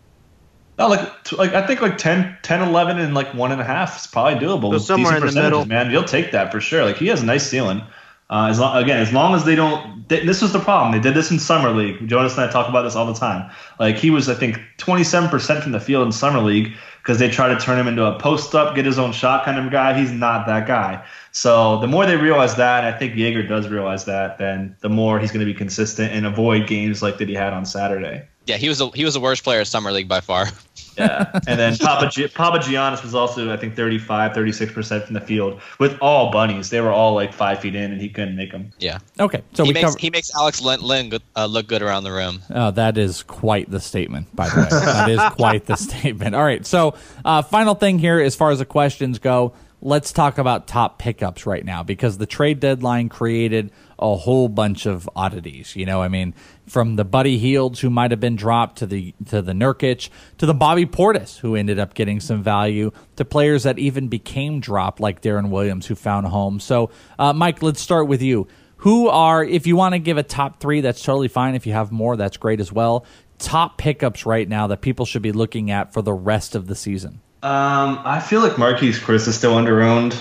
[0.79, 3.99] No, like like I think like 10, 10 11 and like one and a half
[3.99, 4.71] is probably doable.
[4.71, 5.91] So somewhere in the middle, man.
[5.91, 6.85] You'll take that for sure.
[6.85, 7.83] Like he has a nice ceiling.
[8.31, 10.91] Uh, as long, again, as long as they don't, they, this was the problem.
[10.91, 12.07] They did this in summer league.
[12.07, 13.51] Jonas and I talk about this all the time.
[13.79, 17.47] Like he was, I think, 27% from the field in summer league because they try
[17.47, 19.99] to turn him into a post up, get his own shot kind of guy.
[19.99, 21.03] He's not that guy.
[21.31, 25.19] So the more they realize that, I think Joerger does realize that, then the more
[25.19, 28.27] he's going to be consistent and avoid games like that he had on Saturday.
[28.45, 30.47] Yeah, he was a, he was the worst player in summer league by far.
[30.99, 31.31] Yeah.
[31.47, 35.61] And then Papa G- Papagiannis was also I think 35, 36 percent from the field
[35.79, 36.69] with all bunnies.
[36.69, 38.71] They were all like five feet in, and he couldn't make them.
[38.79, 38.99] Yeah.
[39.19, 39.41] Okay.
[39.53, 42.41] So he makes cover- he makes Alex Len, Len uh, look good around the room.
[42.49, 44.67] Oh, that is quite the statement, by the way.
[44.69, 46.35] that is quite the statement.
[46.35, 46.65] All right.
[46.65, 50.99] So uh, final thing here, as far as the questions go let's talk about top
[50.99, 55.75] pickups right now because the trade deadline created a whole bunch of oddities.
[55.75, 56.33] You know, I mean,
[56.67, 60.45] from the Buddy Hields who might have been dropped to the to the Nurkic to
[60.45, 64.99] the Bobby Portis who ended up getting some value to players that even became dropped
[64.99, 66.59] like Deron Williams who found home.
[66.59, 68.47] So, uh, Mike, let's start with you.
[68.77, 71.53] Who are, if you want to give a top three, that's totally fine.
[71.53, 73.05] If you have more, that's great as well.
[73.37, 76.75] Top pickups right now that people should be looking at for the rest of the
[76.75, 77.19] season.
[77.43, 80.17] Um, I feel like Marquese Chriss is still underowned.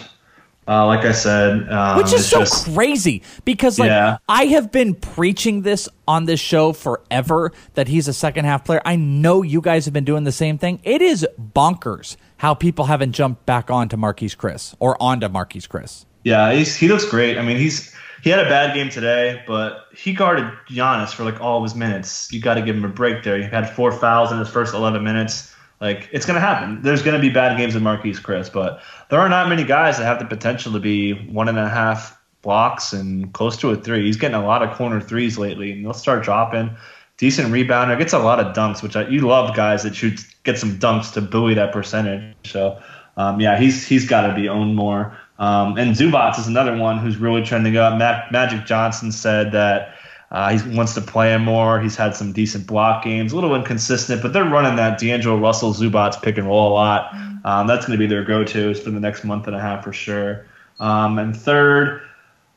[0.69, 4.19] Uh, like I said, um, which is so just, crazy because like yeah.
[4.28, 8.82] I have been preaching this on this show forever that he's a second half player.
[8.85, 10.81] I know you guys have been doing the same thing.
[10.85, 16.05] It is bonkers how people haven't jumped back onto Marquese Chriss or onto Marquese Chriss.
[16.24, 17.39] Yeah, he looks great.
[17.39, 21.40] I mean, he's he had a bad game today, but he guarded Giannis for like
[21.40, 22.31] all of his minutes.
[22.32, 23.39] You got to give him a break there.
[23.39, 25.55] He had four fouls in his first 11 minutes.
[25.81, 26.83] Like it's going to happen.
[26.83, 28.81] There's going to be bad games with Marquese Chriss, but
[29.11, 32.19] there are not many guys that have the potential to be one and a half
[32.43, 34.07] blocks and close to a three.
[34.07, 36.77] He's getting a lot of corner threes lately, and they'll start dropping.
[37.17, 40.59] Decent rebounder, gets a lot of dunks, which I, you love guys that shoot get
[40.59, 42.35] some dunks to buoy that percentage.
[42.45, 42.81] So
[43.17, 45.17] um, yeah, he's he's got to be owned more.
[45.39, 47.97] Um, and Zubac is another one who's really trending up.
[47.99, 49.95] Magic Johnson said that
[50.31, 51.81] uh, he wants to play him more.
[51.81, 55.73] He's had some decent block games, a little inconsistent, but they're running that D'Angelo Russell
[55.73, 57.15] Zubac pick and roll a lot.
[57.45, 59.93] Um, that's going to be their go-tos for the next month and a half for
[59.93, 60.47] sure.
[60.81, 62.03] Um, and third,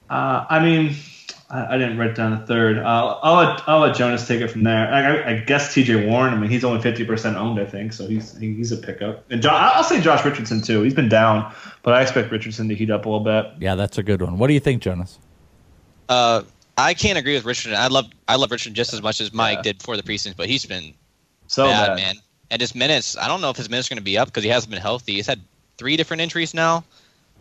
[0.10, 0.96] uh, I mean,
[1.50, 2.78] I, I didn't write down a third.
[2.78, 4.92] Uh, I'll let I'll let Jonas take it from there.
[4.92, 6.08] I, I, I guess T.J.
[6.08, 6.34] Warren.
[6.34, 9.24] I mean, he's only fifty percent owned, I think, so he's he's a pickup.
[9.32, 10.82] And jo- I'll say Josh Richardson too.
[10.82, 11.54] He's been down,
[11.84, 13.54] but I expect Richardson to heat up a little bit.
[13.60, 14.38] Yeah, that's a good one.
[14.38, 15.20] What do you think, Jonas?
[16.10, 16.44] Uh,
[16.82, 17.74] I can't agree with Richardson.
[17.74, 19.62] I love I love Richardson just as much as Mike yeah.
[19.64, 20.94] did for the preseason, but he's been
[21.48, 22.16] so bad, bad, man.
[22.50, 24.44] And his minutes, I don't know if his minutes are going to be up because
[24.44, 25.14] he hasn't been healthy.
[25.14, 25.40] He's had
[25.78, 26.84] three different injuries now,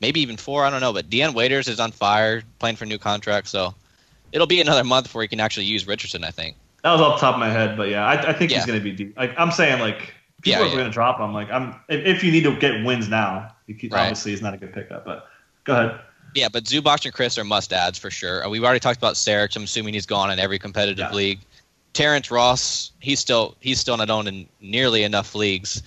[0.00, 0.64] maybe even four.
[0.64, 0.92] I don't know.
[0.92, 3.74] But Dion Waiters is on fire, playing for a new contract, so
[4.32, 6.24] it'll be another month before he can actually use Richardson.
[6.24, 6.56] I think.
[6.82, 8.58] That was off the top of my head, but yeah, I, I think yeah.
[8.58, 9.16] he's going to be deep.
[9.16, 11.34] Like I'm saying, like people yeah, are going to drop him.
[11.34, 13.92] Like I'm, if, if, you need to get wins now, right.
[13.92, 15.04] obviously he's not a good pickup.
[15.04, 15.26] But
[15.64, 16.00] go ahead.
[16.34, 18.48] Yeah, but Zubac and Chriss are must adds for sure.
[18.48, 19.56] We've already talked about Saric.
[19.56, 21.12] I'm assuming he's gone in every competitive yeah.
[21.12, 21.40] league.
[21.92, 25.82] Terrence Ross, he's still he's still not owned in nearly enough leagues.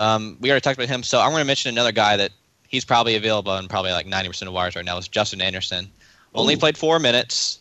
[0.00, 2.32] Um, we already talked about him, so I'm going to mention another guy that
[2.66, 4.98] he's probably available in probably like 90% of wires right now.
[4.98, 5.90] Is Justin Anderson.
[6.34, 7.58] Only played four minutes,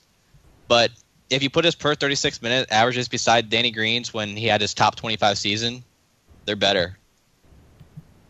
[0.68, 0.92] but
[1.30, 4.74] if you put his per 36 minute averages beside Danny Green's when he had his
[4.74, 5.84] top 25 season,
[6.46, 6.98] they're better.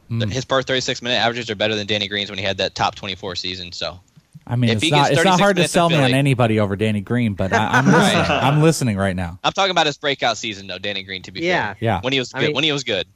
[0.10, 0.32] Mm.
[0.32, 2.96] His per 36 minute averages are better than Danny Green's when he had that top
[2.96, 3.72] 24 season.
[3.72, 4.00] So,
[4.46, 7.34] I mean, it's not, it's not hard to sell me on anybody over Danny Green,
[7.34, 8.26] but I, am listening.
[8.30, 9.40] I'm listening right now.
[9.44, 10.78] I'm talking about his breakout season, though.
[10.78, 11.74] Danny Green, to be yeah.
[11.74, 13.08] fair, yeah, when he was good, I mean, when he was good.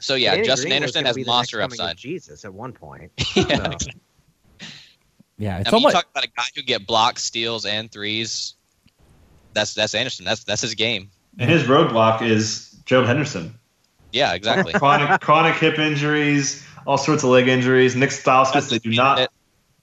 [0.00, 1.96] So yeah, Danny Justin Green Anderson has monster upside.
[1.98, 3.12] Jesus, at one point.
[3.36, 3.90] yeah, so.
[5.36, 5.58] yeah.
[5.58, 5.94] It's I mean, almost...
[5.94, 8.54] you talk about a guy who get blocks, steals, and threes.
[9.52, 10.24] That's that's Anderson.
[10.24, 11.10] That's that's his game.
[11.38, 13.59] And his roadblock is Joe Henderson.
[14.12, 14.72] Yeah, exactly.
[14.72, 17.96] chronic chronic hip injuries, all sorts of leg injuries.
[17.96, 19.20] Nik Stauskas, they do not.
[19.20, 19.30] It.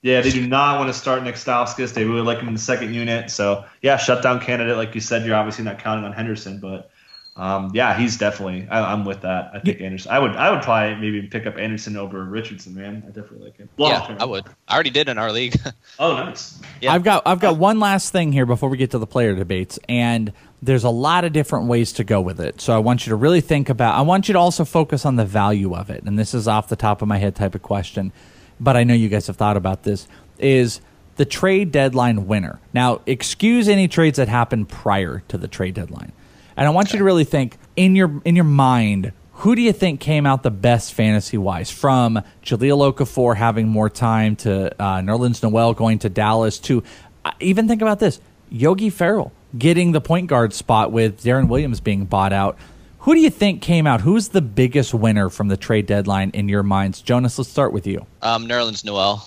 [0.02, 1.92] Yeah, they do not want to start Nik Stauskas.
[1.92, 3.30] They really like him in the second unit.
[3.30, 4.76] So yeah, shutdown candidate.
[4.76, 6.90] Like you said, you're obviously not counting on Henderson, but
[7.38, 8.66] um, yeah, he's definitely.
[8.68, 9.52] I, am with that.
[9.54, 10.10] I think Anderson.
[10.10, 10.32] I would.
[10.32, 12.74] I would probably maybe pick up Anderson over Richardson.
[12.74, 13.68] Man, I definitely like him.
[13.76, 14.16] Long yeah, term.
[14.20, 14.44] I would.
[14.66, 15.54] I already did in our league.
[16.00, 16.60] oh, nice.
[16.80, 16.92] Yeah.
[16.92, 17.22] I've got.
[17.26, 20.84] I've got one last thing here before we get to the player debates, and there's
[20.84, 22.60] a lot of different ways to go with it.
[22.60, 23.94] So I want you to really think about.
[23.94, 26.68] I want you to also focus on the value of it, and this is off
[26.68, 28.12] the top of my head type of question,
[28.58, 30.08] but I know you guys have thought about this.
[30.38, 30.80] Is
[31.18, 32.60] the trade deadline winner.
[32.72, 36.12] Now, excuse any trades that happen prior to the trade deadline.
[36.56, 39.72] And I want you to really think in your in your mind, who do you
[39.72, 41.70] think came out the best fantasy wise?
[41.70, 46.82] From Jahlil Okafor having more time to uh, Nerlens Noel going to Dallas to
[47.24, 51.80] uh, even think about this Yogi Ferrell getting the point guard spot with Deron Williams
[51.80, 52.58] being bought out.
[53.00, 54.00] Who do you think came out?
[54.02, 57.00] Who's the biggest winner from the trade deadline in your minds?
[57.00, 58.06] Jonas, let's start with you.
[58.22, 59.26] Um, Nerlens Noel,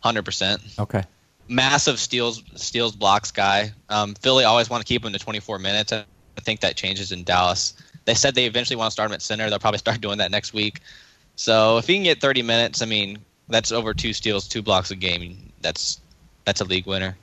[0.00, 0.62] hundred percent.
[0.78, 1.04] Okay.
[1.48, 3.72] Massive steals, steals, blocks guy.
[3.88, 5.92] Um, Philly always want to keep him to 24 minutes.
[5.92, 6.04] I
[6.40, 7.74] think that changes in Dallas.
[8.04, 9.50] They said they eventually want to start him at center.
[9.50, 10.80] They'll probably start doing that next week.
[11.36, 13.18] So if he can get 30 minutes, I mean,
[13.48, 15.52] that's over two steals, two blocks a game.
[15.60, 16.00] That's
[16.44, 17.16] that's a league winner.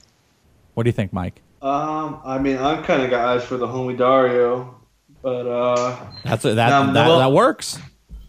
[0.74, 1.42] What do you think, Mike?
[1.62, 4.80] Um, I mean, I'm kind of got eyes for the homie Dario,
[5.22, 7.80] but uh, that's a, that um, that, well, that works.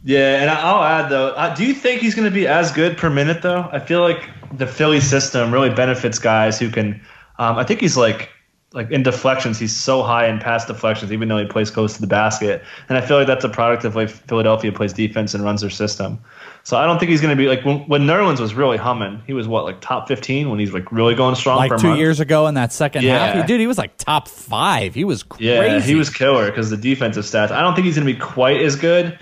[0.02, 1.28] Yeah, and I'll add though.
[1.30, 3.68] Uh, do you think he's going to be as good per minute though?
[3.72, 7.00] I feel like the Philly system really benefits guys who can.
[7.38, 8.30] Um, I think he's like
[8.73, 12.01] like in deflections, he's so high in pass deflections, even though he plays close to
[12.03, 12.62] the basket.
[12.89, 15.70] And I feel like that's a product of like Philadelphia plays defense and runs their
[15.70, 16.19] system.
[16.65, 19.23] So I don't think he's going to be like when, when Nerlens was really humming.
[19.27, 21.57] He was what like top fifteen when he's like really going strong.
[21.57, 21.99] Like two month.
[21.99, 23.36] years ago in that second yeah.
[23.36, 24.95] half, dude, he was like top five.
[24.95, 25.47] He was crazy.
[25.47, 27.51] Yeah, he was killer because the defensive stats.
[27.51, 29.19] I don't think he's going to be quite as good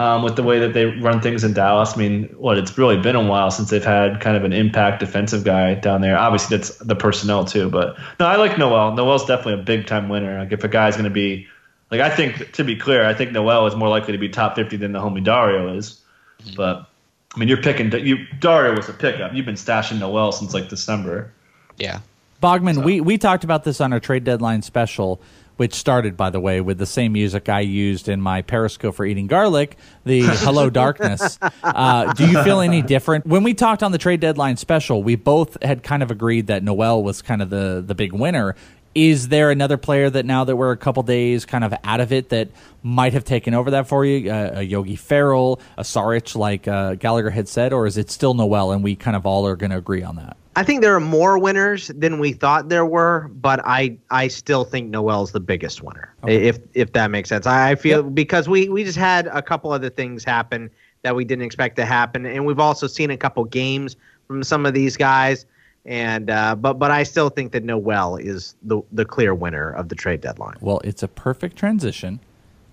[0.00, 1.92] um, with the way that they run things in Dallas.
[1.94, 5.00] I mean, what it's really been a while since they've had kind of an impact
[5.00, 6.16] defensive guy down there.
[6.16, 7.68] Obviously, that's the personnel too.
[7.68, 8.94] But no, I like Noel.
[8.94, 10.38] Noel's definitely a big time winner.
[10.38, 11.46] Like if a guy's going to be
[11.90, 14.56] like, I think to be clear, I think Noel is more likely to be top
[14.56, 16.00] fifty than the homie Dario is.
[16.44, 16.56] Mm-hmm.
[16.56, 16.88] But
[17.34, 18.24] I mean, you're picking you.
[18.38, 19.34] Dario was a pickup.
[19.34, 21.30] You've been stashing Noel since like December.
[21.76, 22.00] Yeah.
[22.42, 22.80] Bogman, so.
[22.80, 25.20] we we talked about this on our trade deadline special
[25.60, 29.04] which started, by the way, with the same music I used in my Periscope for
[29.04, 31.38] eating garlic, the Hello Darkness.
[31.62, 33.26] Uh, do you feel any different?
[33.26, 36.62] When we talked on the trade deadline special, we both had kind of agreed that
[36.62, 38.56] Noel was kind of the, the big winner.
[38.94, 42.10] Is there another player that now that we're a couple days kind of out of
[42.10, 42.48] it that
[42.82, 44.32] might have taken over that for you?
[44.32, 48.32] Uh, a Yogi Ferrell, a Saric, like uh, Gallagher had said, or is it still
[48.32, 50.38] Noel and we kind of all are going to agree on that?
[50.56, 54.64] I think there are more winners than we thought there were, but I I still
[54.64, 56.12] think Noel's the biggest winner.
[56.24, 56.48] Okay.
[56.48, 57.46] If if that makes sense.
[57.46, 58.14] I, feel yep.
[58.14, 60.70] because we we just had a couple other things happen
[61.02, 63.96] that we didn't expect to happen, and we've also seen a couple games
[64.26, 65.46] from some of these guys.
[65.86, 69.88] And uh, but but I still think that Noel is the the clear winner of
[69.88, 70.56] the trade deadline.
[70.60, 72.18] Well, it's a perfect transition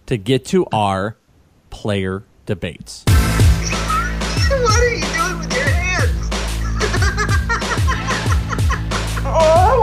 [0.08, 1.16] to get to our
[1.70, 3.06] player debates.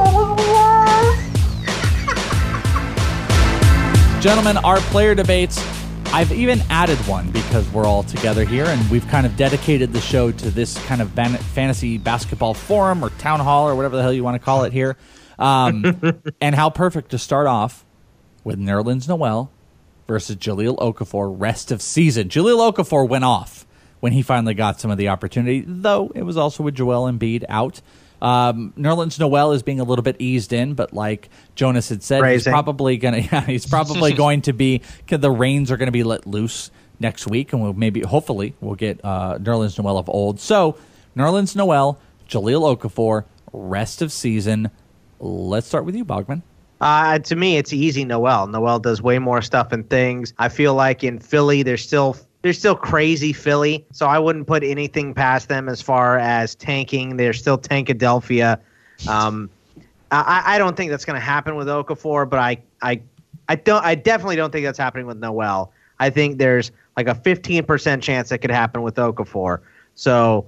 [4.21, 5.59] Gentlemen, our player debates,
[6.15, 10.01] I've even added one because we're all together here and we've kind of dedicated the
[10.01, 14.03] show to this kind of ban- fantasy basketball forum or town hall or whatever the
[14.03, 14.97] hell you want to call it here.
[15.39, 17.85] Um, and how perfect to start off
[18.45, 19.51] with Nerlens Noel
[20.07, 22.29] versus Jahlil Okafor rest of season.
[22.29, 23.67] Jahlil Okafor went off
[24.01, 27.45] when he finally got some of the opportunity, though it was also with Joel Embiid
[27.49, 27.81] out.
[28.25, 32.25] Um, Nerlens Noel is being a little bit eased in, but like Jonas had said,
[32.25, 36.05] he's probably gonna yeah, he's probably going to be the reins are going to be
[36.05, 40.41] let loose next week, and we'll maybe hopefully we'll get uh, Nerlens Noel of old.
[40.41, 40.79] So
[41.15, 44.71] Nerlens Noel, Jahlil Okafor, rest of season.
[45.21, 46.41] Let's start with you, Bogman.
[46.81, 48.07] Uh, to me, it's easy.
[48.07, 48.47] Noel.
[48.47, 50.33] Noel does way more stuff and things.
[50.39, 53.87] I feel like in Philly, they're still they're still crazy Philly.
[53.91, 57.17] So I wouldn't put anything past them as far as tanking.
[57.17, 58.61] They're still Tankadelphia.
[59.09, 59.49] Um,
[60.11, 63.01] I, I don't think that's going to happen with Okafor, but I I
[63.49, 65.73] I don't I definitely don't think that's happening with Noel.
[65.99, 69.61] I think there's like a 15% chance that could happen with Okafor.
[69.95, 70.47] So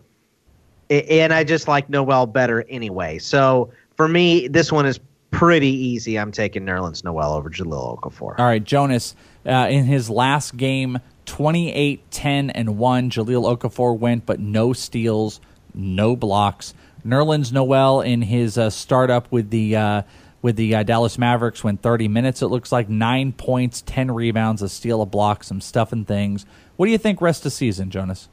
[0.91, 3.17] and I just like Noel better anyway.
[3.17, 5.01] So for me, this one is
[5.31, 6.19] pretty easy.
[6.19, 8.39] I'm taking Nerlens Noel over Jahlil Okafor.
[8.39, 9.17] All right, Jonas,
[9.47, 15.41] uh, in his last game, 28 10 and 1, Jahlil Okafor went, but no steals,
[15.75, 16.75] no blocks.
[17.05, 19.77] Nerlens Noel in his uh, startup with the.
[19.77, 20.03] Uh,
[20.43, 22.41] with the uh, Dallas Mavericks, went 30 minutes.
[22.41, 26.47] It looks like nine points, 10 rebounds, a steal, a block, some stuff and things.
[26.77, 28.29] What do you think rest of season, Jonas?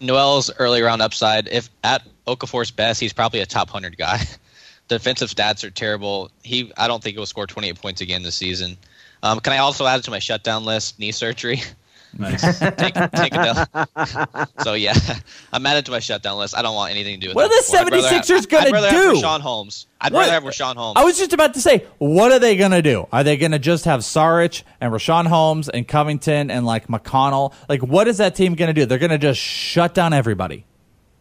[0.00, 1.48] Noel's early round upside.
[1.48, 4.20] If at Okafor's best, he's probably a top hundred guy.
[4.88, 6.30] Defensive stats are terrible.
[6.42, 8.76] He, I don't think he'll score 28 points again this season.
[9.22, 11.62] Um, can I also add to my shutdown list knee surgery?
[12.18, 12.58] Nice.
[12.58, 14.46] take, take a down.
[14.62, 14.94] so yeah,
[15.52, 16.56] I'm added to my shutdown list.
[16.56, 17.98] I don't want anything to do with What are the before.
[18.08, 18.96] I'd 76ers have- gonna I'd rather do?
[18.96, 19.86] Have Richaun Holmes.
[20.00, 20.20] I'd What?
[20.20, 20.94] rather have Richaun Holmes.
[20.96, 23.06] I was just about to say, what are they going to do?
[23.12, 27.52] Are they going to just have Saric and Richaun Holmes and Covington and like McConnell?
[27.68, 28.86] Like, what is that team going to do?
[28.86, 30.64] They're going to just shut down everybody.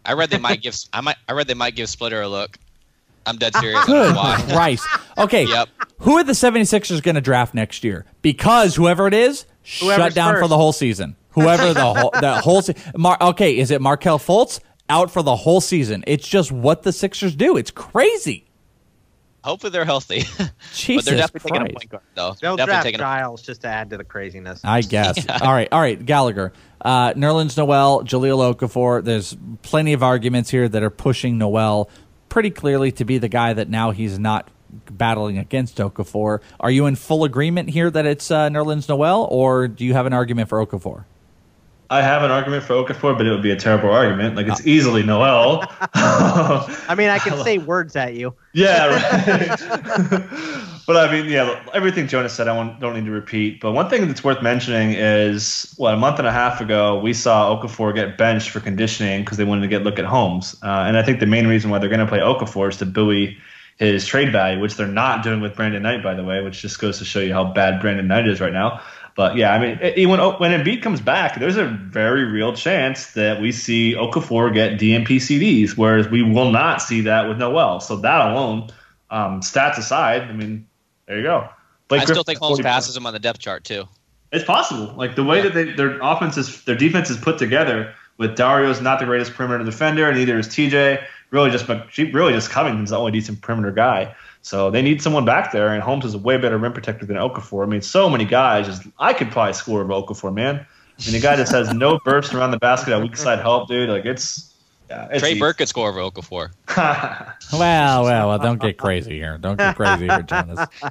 [0.05, 0.75] I read they might give.
[0.93, 1.17] I might.
[1.27, 2.57] I read they might give Splitter a look.
[3.25, 3.79] I'm dead serious.
[3.83, 4.43] I don't know Good why.
[4.49, 4.87] Christ.
[5.17, 5.43] Okay.
[5.45, 5.69] Yep.
[5.99, 8.05] Who are the 76ers going to draft next year?
[8.21, 11.15] Because whoever it is, shut Whoever's down for the whole season.
[11.31, 14.59] Whoever the whole the whole se- Mar- okay, is it Markelle Fultz
[14.89, 16.03] out for the whole season?
[16.07, 17.55] It's just what the Sixers do.
[17.55, 18.45] It's crazy.
[19.43, 20.23] Hopefully they're healthy.
[20.37, 21.75] but Jesus they're definitely taking a Christ.
[21.75, 22.35] point guard though.
[22.41, 24.61] They'll definitely draft taking a Giles just to add to the craziness.
[24.63, 25.25] I guess.
[25.41, 26.51] All right, all right, Gallagher.
[26.81, 29.03] Uh, Nerlens Noel, Jahlil Okafor.
[29.03, 31.89] There's plenty of arguments here that are pushing Noel
[32.27, 34.49] pretty clearly to be the guy that now he's not
[34.91, 36.39] battling against Okafor.
[36.59, 40.05] Are you in full agreement here that it's uh, Nerlens Noel, or do you have
[40.05, 41.05] an argument for Okafor?
[41.91, 44.35] I have an argument for Okafor, but it would be a terrible argument.
[44.35, 45.63] Like it's easily Noel.
[45.93, 48.35] I mean, I can say words at you.
[48.53, 48.85] Yeah,
[49.27, 49.59] right.
[50.85, 53.59] but I mean, yeah, everything Jonas said, I won't, don't need to repeat.
[53.59, 57.11] But one thing that's worth mentioning is, what, a month and a half ago, we
[57.11, 60.55] saw Okafor get benched for conditioning because they wanted to get look at Holmes.
[60.61, 62.85] Uh, and I think the main reason why they're going to play Okafor is to
[62.85, 63.35] buoy
[63.79, 66.79] his trade value, which they're not doing with Brandon Knight, by the way, which just
[66.79, 68.81] goes to show you how bad Brandon Knight is right now.
[69.15, 73.41] But yeah, I mean, when when Embiid comes back, there's a very real chance that
[73.41, 77.79] we see Okafor get DNP CDs, whereas we will not see that with Noel.
[77.79, 78.69] So that alone,
[79.09, 80.67] um, stats aside, I mean,
[81.05, 81.49] there you go.
[81.87, 83.85] Blake I still Griffin think Holmes 40 passes him on the depth chart too.
[84.31, 84.93] It's possible.
[84.95, 88.79] Like the way that they, their offense is, their defense is put together with Dario's
[88.79, 91.03] not the greatest perimeter defender, and neither is TJ.
[91.31, 94.15] Really, just really just Covington's the only decent perimeter guy.
[94.41, 97.17] So they need someone back there, and Holmes is a way better rim protector than
[97.17, 97.63] Okafor.
[97.63, 98.65] I mean, so many guys.
[98.65, 100.65] Just, I could probably score over Okafor, man.
[100.99, 103.67] I mean, a guy that has no burst around the basket at weak side help,
[103.67, 103.89] dude.
[103.89, 104.55] Like it's
[104.89, 105.07] yeah.
[105.11, 105.39] It's Trey easy.
[105.39, 106.51] Burke could score over Okafor.
[107.51, 109.37] Well, well, well, don't get crazy here.
[109.37, 110.67] Don't get crazy here, Jonas.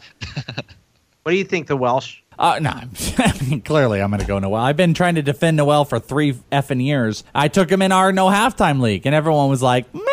[1.22, 2.20] What do you think, the Welsh?
[2.38, 4.54] Uh, no, I mean, clearly I'm going to go Noel.
[4.54, 7.22] I've been trying to defend Noel for three effing years.
[7.34, 10.04] I took him in our no halftime league, and everyone was like, "Man,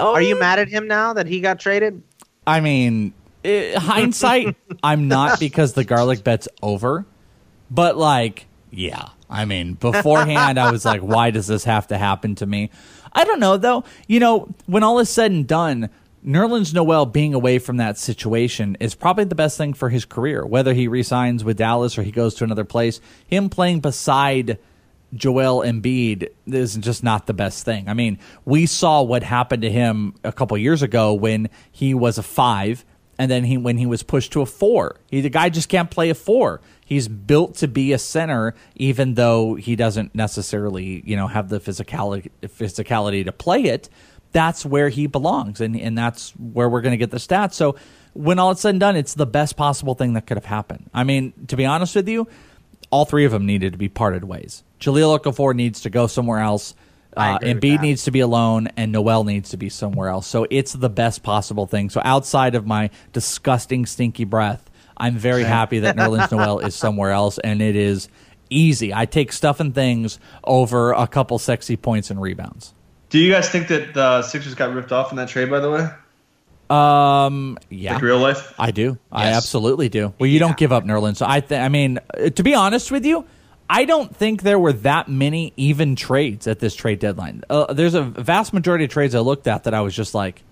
[0.00, 2.02] oh, Are you mad at him now that he got traded?
[2.46, 3.12] I mean,
[3.44, 7.06] eh, hindsight, I'm not because the garlic bet's over.
[7.70, 9.10] But like, yeah.
[9.28, 12.70] I mean, beforehand, I was like, why does this have to happen to me?
[13.12, 13.84] I don't know though.
[14.08, 15.88] You know, when all is said and done,
[16.24, 20.44] Nerlens Noel being away from that situation is probably the best thing for his career.
[20.44, 24.58] Whether he resigns with Dallas or he goes to another place, him playing beside
[25.14, 27.88] Joel Embiid is just not the best thing.
[27.88, 32.18] I mean, we saw what happened to him a couple years ago when he was
[32.18, 32.84] a five,
[33.18, 34.96] and then he when he was pushed to a four.
[35.10, 36.60] He the guy just can't play a four.
[36.84, 41.60] He's built to be a center, even though he doesn't necessarily, you know, have the
[41.60, 43.88] physicality physicality to play it.
[44.32, 47.54] That's where he belongs, and and that's where we're going to get the stats.
[47.54, 47.76] So
[48.12, 50.88] when all is said and done, it's the best possible thing that could have happened.
[50.94, 52.28] I mean, to be honest with you,
[52.90, 54.62] all three of them needed to be parted ways.
[54.80, 56.74] Jahlil Okafor needs to go somewhere else.
[57.16, 60.26] I Uh, Embiid needs to be alone, and Noel needs to be somewhere else.
[60.26, 61.90] So it's the best possible thing.
[61.90, 67.10] So outside of my disgusting, stinky breath, I'm very happy that Nerlens Noel is somewhere
[67.10, 68.08] else, and it is
[68.48, 68.94] easy.
[68.94, 72.74] I take stuff and things over a couple sexy points and rebounds.
[73.08, 75.50] Do you guys think that the Sixers got ripped off in that trade?
[75.50, 75.88] By the way,
[76.68, 78.54] Um, yeah, like real life.
[78.58, 78.98] I do.
[79.10, 80.14] I absolutely do.
[80.20, 81.16] Well, you don't give up Nerlens.
[81.16, 83.24] So I, th- I mean, uh, to be honest with you,
[83.72, 87.44] I don't think there were that many even trades at this trade deadline.
[87.48, 90.42] Uh, there's a vast majority of trades I looked at that I was just like,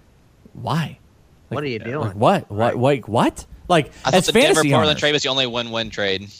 [0.52, 1.00] why?
[1.48, 1.98] what are you doing?
[2.00, 2.48] Like what?
[2.50, 2.76] What?
[2.76, 3.08] What?
[3.08, 3.46] What?
[3.68, 6.30] Like I thought as the Denver fantasy Portland owners, trade was the only win-win trade.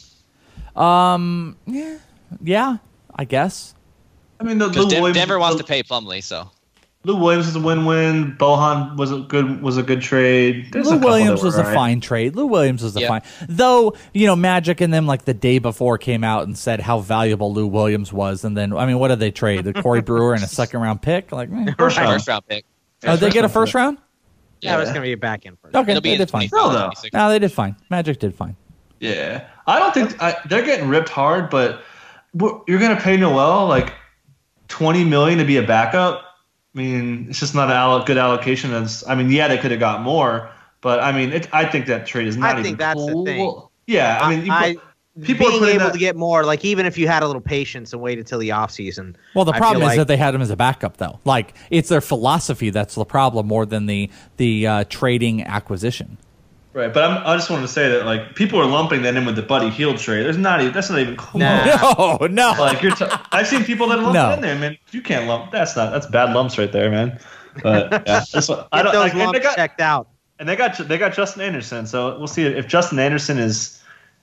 [0.77, 1.57] Um.
[1.67, 1.99] yeah,
[2.43, 2.77] Yeah.
[3.15, 3.75] I guess.
[4.39, 6.49] I mean, the Lou Because Denver wants the- to pay Plumlee, so
[7.09, 8.37] Lou Williams is a win-win.
[8.37, 10.69] Bojan was a good was a good trade.
[10.73, 12.37] There's Lou Williams that were was a fine trade.
[12.37, 13.09] Lou Williams was a Yep.
[13.09, 13.23] fine.
[13.49, 16.99] Though, you know, Magic and them like the day before came out and said how
[17.01, 19.65] valuable Lou Williams was and then I mean, what did they trade?
[19.65, 21.33] The Corey Brewer and a second round pick?
[21.33, 21.73] Like eh.
[21.79, 22.13] First round.
[22.13, 22.67] first round pick.
[23.05, 23.97] Oh, did they get a first round?
[24.61, 25.75] Yeah, it was going to be a back end first.
[25.75, 26.49] Okay, It'll they in did fine.
[26.49, 26.85] 25, No, though.
[26.87, 27.13] 26.
[27.15, 27.77] No, they did fine.
[27.91, 28.57] Magic did fine.
[29.01, 31.81] Yeah, I don't think I, they're getting ripped hard, but
[32.67, 33.95] you're gonna pay Noel like
[34.67, 36.25] twenty million to be a backup.
[36.75, 38.73] I mean, it's just not a good allocation.
[38.73, 40.51] As I mean, yeah, they could have got more,
[40.81, 42.63] but I mean, it, I think that trade is not I even.
[42.65, 43.63] think that's the thing.
[43.87, 44.77] Yeah, I mean, you I,
[45.23, 47.27] people are being putting able that- to get more, like even if you had a
[47.27, 49.17] little patience and waited till the off season.
[49.35, 51.21] Well, the problem is like- that they had him as a backup, though.
[51.25, 56.19] Like it's their philosophy that's the problem more than the the uh, trading acquisition.
[56.73, 56.93] Right.
[56.93, 59.37] But I'm, I just wanted to say that like people are lumping that in with
[59.37, 60.25] the Buddy Hield trade.
[60.25, 61.41] There's not even that's not even close.
[61.41, 62.17] Nah.
[62.21, 62.55] No, no.
[62.59, 64.31] Like you're, t- I've seen people that lump No.
[64.31, 64.79] it in there, man.
[64.91, 65.51] You can't lump.
[65.53, 65.93] That's not.
[65.93, 67.19] That's bad lumps right there, man.
[67.63, 67.99] But yeah,
[68.33, 68.93] that's what, I don't.
[68.93, 70.09] those Like, and they lumps got, checked out.
[70.39, 71.87] and they got they got Justin Anderson.
[71.87, 73.75] So we'll see if Justin Anderson is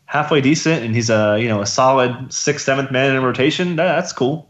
[0.07, 3.75] halfway decent and he's a you know a solid sixth seventh man in rotation.
[3.75, 4.49] That, that's cool.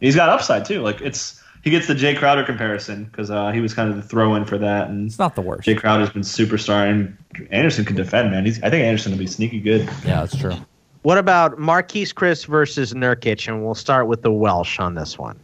[0.00, 0.80] He's got upside too.
[0.82, 4.02] Like it's he gets the Jae Crowder comparison because uh, he was kind of the
[4.02, 4.88] throw in for that.
[4.90, 5.66] And It's not the worst.
[5.66, 7.16] Jae Crowder's been superstar and
[7.50, 8.44] Anderson can defend, man.
[8.44, 9.80] He's I think Anderson will be sneaky good.
[10.04, 10.54] Yeah, that's true.
[11.02, 13.48] What about Marquese Chriss versus Nurkic?
[13.48, 15.40] And we'll start with the Welsh on this one.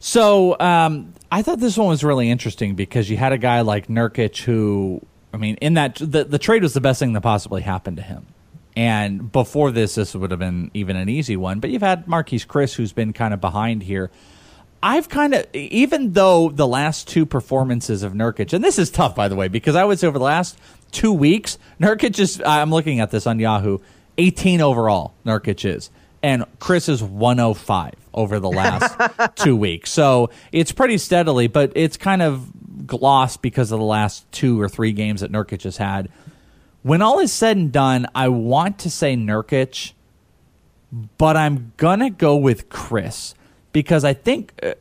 [0.00, 3.86] So um, I thought this one was really interesting because you had a guy like
[3.86, 5.00] Nurkic who,
[5.32, 8.02] I mean, in that the, the trade was the best thing that possibly happened to
[8.02, 8.26] him.
[8.76, 11.60] And before this, this would have been even an easy one.
[11.60, 14.10] But you've had Marquese Chriss, who's been kind of behind here.
[14.82, 19.14] I've kind of, even though the last two performances of Nurkic, and this is tough,
[19.14, 20.58] by the way, because I would say over the last
[20.92, 23.78] two weeks, Nurkic is, I'm looking at this on Yahoo,
[24.18, 25.90] 18 overall, Nurkic is.
[26.22, 28.96] And Chriss is 105 over the last
[29.36, 29.90] two weeks.
[29.90, 34.68] So it's pretty steadily, but it's kind of glossed because of the last two or
[34.68, 36.08] three games that Nurkic has had.
[36.82, 39.92] When all is said and done, I want to say Nurkic,
[41.18, 43.34] but I'm gonna go with Chris
[43.78, 44.74] because I think, uh,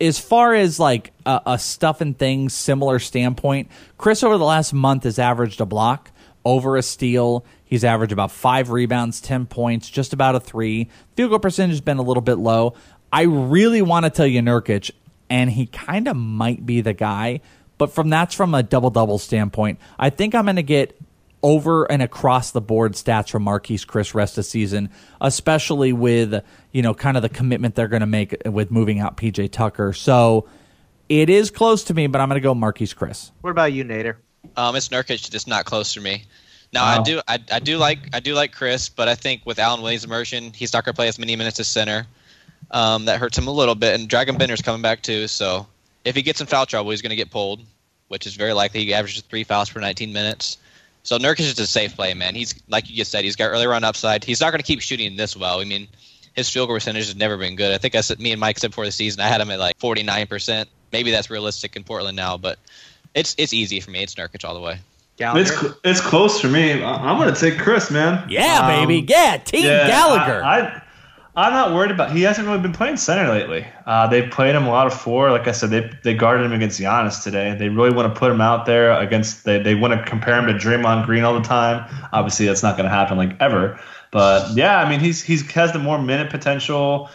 [0.00, 3.68] as far as like a, a stuff and things similar standpoint,
[3.98, 6.12] Chriss over the last month has averaged a block
[6.44, 7.44] over a steal.
[7.64, 10.88] He's averaged about five rebounds, ten points, just about a three.
[11.16, 12.74] Field goal percentage has been a little bit low.
[13.12, 14.92] I really want to tell you Nurkic,
[15.28, 17.40] and he kind of might be the guy.
[17.76, 20.96] But from that's from a double double standpoint, I think I'm going to get
[21.44, 24.88] over and across the board stats from Marquese Chriss rest of season,
[25.20, 26.42] especially with
[26.72, 29.92] you know kind of the commitment they're going to make with moving out PJ Tucker.
[29.92, 30.48] So
[31.08, 33.30] it is close to me, but I'm going to go Marquese Chriss.
[33.42, 34.16] What about you, Nader?
[34.56, 36.24] Um, it's Nurkic, just not close to me.
[36.72, 39.58] Now I do I, I do like I do like Chriss, but I think with
[39.58, 42.06] Alan Williams' immersion, he's not going to play as many minutes as center.
[42.70, 45.28] Um, that hurts him a little bit, and Dragan Bender's coming back too.
[45.28, 45.66] So
[46.04, 47.60] if he gets in foul trouble, he's going to get pulled,
[48.08, 48.84] which is very likely.
[48.84, 50.56] He averages three fouls per 19 minutes.
[51.04, 52.34] So Nurkic is a safe play, man.
[52.34, 54.24] He's like you just said, he's got early run upside.
[54.24, 55.60] He's not going to keep shooting this well.
[55.60, 55.86] I mean,
[56.34, 57.72] his field goal percentage has never been good.
[57.72, 59.58] I think I said me and Mike said before the season, I had him at
[59.60, 60.68] like 49 percent.
[60.92, 62.58] Maybe that's realistic in Portland now, but
[63.14, 64.02] it's it's easy for me.
[64.02, 64.78] It's Nurkic all the way.
[65.16, 65.40] Gallagher?
[65.42, 66.82] It's cl- it's close for me.
[66.82, 68.26] I- I'm gonna take Chriss, man.
[68.28, 69.06] Yeah, Um, baby.
[69.08, 70.42] Yeah, Team yeah, Gallagher.
[70.42, 70.82] I, I
[71.36, 72.12] I'm not worried about.
[72.12, 73.66] He hasn't really been playing center lately.
[73.86, 75.32] Uh, they played him a lot of four.
[75.32, 77.56] Like I said, they they guarded him against Giannis today.
[77.58, 79.44] They really want to put him out there against.
[79.44, 81.92] They they want to compare him to Draymond Green all the time.
[82.12, 83.80] Obviously, that's not going to happen like ever.
[84.12, 87.10] But yeah, I mean, he's he's has the more minute potential.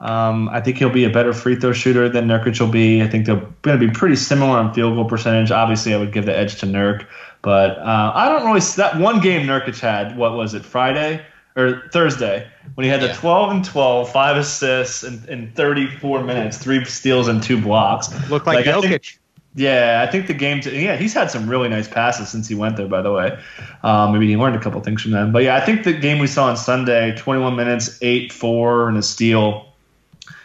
[0.00, 3.00] Um, I think he'll be a better free throw shooter than Nurkic will be.
[3.00, 5.50] I think they're going to be pretty similar on field goal percentage.
[5.50, 7.06] Obviously, I would give the edge to Nurk,
[7.40, 8.60] but uh, I don't really.
[8.76, 11.24] That one game Nurkic had, what was it, Friday
[11.56, 13.14] or Thursday, when he had the Yeah.
[13.16, 18.08] 12 and 12, five assists in, in 34 minutes, three steals and two blocks.
[18.30, 19.18] Look like, I think-
[19.54, 20.62] Yeah, I think the game.
[20.62, 22.86] To, yeah, he's had some really nice passes since he went there.
[22.86, 23.38] By the way,
[23.82, 25.30] um, maybe he learned a couple things from them.
[25.30, 28.96] But yeah, I think the game we saw on Sunday, 21 minutes, eight four, and
[28.96, 29.66] a steal,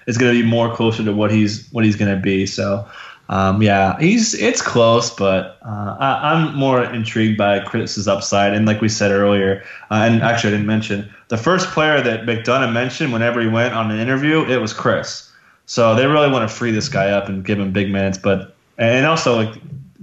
[0.08, 2.46] is going to be more closer to what he's what he's going to be.
[2.46, 2.86] So
[3.30, 8.54] um, yeah, he's it's close, but uh, I, am more intrigued by Chriss's upside.
[8.54, 12.22] And like we said earlier, uh, and actually I didn't mention the first player that
[12.22, 15.30] McDonough mentioned whenever he went on an interview, it was Chriss.
[15.66, 18.18] So they really want to free this guy up and give him big minutes.
[18.18, 19.56] But and also like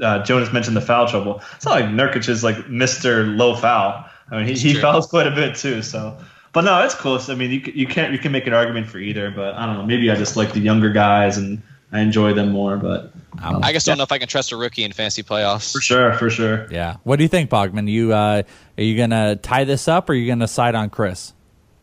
[0.03, 1.41] uh, Jonas mentioned the foul trouble.
[1.57, 4.05] It's not like Nurkic is like Mister Low Foul.
[4.31, 5.83] I mean he, he fouls quite a bit too.
[5.83, 6.19] So.
[6.53, 7.29] But no, it's close.
[7.29, 9.29] I mean, you you can't you can make an argument for either.
[9.33, 9.85] But I don't know.
[9.85, 11.61] Maybe I just like the younger guys and
[11.95, 12.77] I enjoy them more.
[12.77, 13.13] But
[13.43, 15.73] um, I just don't know if I can trust a rookie in fantasy playoffs.
[15.73, 16.67] For sure, for sure.
[16.71, 16.97] Yeah.
[17.05, 17.89] What do you think, Bogman?
[17.89, 18.43] You uh,
[18.77, 21.33] are you gonna tie this up, or are you gonna side on Chriss?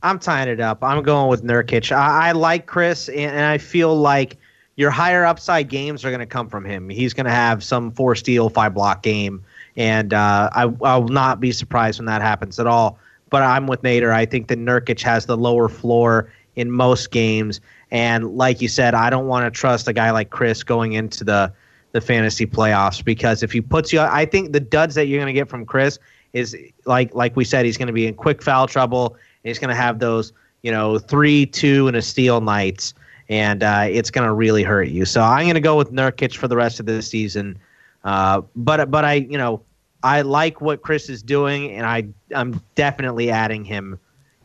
[0.04, 0.84] I'm tying it up.
[0.84, 1.96] I'm going with Nurkic.
[1.96, 4.38] I, I like Chriss, and, and, I feel like
[4.76, 6.90] your higher upside games are going to come from him.
[6.90, 9.44] He's going to have some four steal, five block game,
[9.78, 12.98] and uh, I, I will not be surprised when that happens at all.
[13.30, 14.12] But I'm with Nader.
[14.12, 17.62] I think that Nurkic has the lower floor in most games,
[17.92, 21.24] and like you said, I don't want to trust a guy like Chriss going into
[21.24, 21.54] the
[21.92, 25.34] the fantasy playoffs because if he puts you, I think the duds that you're going
[25.34, 26.00] to get from Chriss
[26.34, 26.56] is
[26.86, 29.18] like like we said, he's going to be in quick foul trouble.
[29.44, 30.32] he's going to have those
[30.62, 32.94] you know three, two, and a steal nights,
[33.30, 35.06] and uh, it's going to really hurt you.
[35.06, 37.60] So I'm going to go with Nurkic for the rest of the season.
[38.04, 39.62] Uh, but but I you know
[40.02, 44.00] I like what Chriss is doing, and I I'm definitely adding him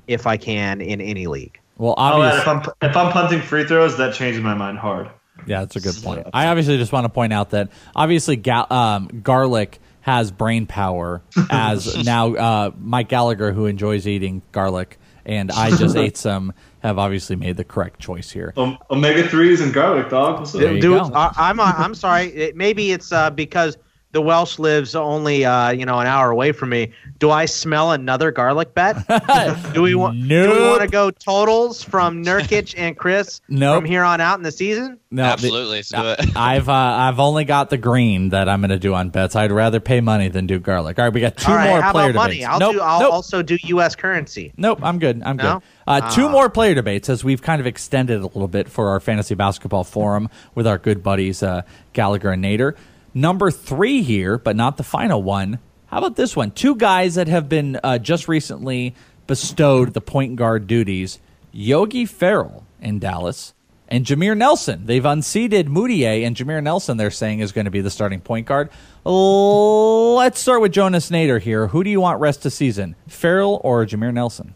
[0.08, 1.60] if I can in any league.
[1.78, 5.10] Well, obviously, if I'm if I'm punting free throws, that changes my mind hard.
[5.46, 6.26] Yeah, that's a good point.
[6.32, 11.22] I obviously just want to point out that obviously Ga- um, garlic has brain power,
[11.50, 16.98] as now uh, Mike Gallagher, who enjoys eating garlic, and I just ate some, have
[16.98, 18.54] obviously made the correct choice here.
[18.56, 20.50] Um, Omega threes and garlic, dog.
[20.50, 22.26] Dude, I, I'm I'm sorry.
[22.28, 23.76] It, maybe it's uh, because
[24.16, 26.94] the Welsh lives only uh, you know an hour away from me.
[27.18, 28.96] Do I smell another garlic bet?
[29.74, 30.54] do we want nope.
[30.54, 33.82] do we want to go totals from Nurkic and Chriss nope.
[33.82, 34.98] from here on out in the season?
[35.10, 35.82] No, absolutely.
[35.82, 39.36] The, I've uh, I've only got the green that I'm going to do on bets.
[39.36, 40.98] I'd rather pay money than do garlic.
[40.98, 42.44] All right, we got two right, more how player about debates.
[42.46, 42.54] Money?
[42.54, 42.80] I'll nope, do.
[42.80, 43.12] I'll nope.
[43.12, 43.96] also do U.S.
[43.96, 44.54] currency.
[44.56, 45.22] Nope, I'm good.
[45.24, 45.60] I'm no?
[45.60, 45.62] good.
[45.86, 46.30] Uh, two uh.
[46.30, 49.84] more player debates as we've kind of extended a little bit for our fantasy basketball
[49.84, 51.62] forum with our good buddies uh,
[51.92, 52.76] Gallagher and Nader.
[53.16, 55.58] Number three here, but not the final one.
[55.86, 56.50] How about this one?
[56.50, 58.94] Two guys that have been uh, just recently
[59.26, 61.18] bestowed the point guard duties
[61.50, 63.54] Yogi Ferrell in Dallas
[63.88, 64.84] and Jameer Nelson.
[64.84, 68.46] They've unseated Mudiay, and Jameer Nelson, they're saying, is going to be the starting point
[68.46, 68.68] guard.
[69.02, 71.68] Let's start with Jonas Nader here.
[71.68, 74.54] Who do you want rest of season, Ferrell or Jameer Nelson?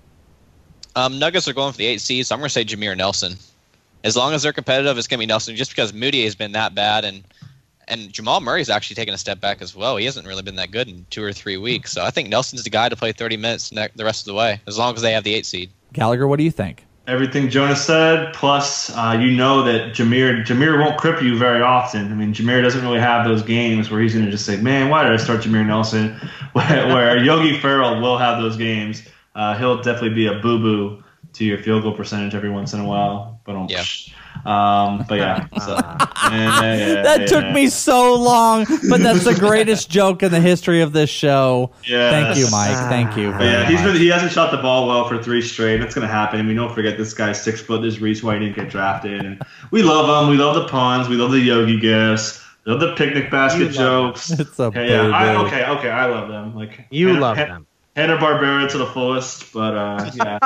[0.94, 3.36] Um, Nuggets are going for the eight seeds, so I'm going to say Jameer Nelson.
[4.04, 6.52] As long as they're competitive, it's going to be Nelson, just because Mudiay has been
[6.52, 7.24] that bad, and–
[7.90, 9.96] and Jamal Murray's actually taken a step back as well.
[9.96, 11.92] He hasn't really been that good in two or three weeks.
[11.92, 14.34] So I think Nelson's the guy to play 30 minutes ne- the rest of the
[14.34, 15.70] way, as long as they have the eight seed.
[15.92, 16.86] Gallagher, what do you think?
[17.06, 22.12] Everything Jonas said, plus uh, you know that Jameer Jameer won't crip you very often.
[22.12, 24.90] I mean, Jameer doesn't really have those games where he's going to just say, "Man,
[24.90, 26.14] why did I start Jameer Nelson?"
[26.52, 29.02] where, where Yogi Ferrell will have those games.
[29.34, 31.02] Uh, he'll definitely be a boo boo
[31.32, 33.40] to your field goal percentage every once in a while.
[33.44, 33.82] But yeah.
[34.44, 35.74] Um, but yeah, so,
[36.30, 40.80] yeah, yeah that took me so long, but that's the greatest joke in the history
[40.80, 41.72] of this show.
[41.84, 42.76] Yeah, thank you, Mike.
[42.88, 43.30] Thank you.
[43.30, 45.78] yeah, he's been, he hasn't shot the ball well for three straight.
[45.78, 46.40] That's gonna happen.
[46.40, 47.82] I mean, don't forget this guy's six foot.
[47.82, 49.24] There's reason why he didn't get drafted.
[49.24, 50.30] And we love him.
[50.30, 51.08] We love the puns.
[51.08, 52.44] We love the Yogi gifts.
[52.64, 54.30] We love the picnic basket jokes.
[54.30, 55.08] It's a okay, yeah.
[55.08, 55.90] I, okay, okay.
[55.90, 56.54] I love them.
[56.54, 57.66] Like you love them.
[58.00, 60.38] Hanna Barbera to the fullest, but uh, yeah,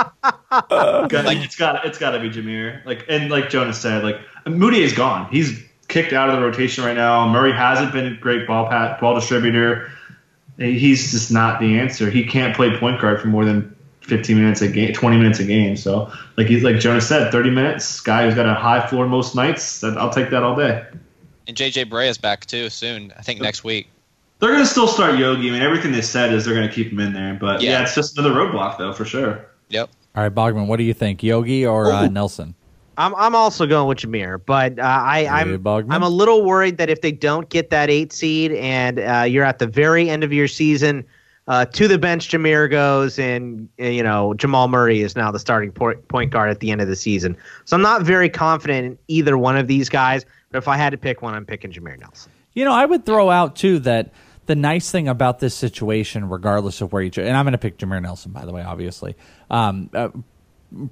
[1.22, 2.84] like it's got it's got to be Jameer.
[2.84, 5.30] Like and like Jonas said, like Mudiay is gone.
[5.30, 7.28] He's kicked out of the rotation right now.
[7.28, 9.88] Murray hasn't been a great ball pat, ball distributor.
[10.58, 12.10] He's just not the answer.
[12.10, 15.44] He can't play point guard for more than 15 minutes a game, 20 minutes a
[15.44, 15.76] game.
[15.76, 18.00] So like he's like Jonas said, 30 minutes.
[18.00, 19.80] Guy who's got a high floor most nights.
[19.80, 20.84] That, I'll take that all day.
[21.46, 23.12] And JJ Barea is back too soon.
[23.16, 23.88] I think next week.
[24.38, 25.48] They're going to still start Yogi.
[25.48, 27.34] I mean, everything they said is they're going to keep him in there.
[27.34, 27.70] But yeah.
[27.70, 27.82] yeah.
[27.82, 29.46] it's just another roadblock, though, for sure.
[29.68, 29.90] Yep.
[30.14, 32.54] All right, Bogman, what do you think, Yogi or uh, Nelson?
[32.96, 36.90] I'm I'm also going with Jameer, but uh, I I'm I'm a little worried that
[36.90, 40.32] if they don't get that eight seed and uh, you're at the very end of
[40.32, 41.04] your season,
[41.48, 45.72] uh, to the bench Jameer goes, and you know Jamal Murray is now the starting
[45.72, 47.36] point point guard at the end of the season.
[47.64, 50.24] So I'm not very confident in either one of these guys.
[50.50, 52.30] But if I had to pick one, I'm picking Jameer Nelson.
[52.52, 54.12] You know, I would throw out too that
[54.46, 57.78] the nice thing about this situation, regardless of where you, and I'm going to pick
[57.78, 59.16] Jameer Nelson, by the way, obviously.
[59.50, 60.08] Um, uh,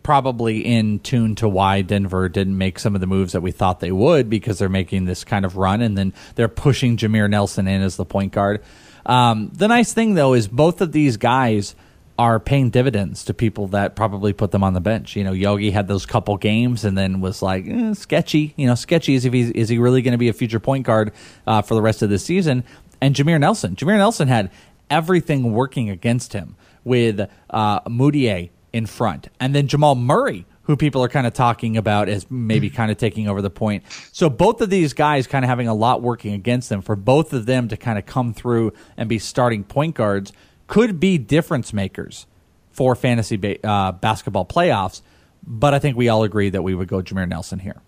[0.02, 3.80] probably in tune to why Denver didn't make some of the moves that we thought
[3.80, 7.66] they would because they're making this kind of run and then they're pushing Jameer Nelson
[7.66, 8.62] in as the point guard.
[9.04, 11.74] Um, the nice thing though is both of these guys
[12.18, 15.16] are paying dividends to people that probably put them on the bench.
[15.16, 18.54] You know, Yogi had those couple games and then was like eh, sketchy.
[18.56, 20.86] You know, sketchy is if he's is he really going to be a future point
[20.86, 21.12] guard
[21.46, 22.64] uh, for the rest of the season?
[23.02, 24.48] And Jameer Nelson, Jameer Nelson had
[24.88, 26.54] everything working against him
[26.84, 31.76] with uh, Mudiay in front, and then Jamal Murray, who people are kind of talking
[31.76, 33.82] about as maybe kind of taking over the point.
[34.12, 37.32] So both of these guys kind of having a lot working against them for both
[37.32, 40.32] of them to kind of come through and be starting point guards
[40.68, 42.26] could be difference makers
[42.70, 45.02] for fantasy ba- uh, basketball playoffs.
[45.44, 47.82] But I think we all agree that we would go Jameer Nelson here.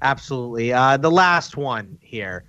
[0.00, 0.72] Absolutely.
[0.72, 2.44] Uh, the last one here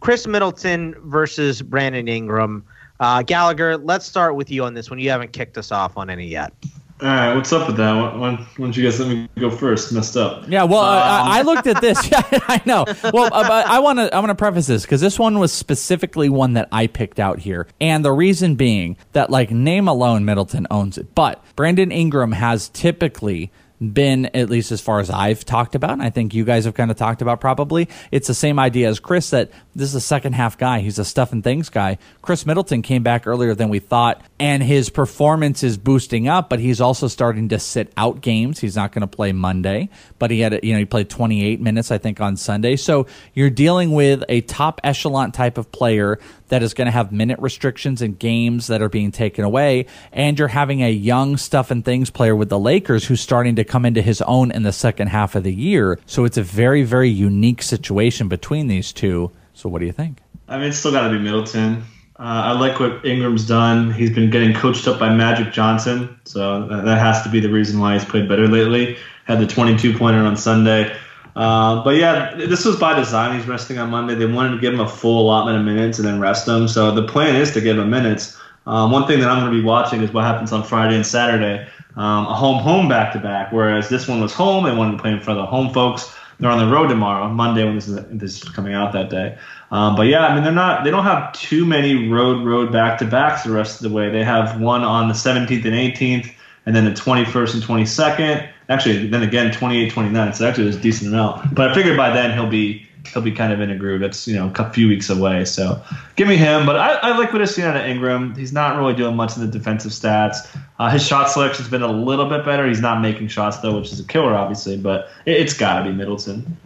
[0.00, 2.64] Khris Middleton versus Brandon Ingram.
[3.00, 4.98] Uh, Gallagher, let's start with you on this one.
[4.98, 6.52] You haven't kicked us off on any yet.
[7.00, 7.92] All right, what's up with that?
[7.94, 9.92] Why, why, why don't you guys let me go first?
[9.92, 10.48] Messed up.
[10.48, 12.10] Yeah, well, um, I, I, looked at this.
[12.10, 12.86] Yeah, I know.
[13.14, 16.28] Well, uh, I want to I want to preface this because this one was specifically
[16.28, 20.66] one that I picked out here, and the reason being that like name alone, Middleton
[20.72, 25.74] owns it, but Brandon Ingram has typically been, at least as far as I've talked
[25.74, 28.58] about, and I think you guys have kind of talked about probably, it's the same
[28.58, 30.80] idea as Chriss that this is a second half guy.
[30.80, 31.98] He's a stuff and things guy.
[32.22, 36.58] Khris Middleton came back earlier than we thought, and his performance is boosting up, but
[36.58, 38.58] he's also starting to sit out games.
[38.58, 39.88] He's not going to play Monday,
[40.18, 42.76] but he had, you know, he played 28 minutes, I think, on Sunday.
[42.76, 46.18] So you're dealing with a top echelon type of player
[46.48, 49.86] that is going to have minute restrictions and games that are being taken away.
[50.12, 53.64] And you're having a young stuff and things player with the Lakers who's starting to
[53.64, 55.98] come into his own in the second half of the year.
[56.06, 59.30] So it's a very, very unique situation between these two.
[59.54, 60.20] So what do you think?
[60.48, 61.84] I mean, it's still got to be Middleton.
[62.18, 63.92] Uh, I like what Ingram's done.
[63.92, 67.78] He's been getting coached up by Magic Johnson, so that has to be the reason
[67.78, 68.96] why he's played better lately.
[69.24, 70.96] Had the 22 pointer on Sunday.
[71.38, 73.36] Uh, but yeah, this was by design.
[73.38, 74.16] He's resting on Monday.
[74.16, 76.66] They wanted to give him a full allotment of minutes and then rest him.
[76.66, 78.36] So the plan is to give him minutes.
[78.66, 81.06] Um, one thing that I'm going to be watching is what happens on Friday and
[81.06, 81.68] Saturday.
[81.94, 84.64] Um, a home home back to back, whereas this one was home.
[84.64, 86.12] They wanted to play in front of the home folks.
[86.40, 89.38] They're on the road tomorrow, Monday when this is this is coming out that day.
[89.70, 92.98] Um, but yeah, I mean they're not they don't have too many road road back
[92.98, 94.10] to backs the rest of the way.
[94.10, 96.32] They have one on the 17th and 18th,
[96.66, 100.34] and then the 21st and 22nd Actually, then again, 28, 29.
[100.34, 101.54] So actually, there's a decent amount.
[101.54, 104.02] But I figured by then he'll be he'll be kind of in a groove.
[104.02, 105.44] It's you know a few weeks away.
[105.44, 105.82] So
[106.16, 106.66] give me him.
[106.66, 108.34] But I, I like what I've seen out of Ingram.
[108.34, 110.54] He's not really doing much in the defensive stats.
[110.78, 112.66] Uh, his shot selection's been a little bit better.
[112.66, 114.76] He's not making shots though, which is a killer, obviously.
[114.76, 116.56] But it, has got to be Middleton.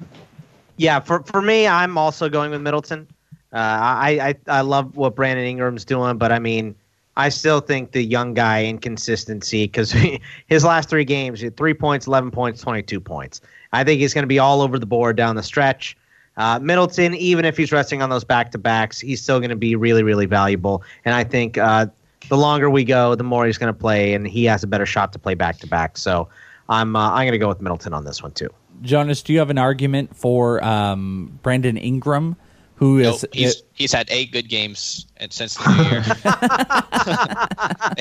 [0.77, 3.07] Yeah, for for me, I'm also going with Middleton.
[3.53, 6.75] Uh, I, I I love what Brandon Ingram's doing, but I mean
[7.17, 9.95] I still think the young guy inconsistency because
[10.47, 13.41] his last three games, had three points, 11 points, 22 points.
[13.73, 15.97] I think he's going to be all over the board down the stretch.
[16.39, 19.57] Uh, Middleton, even if he's resting on those back to backs, he's still going to
[19.57, 20.83] be really, really valuable.
[21.05, 21.87] And I think uh,
[22.29, 24.87] the longer we go, the more he's going to play, and he has a better
[24.87, 25.99] shot to play back to back.
[25.99, 26.29] So
[26.71, 28.49] I'm uh, I'm going to go with Middleton on this one too.
[28.81, 32.37] Jonas, do you have an argument for um, Brandon Ingram?
[32.83, 36.03] who is nope, he's it, he's had eight good games since the new year.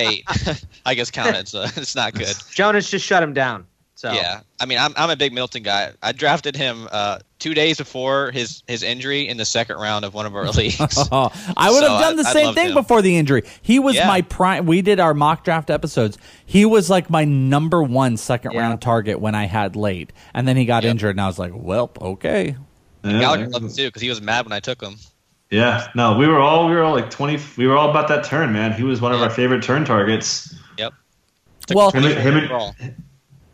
[0.02, 0.24] eight,
[0.86, 2.34] I guess counted, so it's not good.
[2.50, 3.66] Jonas just shut him down.
[4.02, 5.92] So yeah, I mean, I'm I'm a big Middleton guy.
[6.02, 10.12] I drafted him uh, two days before his his injury in the second round of
[10.12, 10.98] one of our leagues.
[11.12, 12.74] oh, I would so have done the I, same thing him.
[12.74, 13.44] before the injury.
[13.62, 14.08] He was yeah.
[14.08, 14.66] my prime.
[14.66, 16.18] We did our mock draft episodes.
[16.44, 18.62] He was like my number one second yeah.
[18.62, 20.90] round target when I had late, and then he got yep.
[20.90, 22.56] injured, and I was like, well, okay.
[23.04, 24.96] Yeah, Gallagher loved him too because he was mad when I took him.
[25.52, 27.38] Yeah, no, we were all we were all like twenty.
[27.58, 28.72] We were all about that turn, man.
[28.72, 30.54] He was one of our favorite turn targets.
[30.78, 30.94] Yep.
[31.74, 32.36] Well, him, him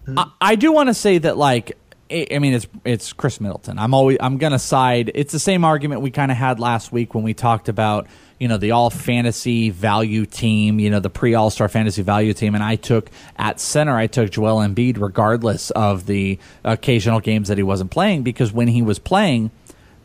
[0.06, 1.76] and, I, I do want to say that like
[2.08, 3.80] I mean, it's it's Khris Middleton.
[3.80, 5.10] I'm always I'm gonna side.
[5.16, 8.06] It's the same argument we kind of had last week when we talked about
[8.38, 12.32] you know the all fantasy value team, you know the pre All Star fantasy value
[12.32, 17.48] team, and I took at center I took Joel Embiid regardless of the occasional games
[17.48, 19.50] that he wasn't playing because when he was playing,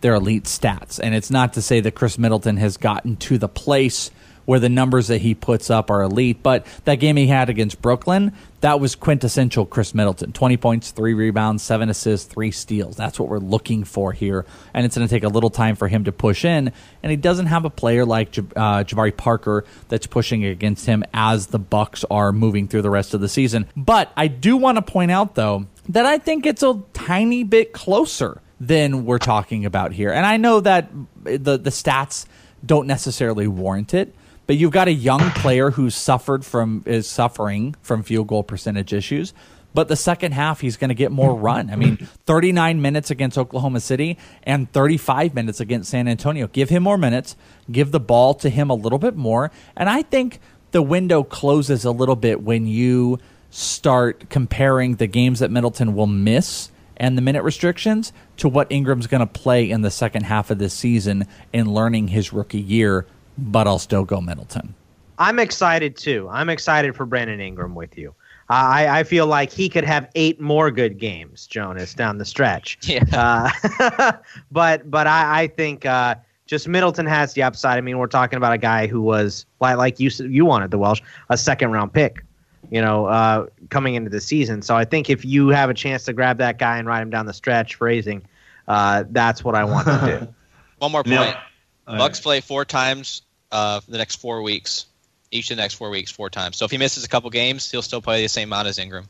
[0.03, 3.47] they're elite stats, and it's not to say that Khris Middleton has gotten to the
[3.47, 4.11] place
[4.45, 6.43] where the numbers that he puts up are elite.
[6.43, 11.13] But that game he had against Brooklyn, that was quintessential Khris Middleton 20 points, three
[11.13, 12.97] rebounds, seven assists, three steals.
[12.97, 14.45] That's what we're looking for here.
[14.73, 16.73] And it's going to take a little time for him to push in.
[17.01, 21.47] And he doesn't have a player like uh, Jabari Parker that's pushing against him as
[21.47, 23.67] the Bucks are moving through the rest of the season.
[23.77, 27.71] But I do want to point out, though, that I think it's a tiny bit
[27.71, 30.11] closer than we're talking about here.
[30.11, 30.89] And I know that
[31.23, 32.25] the the stats
[32.65, 34.13] don't necessarily warrant it,
[34.47, 38.93] but you've got a young player who's suffered from is suffering from field goal percentage
[38.93, 39.33] issues.
[39.73, 41.69] but the second half he's going to get more run.
[41.71, 46.47] I mean, 39 minutes against Oklahoma City and 35 minutes against San Antonio.
[46.47, 47.35] Give him more minutes,
[47.71, 50.39] give the ball to him a little bit more, and I think
[50.71, 53.19] the window closes a little bit when you
[53.49, 56.69] start comparing the games that Middleton will miss
[57.03, 60.57] and the minute restrictions to what Ingram's going to play in the second half of
[60.57, 63.05] this season in learning his rookie year,
[63.37, 64.73] but I'll still go Middleton.
[65.19, 66.29] I'm excited too.
[66.31, 68.15] I'm excited for Brandon Ingram with you.
[68.47, 72.77] I, I feel like he could have eight more good games, Jonas, down the stretch.
[72.87, 73.03] Yeah.
[73.11, 74.11] Uh,
[74.51, 76.15] but but I, I think uh,
[76.45, 77.77] just Middleton has the upside.
[77.77, 80.77] I mean, we're talking about a guy who was like like you you wanted the
[80.77, 82.23] Welsh a second round pick,
[82.69, 84.61] you know, uh, coming into the season.
[84.61, 87.09] So I think if you have a chance to grab that guy and ride him
[87.09, 88.23] down the stretch, phrasing,
[88.67, 90.33] uh, that's what I want to do.
[90.79, 91.13] One more point.
[91.13, 91.41] Yeah.
[91.87, 92.23] All Bucks right.
[92.23, 93.21] play four times
[93.51, 94.85] uh, the next four weeks.
[95.31, 96.57] Each of the next four weeks, four times.
[96.57, 99.07] So if he misses a couple games, he'll still play the same amount as Ingram.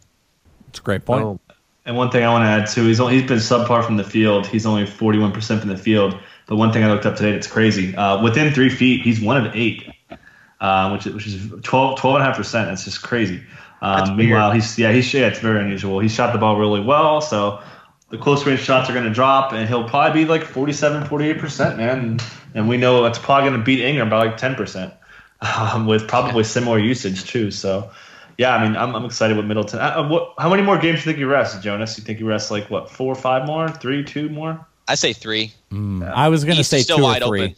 [0.70, 1.24] It's a great point.
[1.24, 1.40] Oh.
[1.86, 4.06] And one thing I want to add too, he's only, he's been subpar from the
[4.06, 4.48] field.
[4.48, 6.18] He's only 41% from the field.
[6.48, 7.96] But one thing I looked up today that's crazy.
[7.96, 9.93] Uh, within three feet, he's one of eight,
[10.64, 12.72] uh, which is, which is 12 12.5%.
[12.72, 13.44] It's just crazy.
[13.82, 14.30] That's Um, weird.
[14.30, 16.00] meanwhile, he's yeah, he's yeah, it's very unusual.
[16.00, 17.60] He shot the ball really well, so
[18.10, 21.78] the close range shots are going to drop, and he'll probably be like 47, 48%,
[21.78, 22.00] man.
[22.00, 22.24] And,
[22.56, 24.94] and we know it's probably going to beat Ingram by like 10%,
[25.74, 27.50] um, with probably similar usage too.
[27.52, 27.90] So,
[28.38, 29.80] yeah, I mean, I'm, I'm excited with Middleton.
[29.80, 31.98] Uh, uh, what, how many more games do you think he rests, Jonas?
[31.98, 34.66] You think he rests like what, four or five more, three, two more?
[34.88, 35.52] I say three.
[35.74, 37.42] I was going to say still two or three.
[37.42, 37.56] open.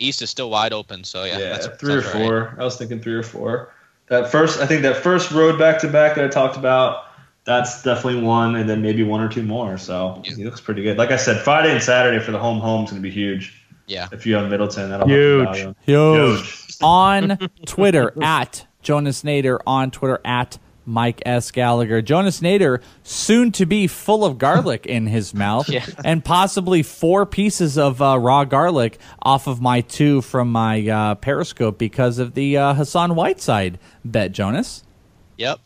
[0.00, 1.04] East is still wide open.
[1.04, 2.24] So yeah, Yeah, that's, three or sounds right.
[2.26, 2.56] four.
[2.58, 3.72] I was thinking three or four.
[4.08, 7.04] That first, I think that first road back to back that I talked about,
[7.44, 9.78] that's definitely one, and then maybe one or two more.
[9.78, 10.98] So he looks pretty good.
[10.98, 13.54] Like I said, Friday and Saturday for the home home is going to be huge.
[13.86, 14.08] Yeah.
[14.12, 15.58] If you have Middleton, that'll Huge.
[15.58, 16.14] help you.
[16.34, 16.76] Huge.
[16.82, 17.36] on
[17.66, 20.58] Twitter at Jonas Nader, on Twitter at
[20.90, 21.50] Mike S.
[21.50, 22.02] Gallagher.
[22.02, 25.86] Jonas Nader, soon to be full of garlic in his mouth, Yeah.
[26.04, 31.14] and possibly four pieces of uh, raw garlic off of my two from my uh,
[31.14, 34.84] Periscope because of the uh, Hassan Whiteside bet, Jonas.
[35.38, 35.60] Yep.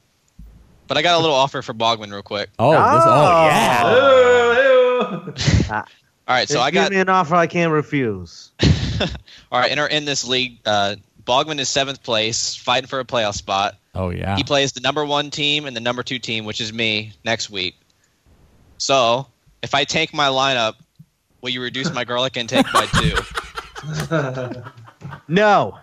[0.86, 2.50] But I got a little offer for Bogman real quick.
[2.58, 3.90] Oh, this, oh yeah.
[3.90, 5.74] Ew, ew.
[5.74, 5.82] All
[6.28, 8.52] right, so Just I got give me an offer I can't refuse.
[9.50, 10.58] all right in our in this league.
[10.66, 13.76] Uh, Bogman is seventh place, fighting for a playoff spot.
[13.94, 14.36] Oh yeah.
[14.36, 17.50] He plays the number one team and the number two team, which is me, next
[17.50, 17.76] week.
[18.78, 19.26] So
[19.62, 20.74] if I tank my lineup,
[21.40, 24.62] will you reduce my garlic intake by two?
[25.28, 25.78] No,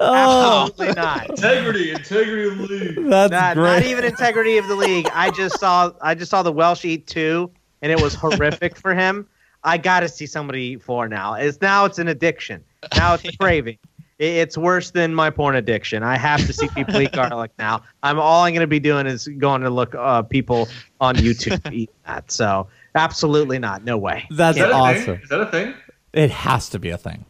[0.00, 1.30] Oh, absolutely not.
[1.30, 3.08] integrity, integrity of the league.
[3.10, 3.64] that's Not, great.
[3.64, 5.08] not even integrity of the league.
[5.12, 7.50] I just saw I just saw the Welsh eat two,
[7.82, 9.26] and it was horrific for him.
[9.62, 11.34] I got to see somebody eat four now.
[11.34, 12.64] It's now it's an addiction.
[12.96, 13.78] Now it's a craving.
[14.18, 16.02] It- It's worse than my porn addiction.
[16.02, 17.82] I have to see people eat garlic now.
[18.02, 20.68] I'm all I'm going to be doing is going to look uh, people
[21.00, 22.30] on YouTube eat that.
[22.30, 23.84] So absolutely not.
[23.84, 24.26] No way.
[24.30, 25.04] That's that awesome.
[25.04, 25.20] thing?
[25.22, 25.74] Is that a thing?
[26.12, 27.24] It has to be a thing.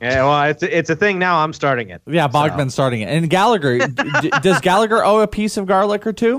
[0.00, 1.44] Yeah, well, it's a, it's a thing now.
[1.44, 2.00] I'm starting it.
[2.06, 3.10] Yeah, Bogman's starting it.
[3.10, 6.38] And Gallagher, d- d- does Gallagher owe a piece of garlic or two?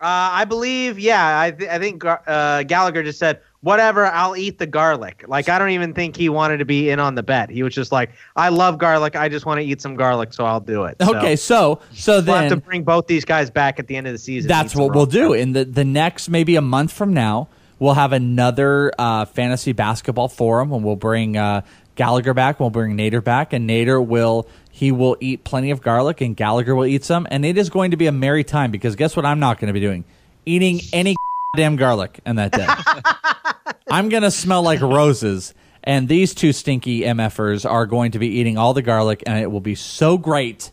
[0.00, 1.40] Uh, I believe, yeah.
[1.40, 5.24] I, th- I think uh, Gallagher just said, whatever, I'll eat the garlic.
[5.26, 7.50] Like, I don't even think he wanted to be in on the bet.
[7.50, 9.16] He was just like, I love garlic.
[9.16, 10.96] I just want to eat some garlic, so I'll do it.
[11.00, 14.12] Okay, so so we'll have to bring both these guys back at the end of
[14.12, 14.48] the season.
[14.48, 15.32] that's what we'll do.
[15.32, 17.48] In the the next maybe a month from now,
[17.78, 21.62] we'll have another uh, fantasy basketball forum, and we'll bring uh,
[21.96, 22.60] Gallagher back.
[22.60, 26.74] We'll bring Nader back, and Nader will he will eat plenty of garlic, and Gallagher
[26.74, 29.26] will eat some, and it is going to be a merry time because guess what?
[29.26, 30.04] I'm not going to be doing
[30.46, 31.14] eating any
[31.56, 32.66] damn garlic in that day.
[33.90, 35.54] I'm going to smell like roses.
[35.84, 39.50] And these two stinky MFers are going to be eating all the garlic, and it
[39.50, 40.70] will be so great.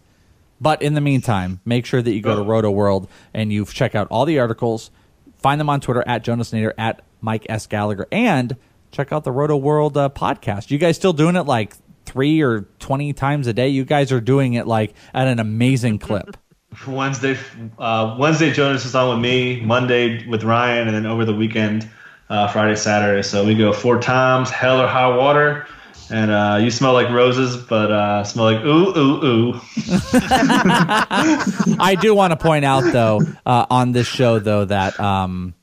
[0.60, 4.08] But in the meantime, make sure that you go to Rotoworld and you check out
[4.10, 4.92] all the articles.
[5.38, 7.68] Find them on Twitter at Jonas Nader, at Mike S.
[7.68, 8.58] Gallagher, and
[8.92, 10.72] check out the Rotoworld uh, podcast.
[10.72, 11.76] You guys still doing it like
[12.06, 13.70] three or 20 times a day?
[13.70, 16.36] You guys are doing it like at an amazing clip.
[16.88, 17.38] Wednesday,
[17.78, 19.62] uh, Wednesday, Jonas is on with me.
[19.62, 21.90] Monday with Ryan, and then over the weekend,
[22.30, 23.22] uh, Friday, Saturday.
[23.22, 25.68] So we go four times, hell or high water.
[26.12, 29.54] And uh, you smell like roses, but uh, smell like ooh, ooh, ooh.
[31.80, 35.56] I do want to point out, though, uh, on this show, though, that um,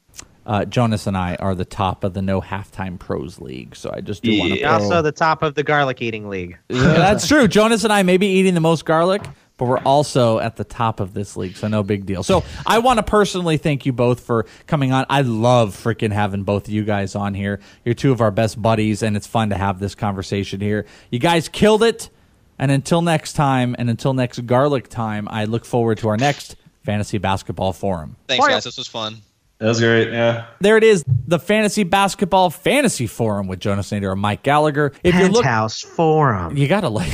[0.45, 3.77] uh, Jonas and I are the top of the No Halftime Pros League.
[3.77, 4.59] So I just do want to.
[4.61, 6.59] You're also the top of the garlic eating league.
[6.69, 7.47] Yeah, that's true.
[7.47, 9.23] Jonas and I may be eating the most garlic,
[9.63, 12.25] but we're also at the top of this league, so no big deal.
[12.25, 15.07] So I want to personally thank you both for coming on.
[15.09, 17.61] I love freaking having both of you guys on here.
[17.85, 20.85] You're two of our best buddies, and it's fun to have this conversation here.
[21.11, 22.11] You guys killed it.
[22.59, 26.57] And until next time, and until next garlic time, I look forward to our next
[26.83, 28.17] Fantasy Basketball Forum.
[28.27, 28.65] Thanks, guys.
[28.65, 29.19] This was fun.
[29.59, 30.13] That was great.
[30.13, 30.47] Yeah.
[30.59, 34.93] There it is, the Fantasy Basketball Fantasy Forum with Jonas Nader and Mike Gallagher.
[35.05, 36.57] If you look, Penthouse Forum.
[36.57, 37.13] You got to like,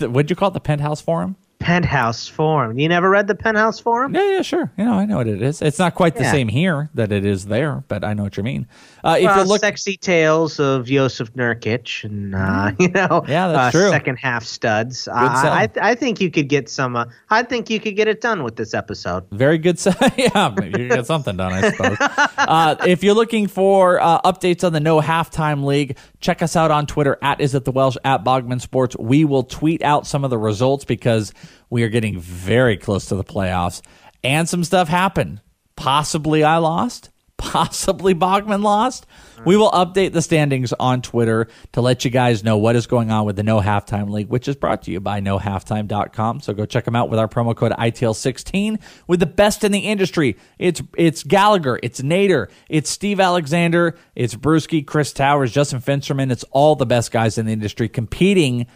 [0.00, 0.54] what'd you call it?
[0.54, 1.36] The Penthouse Forum?
[1.62, 2.78] Penthouse Forum.
[2.78, 4.14] You never read the Penthouse Forum?
[4.14, 4.72] Yeah, yeah, sure.
[4.76, 5.62] You know, I know what it is.
[5.62, 6.32] It's not quite the Yeah.
[6.32, 8.66] same here that it is there, but I know what you mean.
[9.04, 13.30] Uh, if well, you look, sexy tales of Jusuf Nurkic and uh, you know, Mm-hmm.
[13.30, 13.90] Yeah, that's uh, true.
[13.90, 15.00] second half studs.
[15.00, 15.14] sell.
[15.14, 16.96] I, I I think you could get some.
[16.96, 19.24] Uh, I think you could get it done with this episode.
[19.30, 19.78] Very good.
[19.78, 21.96] se- yeah, you get something done, I suppose.
[22.38, 26.70] uh, if you're looking for uh, updates on the No Halftime League, check us out
[26.70, 28.96] on Twitter at Is It The Welsh at Bogman Sports.
[28.98, 31.32] We will tweet out some of the results because
[31.72, 33.80] we are getting very close to the playoffs,
[34.22, 35.40] and some stuff happened.
[35.74, 37.08] Possibly I lost.
[37.38, 39.06] Possibly Bogman lost.
[39.46, 43.10] We will update the standings on Twitter to let you guys know what is going
[43.10, 46.40] on with the No Halftime League, which is brought to you by NoHalftime.com.
[46.40, 49.80] So go check them out with our promo code ITL16 with the best in the
[49.80, 50.36] industry.
[50.58, 56.30] It's it's Gallagher, it's Nader, it's Steve Alexander, it's Brewski, Chris Towers, Justin Finsterman.
[56.30, 58.66] It's all the best guys in the industry competing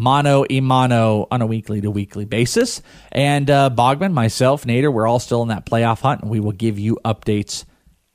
[0.00, 2.80] mono e mono on a weekly to weekly basis.
[3.12, 6.52] And uh, Bogman, myself, Nader, we're all still in that playoff hunt, and we will
[6.52, 7.66] give you updates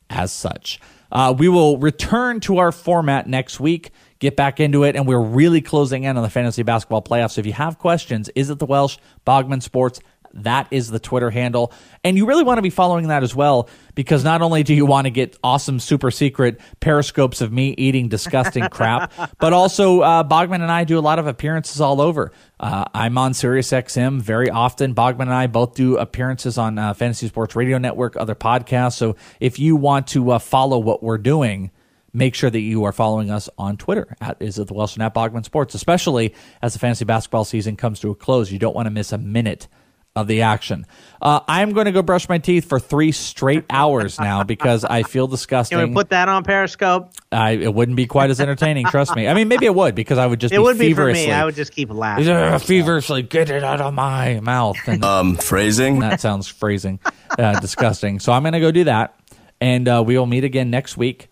[0.10, 0.80] as such.
[1.12, 5.22] Uh, we will return to our format next week, get back into it, and we're
[5.22, 7.34] really closing in on the fantasy basketball playoffs.
[7.34, 10.00] So if you have questions, is it the Welsh Bogman Sports?
[10.36, 11.72] That is the Twitter handle.
[12.04, 14.86] And you really want to be following that as well because not only do you
[14.86, 20.24] want to get awesome, super secret periscopes of me eating disgusting crap, but also uh,
[20.24, 22.32] Bogman and I do a lot of appearances all over.
[22.60, 24.94] Uh, I'm on SiriusXM very often.
[24.94, 28.96] Bogman and I both do appearances on uh, Fantasy Sports Radio Network, other podcasts.
[28.96, 31.72] So if you want to uh, follow what we're doing,
[32.12, 35.04] make sure that you are following us on Twitter at is it the Welsh and
[35.04, 38.52] at Bogman Sports, especially as the fantasy basketball season comes to a close.
[38.52, 39.68] You don't want to miss a minute
[40.16, 40.86] of the action.
[41.22, 45.04] Uh, I'm going to go brush my teeth for three straight hours now because I
[45.04, 45.78] feel disgusting.
[45.78, 47.10] Can we put that on Periscope?
[47.32, 49.28] I, it wouldn't be quite as entertaining, trust me.
[49.28, 51.32] I mean, maybe it would because I would just It be would be for me.
[51.32, 52.30] I would just keep laughing.
[52.30, 54.78] "Ugh, feverishly get it out of my mouth.
[54.88, 56.00] And Um, phrasing.
[56.00, 57.00] that sounds phrasing,
[57.38, 58.20] uh, disgusting.
[58.20, 59.20] So I'm going to go do that,
[59.60, 61.30] and uh, we will meet again next week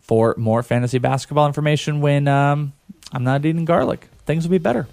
[0.00, 2.00] for more fantasy basketball information.
[2.00, 2.72] When um,
[3.12, 4.86] I'm not eating garlic, things will be better.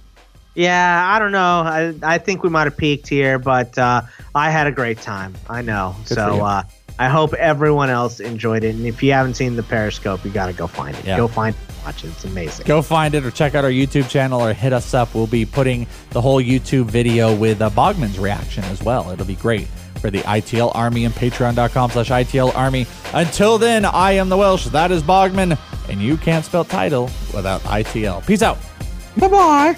[0.55, 1.39] Yeah, I don't know.
[1.65, 4.01] I, I think we might have peaked here, but uh,
[4.35, 5.35] I had a great time.
[5.49, 5.95] I know.
[6.07, 6.63] Good so uh,
[6.97, 8.75] I hope everyone else enjoyed it.
[8.75, 11.05] And if you haven't seen the Periscope, you got to go find it.
[11.05, 11.15] Yeah.
[11.15, 12.07] Go find it, watch it.
[12.07, 12.65] It's amazing.
[12.65, 15.15] Go find it or check out our YouTube channel or hit us up.
[15.15, 19.09] We'll be putting the whole YouTube video with uh, Bogman's reaction as well.
[19.11, 19.67] It'll be great
[20.01, 22.85] for the ITL Army and patreon.com slash ITL Army.
[23.13, 24.65] Until then, I am the Welsh.
[24.65, 25.57] That is Bogman.
[25.87, 27.03] And you can't spell title
[27.33, 28.25] without ITL.
[28.27, 28.57] Peace out.
[29.17, 29.77] Bye bye.